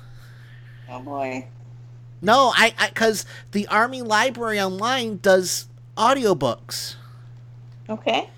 [0.89, 1.47] Oh boy.
[2.21, 6.95] No, I, I, cause the Army Library Online does audiobooks.
[7.89, 8.29] Okay.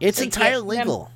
[0.00, 1.10] It's So entirely legal.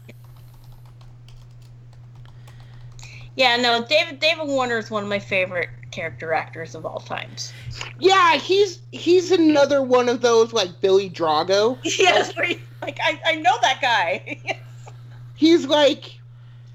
[3.36, 7.52] Yeah, no, David David Warner is one of my favorite character actors of all times.
[7.98, 11.78] Yeah, he's he's another one of those like Billy Drago.
[11.98, 14.40] Yes, you- like I, I know that guy.
[15.34, 16.20] He's like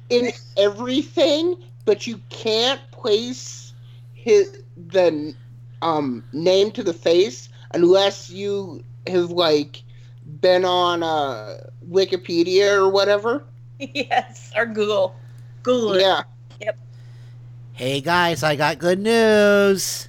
[0.10, 3.74] in everything, but you can't place
[4.14, 5.36] his the
[5.82, 9.84] um name to the face unless you have like
[10.42, 11.58] been on uh
[11.88, 13.48] Wikipedia or whatever.
[13.80, 15.16] yes, or Google.
[15.64, 16.02] Google it.
[16.02, 16.24] Yeah.
[17.82, 20.08] Hey guys, I got good news.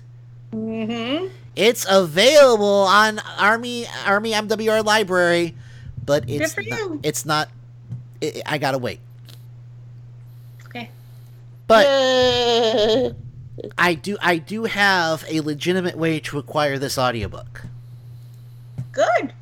[0.53, 1.29] Mm-hmm.
[1.57, 5.55] It's available on Army Army MWR Library,
[6.05, 7.49] but it's not, it's not.
[8.23, 9.01] i I gotta wait.
[10.67, 10.91] Okay.
[11.67, 11.87] But
[13.79, 17.63] I do I do have a legitimate way to acquire this audiobook.
[18.93, 19.33] Good.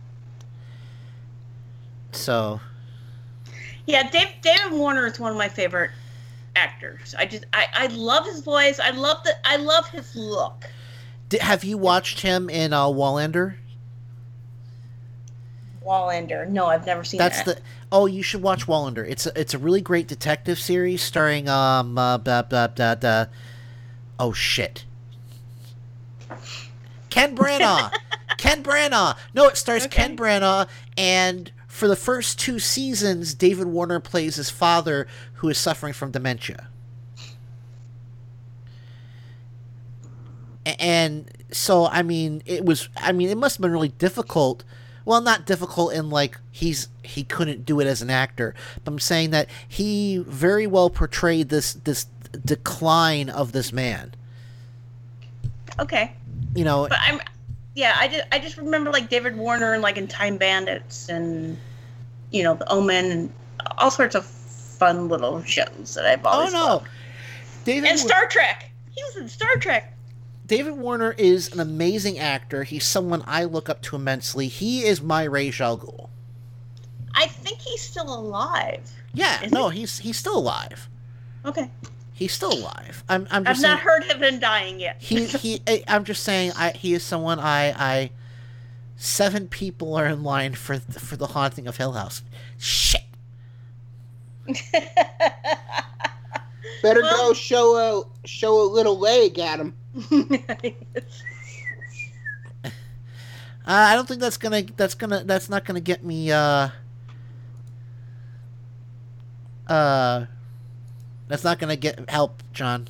[2.13, 2.61] So
[3.87, 5.91] Yeah, Dave, David Warner is one of my favorite
[6.61, 7.15] actors.
[7.19, 8.79] I just I, I love his voice.
[8.79, 10.65] I love the I love his look.
[11.29, 13.55] di- have you watched him in uh, Wallander?
[15.85, 16.49] Wallander.
[16.49, 17.57] No, I've never seen That's that.
[17.57, 19.09] the oh you should watch Wallander.
[19.09, 23.27] It's a, it's a really great detective series starring um uh, blah, blah, blah, blah.
[24.19, 24.85] oh shit
[27.09, 27.93] Ken Branagh.
[28.39, 29.17] Ken Branagh.
[29.35, 34.51] No, it stars Ken Branagh, and for the first two seasons, David Warner plays his
[34.51, 36.69] father, who is suffering from dementia.
[40.67, 42.91] And so, I mean, it was.
[42.99, 44.63] I mean, it must have been really difficult.
[45.07, 48.99] Well, not difficult in like he's he couldn't do it as an actor, but I'm
[48.99, 52.07] saying that he very well portrayed this this
[52.45, 54.13] decline of this man.
[55.79, 56.13] Okay.
[56.55, 57.23] You know, But I'm
[57.75, 61.57] yeah, I just I just remember like David Warner and like in Time Bandits and
[62.31, 63.33] you know, The Omen and
[63.79, 66.55] all sorts of fun little shows that I've always.
[66.55, 66.89] oh no, loved.
[67.65, 68.71] David And Star Trek.
[68.91, 69.97] He was in Star Trek.
[70.47, 72.65] David Warner is an amazing actor.
[72.65, 74.49] He's someone I look up to immensely.
[74.49, 76.09] He is my Ra's al Ghul.
[77.15, 78.91] I think he's still alive.
[79.15, 80.89] Yeah, no, he's he's still alive.
[81.45, 81.71] Okay.
[82.13, 83.05] He's still alive.
[83.09, 84.97] I'm I'm I've just not heard of him dying yet.
[85.01, 85.63] he he.
[85.89, 88.11] I'm just saying I he is someone I I.
[89.03, 92.21] Seven people are in line for for the haunting of Hill House.
[92.59, 93.01] Shit.
[96.83, 99.75] Better go show a show a little leg at him.
[103.67, 106.71] Uh, I don't think that's gonna that's gonna that's not gonna get me uh
[109.69, 110.25] uh
[111.29, 112.89] that's not gonna get help, John.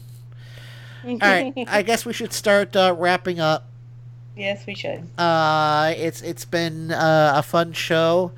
[1.05, 3.69] All right, I guess we should start uh, wrapping up.
[4.36, 5.07] Yes, we should.
[5.18, 8.33] Uh, it's it's been uh, a fun show.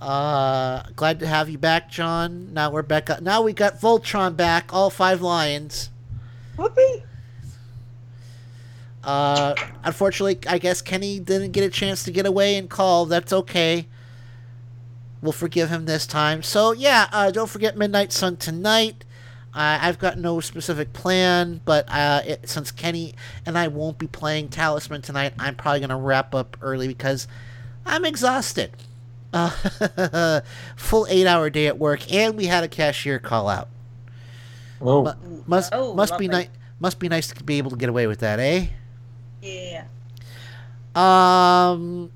[0.00, 2.52] Uh, glad to have you back, John.
[2.54, 3.10] Now we're back.
[3.10, 3.20] Up.
[3.20, 5.90] Now we got Voltron back, all five lions.
[6.56, 7.02] Whoopee.
[9.02, 13.06] Uh, unfortunately, I guess Kenny didn't get a chance to get away and call.
[13.06, 13.86] That's okay.
[15.22, 16.42] We'll forgive him this time.
[16.42, 19.04] So yeah, uh, don't forget Midnight Sun tonight.
[19.58, 23.14] Uh, I've got no specific plan, but uh, it, since Kenny
[23.44, 27.26] and I won't be playing Talisman tonight, I'm probably gonna wrap up early because
[27.84, 28.70] I'm exhausted.
[29.32, 30.40] Uh,
[30.76, 33.68] full eight-hour day at work, and we had a cashier call out.
[34.80, 35.02] Oh.
[35.02, 36.44] Mu- must Oh, must be lovely.
[36.44, 36.48] nice.
[36.78, 38.68] Must be nice to be able to get away with that, eh?
[39.42, 39.86] Yeah.
[40.94, 42.12] Um.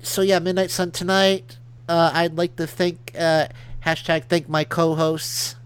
[0.00, 1.58] So yeah, Midnight Sun tonight.
[1.88, 3.48] Uh, I'd like to thank uh,
[3.84, 5.56] hashtag thank my co-hosts.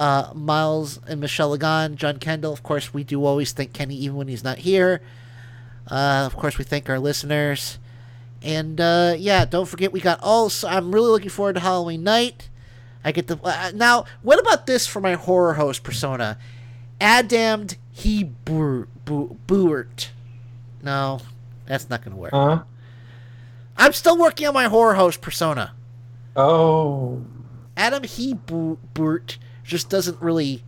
[0.00, 2.54] Uh, Miles and Michelle Lagan, John Kendall.
[2.54, 5.02] Of course, we do always thank Kenny even when he's not here.
[5.86, 7.78] Uh, of course, we thank our listeners.
[8.42, 10.48] And uh, yeah, don't forget we got all.
[10.48, 12.48] So I'm really looking forward to Halloween night.
[13.04, 14.06] I get the uh, now.
[14.22, 16.38] What about this for my horror host persona?
[16.98, 20.08] Adammed he Buert.
[20.82, 21.20] No,
[21.66, 22.32] that's not gonna work.
[22.32, 22.62] Huh?
[23.76, 25.74] I'm still working on my horror host persona.
[26.34, 27.22] Oh.
[27.76, 29.38] Adam he Hebert
[29.70, 30.62] just doesn't really.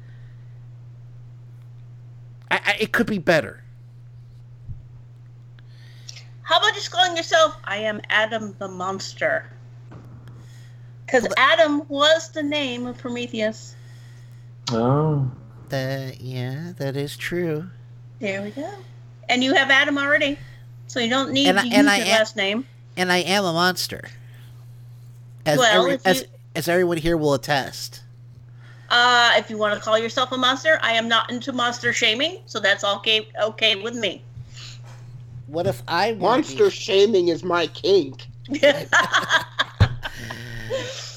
[2.50, 3.62] I, I, it could be better.
[6.42, 9.47] How about just calling yourself I am Adam the Monster?
[11.06, 13.74] Because Adam was the name of Prometheus.
[14.70, 15.31] Oh.
[15.70, 17.68] That yeah, that is true.
[18.20, 18.70] There we go.
[19.28, 20.39] And you have Adam already.
[20.86, 22.66] So you don't need And I- to and use I your am- last name.
[22.97, 24.02] And I am a monster.
[25.47, 28.01] As Well, every- if as you- as everyone here will attest.
[28.93, 32.43] Uh, if you want to call yourself a monster, I am not into monster shaming,
[32.45, 34.23] so that's okay okay with me.
[35.47, 38.27] What if I monster shaming is my kink?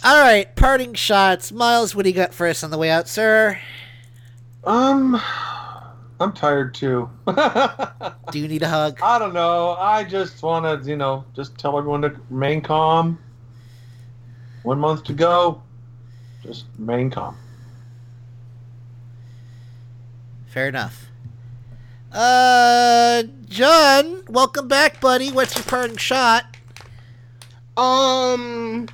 [0.06, 1.52] All right, parting shots.
[1.52, 3.60] Miles, what do you got for us on the way out, sir?
[4.64, 5.22] Um,
[6.22, 7.10] I'm tired too.
[8.32, 9.00] do you need a hug?
[9.04, 9.76] I don't know.
[9.78, 13.20] I just want to, you know, just tell everyone to remain calm.
[14.64, 15.62] One month to go.
[16.42, 17.36] Just remain calm.
[20.56, 21.08] Fair enough.
[22.14, 25.30] Uh, John, welcome back, buddy.
[25.30, 26.46] What's your parting shot?
[27.76, 28.88] Um.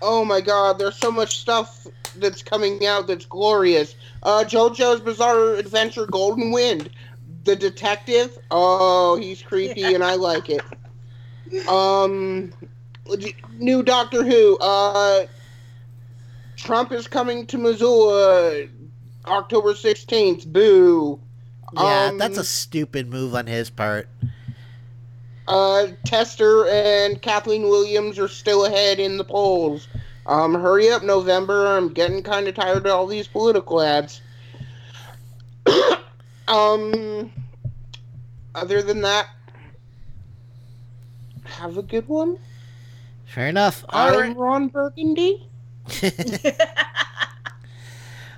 [0.00, 0.78] Oh my God!
[0.78, 3.96] There's so much stuff that's coming out that's glorious.
[4.22, 6.90] Uh, JoJo's Bizarre Adventure: Golden Wind.
[7.42, 8.38] The detective.
[8.52, 10.62] Oh, he's creepy, and I like it.
[11.68, 12.52] Um,
[13.54, 14.56] new Doctor Who.
[14.58, 15.26] Uh,
[16.56, 18.68] Trump is coming to Missoula,
[19.26, 20.46] October sixteenth.
[20.46, 21.20] Boo.
[21.72, 24.08] Yeah, Um, that's a stupid move on his part.
[25.48, 29.88] Uh, Tester and Kathleen Williams are still ahead in the polls.
[30.26, 31.66] Um, hurry up, November.
[31.66, 34.22] I'm getting kind of tired of all these political ads.
[36.48, 37.30] um,
[38.54, 39.28] other than that,
[41.44, 42.38] have a good one.
[43.26, 43.84] Fair enough.
[43.88, 44.36] All I'm right.
[44.36, 45.48] Ron Burgundy.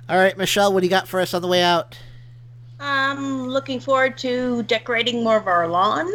[0.09, 1.97] All right, Michelle, what do you got for us on the way out?
[2.79, 6.09] I'm looking forward to decorating more of our lawn.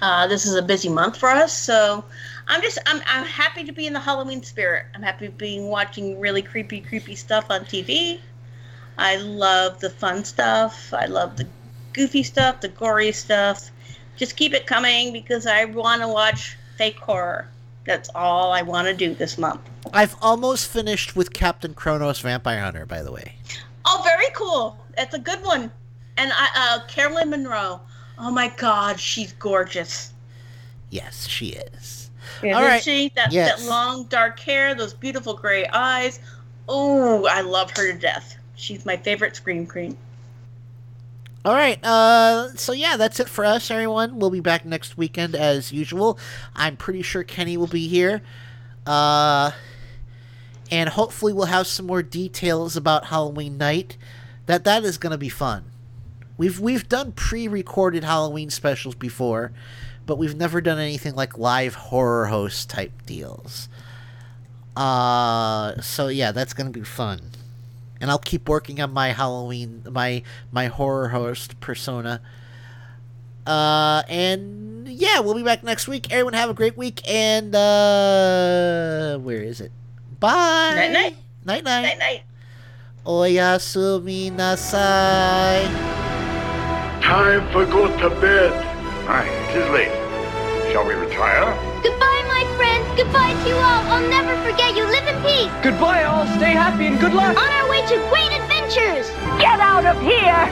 [0.00, 2.04] Uh, this is a busy month for us, so
[2.46, 4.86] I'm just I'm, I'm happy to be in the Halloween spirit.
[4.94, 8.20] I'm happy being watching really creepy, creepy stuff on TV.
[8.98, 10.94] I love the fun stuff.
[10.94, 11.48] I love the
[11.92, 13.70] goofy stuff, the gory stuff.
[14.16, 17.48] Just keep it coming because I want to watch fake horror.
[17.88, 19.62] That's all I want to do this month.
[19.94, 23.36] I've almost finished with Captain Kronos Vampire Hunter, by the way.
[23.86, 24.76] Oh, very cool.
[24.94, 25.72] That's a good one.
[26.18, 27.80] And I, uh, Caroline Munro.
[28.18, 30.12] Oh my God, she's gorgeous.
[30.90, 32.10] Yes, she is.
[32.42, 32.82] Isn't All right.
[32.82, 33.10] she?
[33.16, 33.62] That, Yes.
[33.62, 36.20] that long dark hair, those beautiful gray eyes.
[36.68, 38.36] Oh, I love her to death.
[38.54, 39.96] She's my favorite scream queen.
[41.44, 41.82] All right.
[41.84, 44.18] Uh, so yeah, that's it for us, everyone.
[44.18, 46.18] We'll be back next weekend as usual.
[46.54, 48.22] I'm pretty sure Kenny will be here.
[48.84, 49.52] Uh,
[50.70, 53.96] and hopefully we'll have some more details about Halloween night.
[54.46, 55.64] That that is going to be fun.
[56.36, 59.52] We've we've done pre-recorded Halloween specials before,
[60.06, 63.68] but we've never done anything like live horror host type deals.
[64.76, 67.20] Uh, so yeah, that's going to be fun
[68.00, 72.20] and I'll keep working on my Halloween, my my horror host persona.
[73.46, 76.12] Uh, and yeah, we'll be back next week.
[76.12, 79.72] Everyone have a great week, and uh, where is it?
[80.20, 80.74] Bye.
[80.74, 81.16] Night night.
[81.44, 81.82] Night night.
[81.82, 82.22] Night night.
[83.06, 85.64] Oyasumi nasai.
[87.02, 88.52] Time for go to bed.
[89.08, 90.72] Aye, it is late.
[90.72, 91.67] Shall we retire?
[92.98, 93.38] Goodbye, my friends.
[93.38, 93.82] Goodbye to you all.
[93.92, 94.84] I'll never forget you.
[94.84, 95.52] Live in peace.
[95.62, 96.26] Goodbye, all.
[96.38, 97.36] Stay happy and good luck.
[97.36, 99.08] On our way to great adventures.
[99.38, 100.48] Get out of here!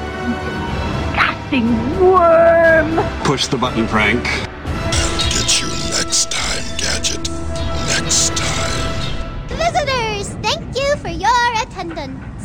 [1.10, 2.98] Disgusting worm!
[3.24, 4.26] Push the button, Frank.
[4.26, 7.28] I'll get you next time, Gadget.
[7.98, 9.48] Next time.
[9.48, 12.35] Visitors, thank you for your attendance.